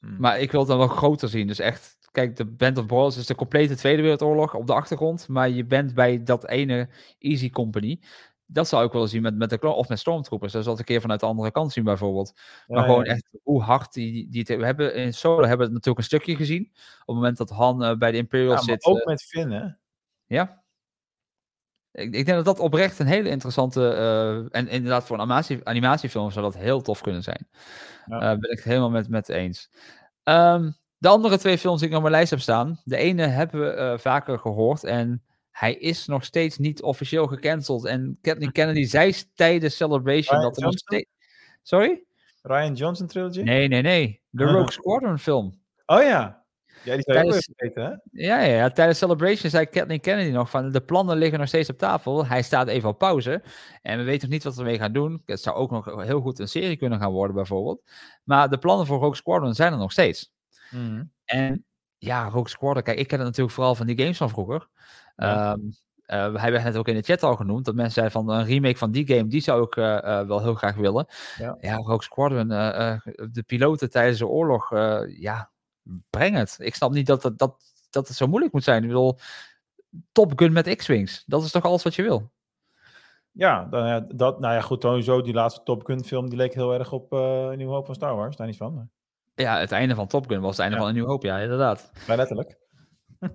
[0.00, 0.16] Hmm.
[0.18, 1.46] maar ik wil het dan wel groter zien.
[1.46, 5.28] Dus echt, kijk, de Band of Brothers is de complete Tweede Wereldoorlog op de achtergrond.
[5.28, 6.88] Maar je bent bij dat ene
[7.18, 8.00] Easy Company.
[8.46, 10.52] Dat zou ik willen zien met, met de of met stormtroopers.
[10.52, 12.32] Dat zal ik een keer vanuit de andere kant zien bijvoorbeeld.
[12.66, 13.10] Ja, maar gewoon ja.
[13.10, 14.94] echt hoe hard die, die we hebben.
[14.94, 16.70] In Solo hebben we het natuurlijk een stukje gezien.
[16.72, 18.84] Op het moment dat Han eh, bij de Imperial Ja, zit.
[18.84, 19.66] ook eh, met Finn, hè?
[20.26, 20.62] ja.
[21.94, 23.88] Ik, ik denk dat dat oprecht een hele interessante.
[23.88, 27.48] eh, en inderdaad, voor een animatie, animatiefilm zou dat heel tof kunnen zijn.
[28.06, 29.70] Eh, ben ik het helemaal met, met eens.
[30.22, 32.80] Ehm, de andere twee films die ik op mijn lijst heb staan.
[32.84, 34.84] De ene hebben we eh, vaker gehoord.
[34.84, 37.84] En hij is nog steeds niet officieel gecanceld.
[37.84, 41.10] En Kathleen Kennedy zei tijdens Celebration Ryan dat er nog steeds.
[41.62, 42.02] Sorry?
[42.42, 43.40] Ryan Johnson trilogy?
[43.42, 44.20] Nee, nee, nee.
[44.30, 45.60] De Rogue Squadron film.
[45.86, 46.42] Oh ja.
[46.84, 47.88] Ja, die zou je Tijdens- weten, hè?
[48.26, 51.70] Ja, ja, ja, tijdens Celebration zei Kathleen Kennedy nog van de plannen liggen nog steeds
[51.70, 52.26] op tafel.
[52.26, 53.42] Hij staat even op pauze.
[53.82, 55.22] En we weten nog niet wat we ermee gaan doen.
[55.26, 57.82] Het zou ook nog heel goed een serie kunnen gaan worden, bijvoorbeeld.
[58.24, 60.33] Maar de plannen voor Rogue Squadron zijn er nog steeds.
[60.70, 61.04] Mhm.
[61.24, 61.64] En
[61.98, 64.68] ja, Rogue Squadron, kijk, ik ken het natuurlijk vooral van die games van vroeger.
[65.16, 65.56] Ja.
[66.04, 67.64] Eh, hij werd net ook in de chat al genoemd.
[67.64, 70.42] Dat mensen zeiden van een remake van die game, die zou ik eh, eh, wel
[70.42, 71.06] heel graag willen.
[71.38, 71.56] Ja.
[71.60, 72.48] Ja, Rogue Squadron,
[73.32, 74.70] de piloten tijdens de oorlog,
[75.18, 75.50] ja,
[76.10, 76.56] breng het.
[76.58, 77.56] Ik snap niet dat het, dat,
[77.90, 78.82] dat het zo moeilijk moet zijn.
[78.82, 79.18] Ik bedoel,
[80.12, 82.32] Top Gun met X-Wings, dat is toch alles wat je wil?
[83.32, 86.54] Ja, dan, ja, dat, nou ja, goed, sowieso die laatste Top Gun film, die leek
[86.54, 87.10] heel erg op
[87.56, 88.36] Nieuw Hoop van Star Wars.
[88.36, 88.90] Daar niet van,
[89.34, 90.80] Ja, het einde van Top Gun was het einde Ja.
[90.80, 91.90] van een nieuw hoop, ja, inderdaad.
[92.06, 92.62] maar letterlijk.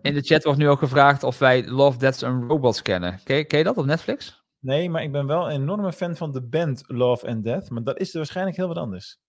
[0.02, 3.20] In de chat wordt nu ook gevraagd of wij Love, Deaths and Robots kennen.
[3.24, 4.44] Ken, je- ken je dat op Netflix?
[4.60, 7.84] Nee, maar ik ben wel een enorme fan van de band Love and Death, maar
[7.84, 9.20] dat is er waarschijnlijk heel wat anders.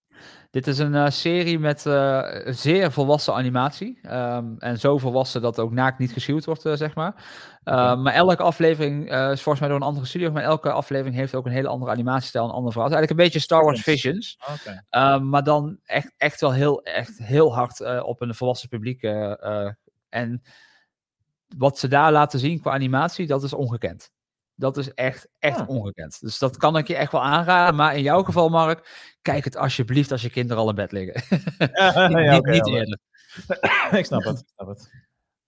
[0.51, 3.99] Dit is een eh, serie met eh, zeer volwassen animatie.
[4.03, 7.15] Ehm, en zo volwassen dat ook naakt niet geschuwd wordt, eh, zeg maar.
[7.65, 10.31] Ehm, Maar elke aflevering is volgens mij door een andere studio.
[10.31, 12.91] Maar elke aflevering heeft ook een hele andere animatiestijl, een ander verhaal.
[12.91, 14.39] Het is eigenlijk een beetje Star Wars Visions.
[14.89, 19.03] Ehm, maar dan echt, echt wel heel, echt heel hard op een volwassen publiek.
[20.09, 20.43] en
[21.57, 24.11] wat ze daar laten zien qua animatie, dat is ongekend.
[24.61, 26.21] Dat is echt, echt ongekend.
[26.21, 27.75] Dus dat kan ik je echt wel aanraden.
[27.75, 31.23] Maar in jouw geval, Mark, kijk het alsjeblieft als je kinderen al in bed liggen.
[31.59, 32.99] Ja, niet ja, niet eerder.
[33.99, 34.39] ik snap het.
[34.39, 34.91] Ik snap het.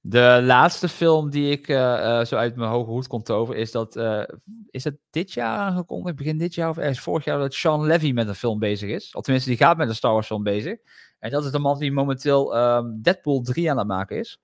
[0.04, 3.70] De laatste film die ik eh, eh, zo uit mijn hoge hoed kon toveren, is
[3.70, 4.22] dat, eh,
[4.70, 8.12] is het dit jaar aangekondigd, begin dit jaar of ergens vorig jaar, dat Sean Levy
[8.12, 9.14] met een film bezig is.
[9.14, 10.78] Of tenminste, die gaat met een Star Wars film bezig.
[11.18, 14.40] En dat is de man die momenteel ehm, Deadpool 3 aan het maken is.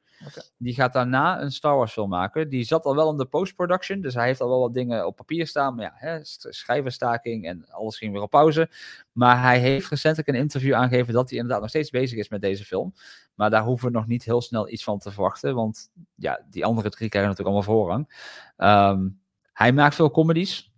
[0.57, 2.49] Die gaat daarna een Star Wars film maken.
[2.49, 5.17] Die zat al wel in de post-production, dus hij heeft al wel wat dingen op
[5.17, 5.75] papier staan.
[5.75, 8.71] Maar ja, hè, st- schrijverstaking en alles ging weer op pauze.
[9.13, 12.41] Maar hij heeft recentelijk een interview aangegeven dat hij inderdaad nog steeds bezig is met
[12.41, 12.95] deze film.
[13.35, 15.55] Maar daar hoeven we nog niet heel snel iets van te verwachten.
[15.55, 18.33] Want ja, die andere drie krijgen natuurlijk allemaal voorrang.
[18.57, 19.09] Ehm,
[19.53, 20.73] hij maakt veel comedies.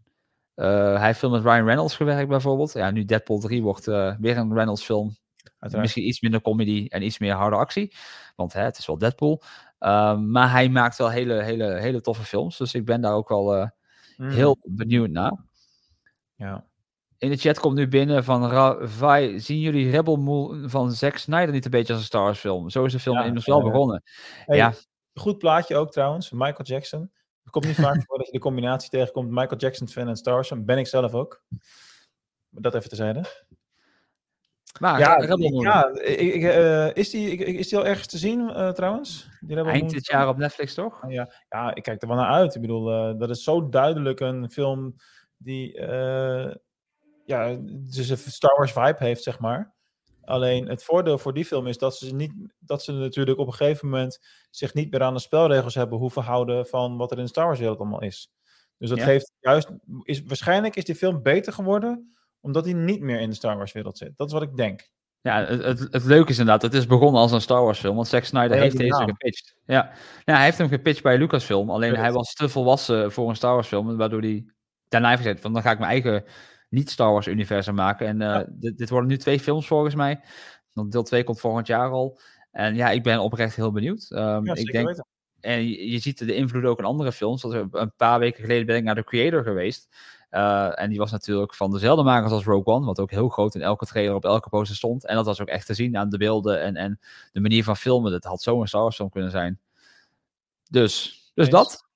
[0.54, 2.72] Eh, hij heeft veel met Ryan Reynolds gewerkt bijvoorbeeld.
[2.72, 5.16] Ja, nu Deadpool 3 wordt eh, weer een Reynolds film.
[5.60, 5.82] Uiteraard.
[5.86, 7.94] Misschien iets minder comedy en iets meer harde actie.
[8.36, 9.42] Want hè, het is wel Deadpool.
[9.78, 12.56] Ehm, maar hij maakt wel hele, hele, hele toffe films.
[12.56, 13.68] Dus ik ben daar ook wel eh,
[14.16, 14.28] Mm.
[14.30, 15.44] heel benieuwd naar.
[16.34, 16.64] Ja.
[17.18, 21.16] In de chat komt nu binnen van Ra- Vai, zien jullie Rebel Moon van Zack
[21.16, 22.70] Snyder niet een beetje als een Star Wars film?
[22.70, 24.02] Zo is de film Ja, immers wel begonnen.
[24.44, 24.72] Hey, Ja.
[25.14, 27.10] Goed plaatje ook trouwens, Michael Jackson.
[27.42, 29.30] Het komt niet vaak voor dat je de combinatie tegenkomt.
[29.30, 30.64] Michael Jackson fan en Star Wars fan.
[30.64, 31.42] Ben ik zelf ook.
[32.48, 33.24] Maar dat even tezijde.
[34.78, 38.18] Maar Ja, Rebel ja ik, ik, eh, is, die, ik- is die al ergens te
[38.18, 39.28] zien eh, trouwens?
[39.40, 41.04] Die Rebel eind dit jaar op Netflix toch?
[41.08, 42.54] Ja, ja, ik kijk er wel naar uit.
[42.54, 44.94] Ik bedoel, eh, dat is zo duidelijk een film
[45.36, 45.80] die
[47.24, 49.74] ja, dus een Star Wars vibe heeft, zeg maar.
[50.24, 53.52] Alleen het voordeel voor die film is dat ze, niet, dat ze natuurlijk op een
[53.54, 54.18] gegeven moment
[54.50, 57.46] zich niet meer aan de spelregels hebben hoeven houden van wat er in de Star
[57.46, 58.32] Wars wereld allemaal is.
[58.78, 59.04] Dus dat Ja.
[59.04, 59.70] geeft juist,
[60.02, 63.72] is, waarschijnlijk is die film beter geworden omdat hij niet meer in de Star Wars
[63.72, 64.12] wereld zit.
[64.16, 64.88] Dat is wat ik denk.
[65.22, 68.08] Ja, het, het, leuke is inderdaad, het is begonnen als een Star Wars film, want
[68.08, 69.08] Zack Snyder Ja, heeft deze naam.
[69.08, 69.54] gepitcht.
[69.66, 69.90] Ja.
[70.24, 73.54] ja, hij heeft hem gepitcht bij Lucasfilm, alleen hij was te volwassen voor een Star
[73.54, 74.44] Wars film, waardoor hij
[74.88, 76.24] daarna heeft gezegd van dan ga ik mijn eigen
[76.68, 78.06] niet-Star Wars universum maken.
[78.06, 78.46] En eh, Ja.
[78.48, 80.20] dit, dit worden nu twee films volgens mij,
[80.72, 82.20] want deel 2 komt volgend jaar al.
[82.50, 84.06] En ja, ik ben oprecht heel benieuwd.
[84.08, 85.06] Ja, ik denk, weten.
[85.40, 87.42] en je, je ziet de invloed ook in andere films.
[87.42, 89.88] Dat een paar weken geleden ben ik naar de Creator geweest.
[90.30, 93.54] Eh, en die was natuurlijk van dezelfde makers als Rogue One, wat ook heel groot
[93.54, 95.06] in elke trailer op elke poster stond.
[95.06, 97.00] En dat was ook echt te zien aan de beelden en, en
[97.32, 98.12] de manier van filmen.
[98.12, 99.58] Dat had zo een Star Wars film kunnen zijn.
[100.70, 101.88] Dus, dus dat.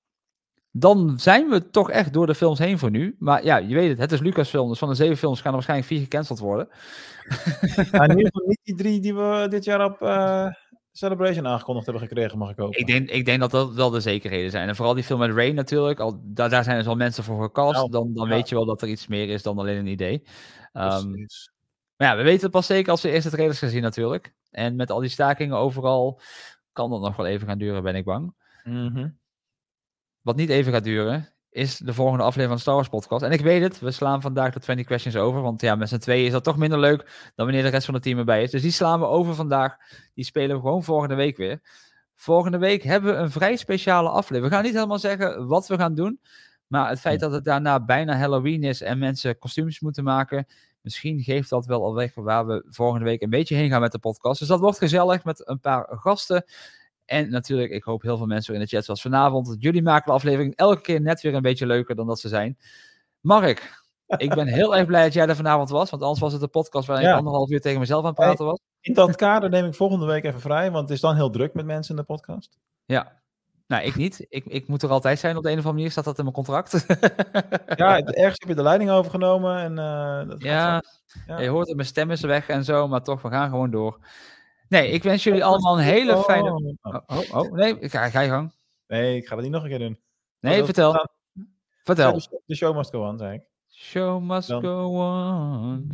[0.77, 3.17] Dan zijn we toch echt door de films heen voor nu.
[3.19, 4.69] Maar ja, je weet het, het is Lucasfilm.
[4.69, 6.69] Dus van de zeven films gaan er waarschijnlijk vier gecanceld worden.
[7.93, 10.47] Maar in ieder geval niet die drie die we dit jaar op eh,
[10.97, 12.81] Celebration aangekondigd hebben gekregen, mag ik hopen.
[12.81, 14.69] Ik denk, ik denk dat dat wel de zekerheden zijn.
[14.69, 16.01] En vooral die film met Ray natuurlijk.
[16.01, 17.75] Al, daar, daar zijn dus al mensen voor gecast.
[17.75, 18.35] Nou, dan dan ja.
[18.35, 20.23] weet je wel dat er iets meer is dan alleen een idee.
[20.73, 21.11] Ehm,
[21.97, 24.35] maar ja, we weten het pas zeker als we eerst de trailers gaan zien natuurlijk.
[24.51, 26.21] En met al die stakingen overal
[26.73, 28.35] kan dat nog wel even gaan duren, ben ik bang.
[28.65, 29.09] Mhm.
[30.21, 33.23] Wat niet even gaat duren, is de volgende aflevering van de Star Wars podcast.
[33.23, 35.43] En ik weet het, we slaan vandaag de 20 questions over.
[35.43, 37.95] Want ja, met z'n tweeën is dat toch minder leuk dan wanneer de rest van
[37.95, 38.51] het team erbij is.
[38.51, 39.77] Dus die slaan we over vandaag.
[40.15, 41.61] Die spelen we gewoon volgende week weer.
[42.15, 44.45] Volgende week hebben we een vrij speciale aflevering.
[44.49, 46.21] We gaan niet helemaal zeggen wat we gaan doen.
[46.67, 50.47] Maar het feit dat het daarna bijna Halloween is en mensen kostuums moeten maken.
[50.81, 53.93] Misschien geeft dat wel al weg waar we volgende week een beetje heen gaan met
[53.93, 54.39] de podcast.
[54.39, 56.45] Dus dat wordt gezellig met een paar gasten.
[57.05, 59.57] En natuurlijk, ik hoop heel veel mensen in de chat zoals vanavond.
[59.59, 62.59] Jullie maken de aflevering elke keer net weer een beetje leuker dan dat ze zijn.
[63.21, 63.83] Mark,
[64.17, 65.91] ik ben heel erg blij dat jij er vanavond was.
[65.91, 67.13] Want anders was het een podcast waarin Ja.
[67.13, 68.59] ik anderhalf uur tegen mezelf aan het praten was.
[68.81, 71.55] In dat kader neem ik volgende week even vrij, want het is dan heel druk
[71.55, 72.59] met mensen in de podcast.
[72.85, 73.23] Ja.
[73.67, 74.27] Nou, ik niet.
[74.29, 75.91] Ik, ik moet er altijd zijn op de een of andere manier.
[75.91, 76.73] Staat dat in mijn contract?
[77.77, 80.83] Ja, ergens heb je de leiding overgenomen en eh, dat ja.
[81.27, 81.41] Ja.
[81.41, 82.89] je hoort het, mijn stem is weg en zo.
[82.89, 83.99] Maar toch, we gaan gewoon door.
[84.69, 86.51] Nee, ik wens jullie allemaal een hele fijne...
[86.51, 88.53] Oh, Oh, oh, oh, nee, ga, ga je gang.
[88.87, 89.99] Nee, ik ga dat niet nog een keer doen.
[90.41, 91.09] Nee, dat- vertel.
[91.83, 92.13] Vertel.
[92.13, 93.43] de show- De show must go on, zei ik.
[93.77, 95.91] Show must Dan- go on.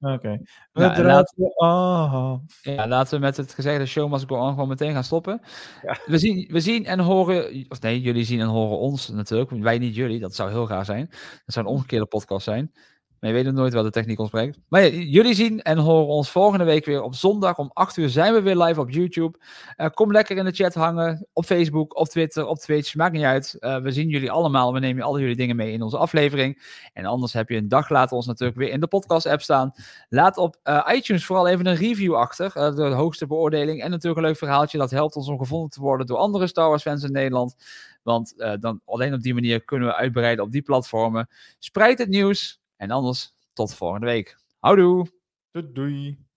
[0.00, 0.40] Oké.
[0.72, 1.24] We
[1.56, 2.40] Nou.
[2.62, 5.40] Ja, laten we met het gezegde show must go on gewoon meteen gaan stoppen.
[5.82, 5.98] Ja.
[6.06, 9.50] We, zien, we zien en horen, of nee, jullie zien en horen ons natuurlijk.
[9.50, 11.06] Wij niet jullie, dat zou heel raar zijn.
[11.10, 12.72] Dat zou een omgekeerde podcast zijn.
[13.20, 14.58] Maar je weet het nooit wat de techniek ons brengt.
[14.68, 18.34] Maar jullie zien en horen ons volgende week weer op zondag om 8 uur zijn
[18.34, 19.38] we weer live op YouTube.
[19.76, 21.26] Eh, kom lekker in de chat hangen.
[21.32, 22.94] Op Facebook, op Twitter, op Twitch.
[22.94, 23.56] Maakt niet uit.
[23.58, 24.72] Eh, we zien jullie allemaal.
[24.72, 26.62] We nemen al jullie dingen mee in onze aflevering.
[26.92, 29.72] En anders heb je een dag later ons natuurlijk weer in de podcast app staan.
[30.08, 32.74] Laat op eh, iTunes vooral even een review achter.
[32.74, 33.82] de hoogste beoordeling.
[33.82, 34.78] En natuurlijk een leuk verhaaltje.
[34.78, 37.54] Dat helpt ons om gevonden te worden door andere Star Wars fans in Nederland.
[38.02, 41.28] Want dan, alleen op die manier kunnen we uitbreiden op die platformen.
[41.58, 42.59] Spreid het nieuws.
[42.80, 44.38] En anders tot volgende week.
[44.58, 45.06] Houdoe!
[45.50, 46.29] Doei doei.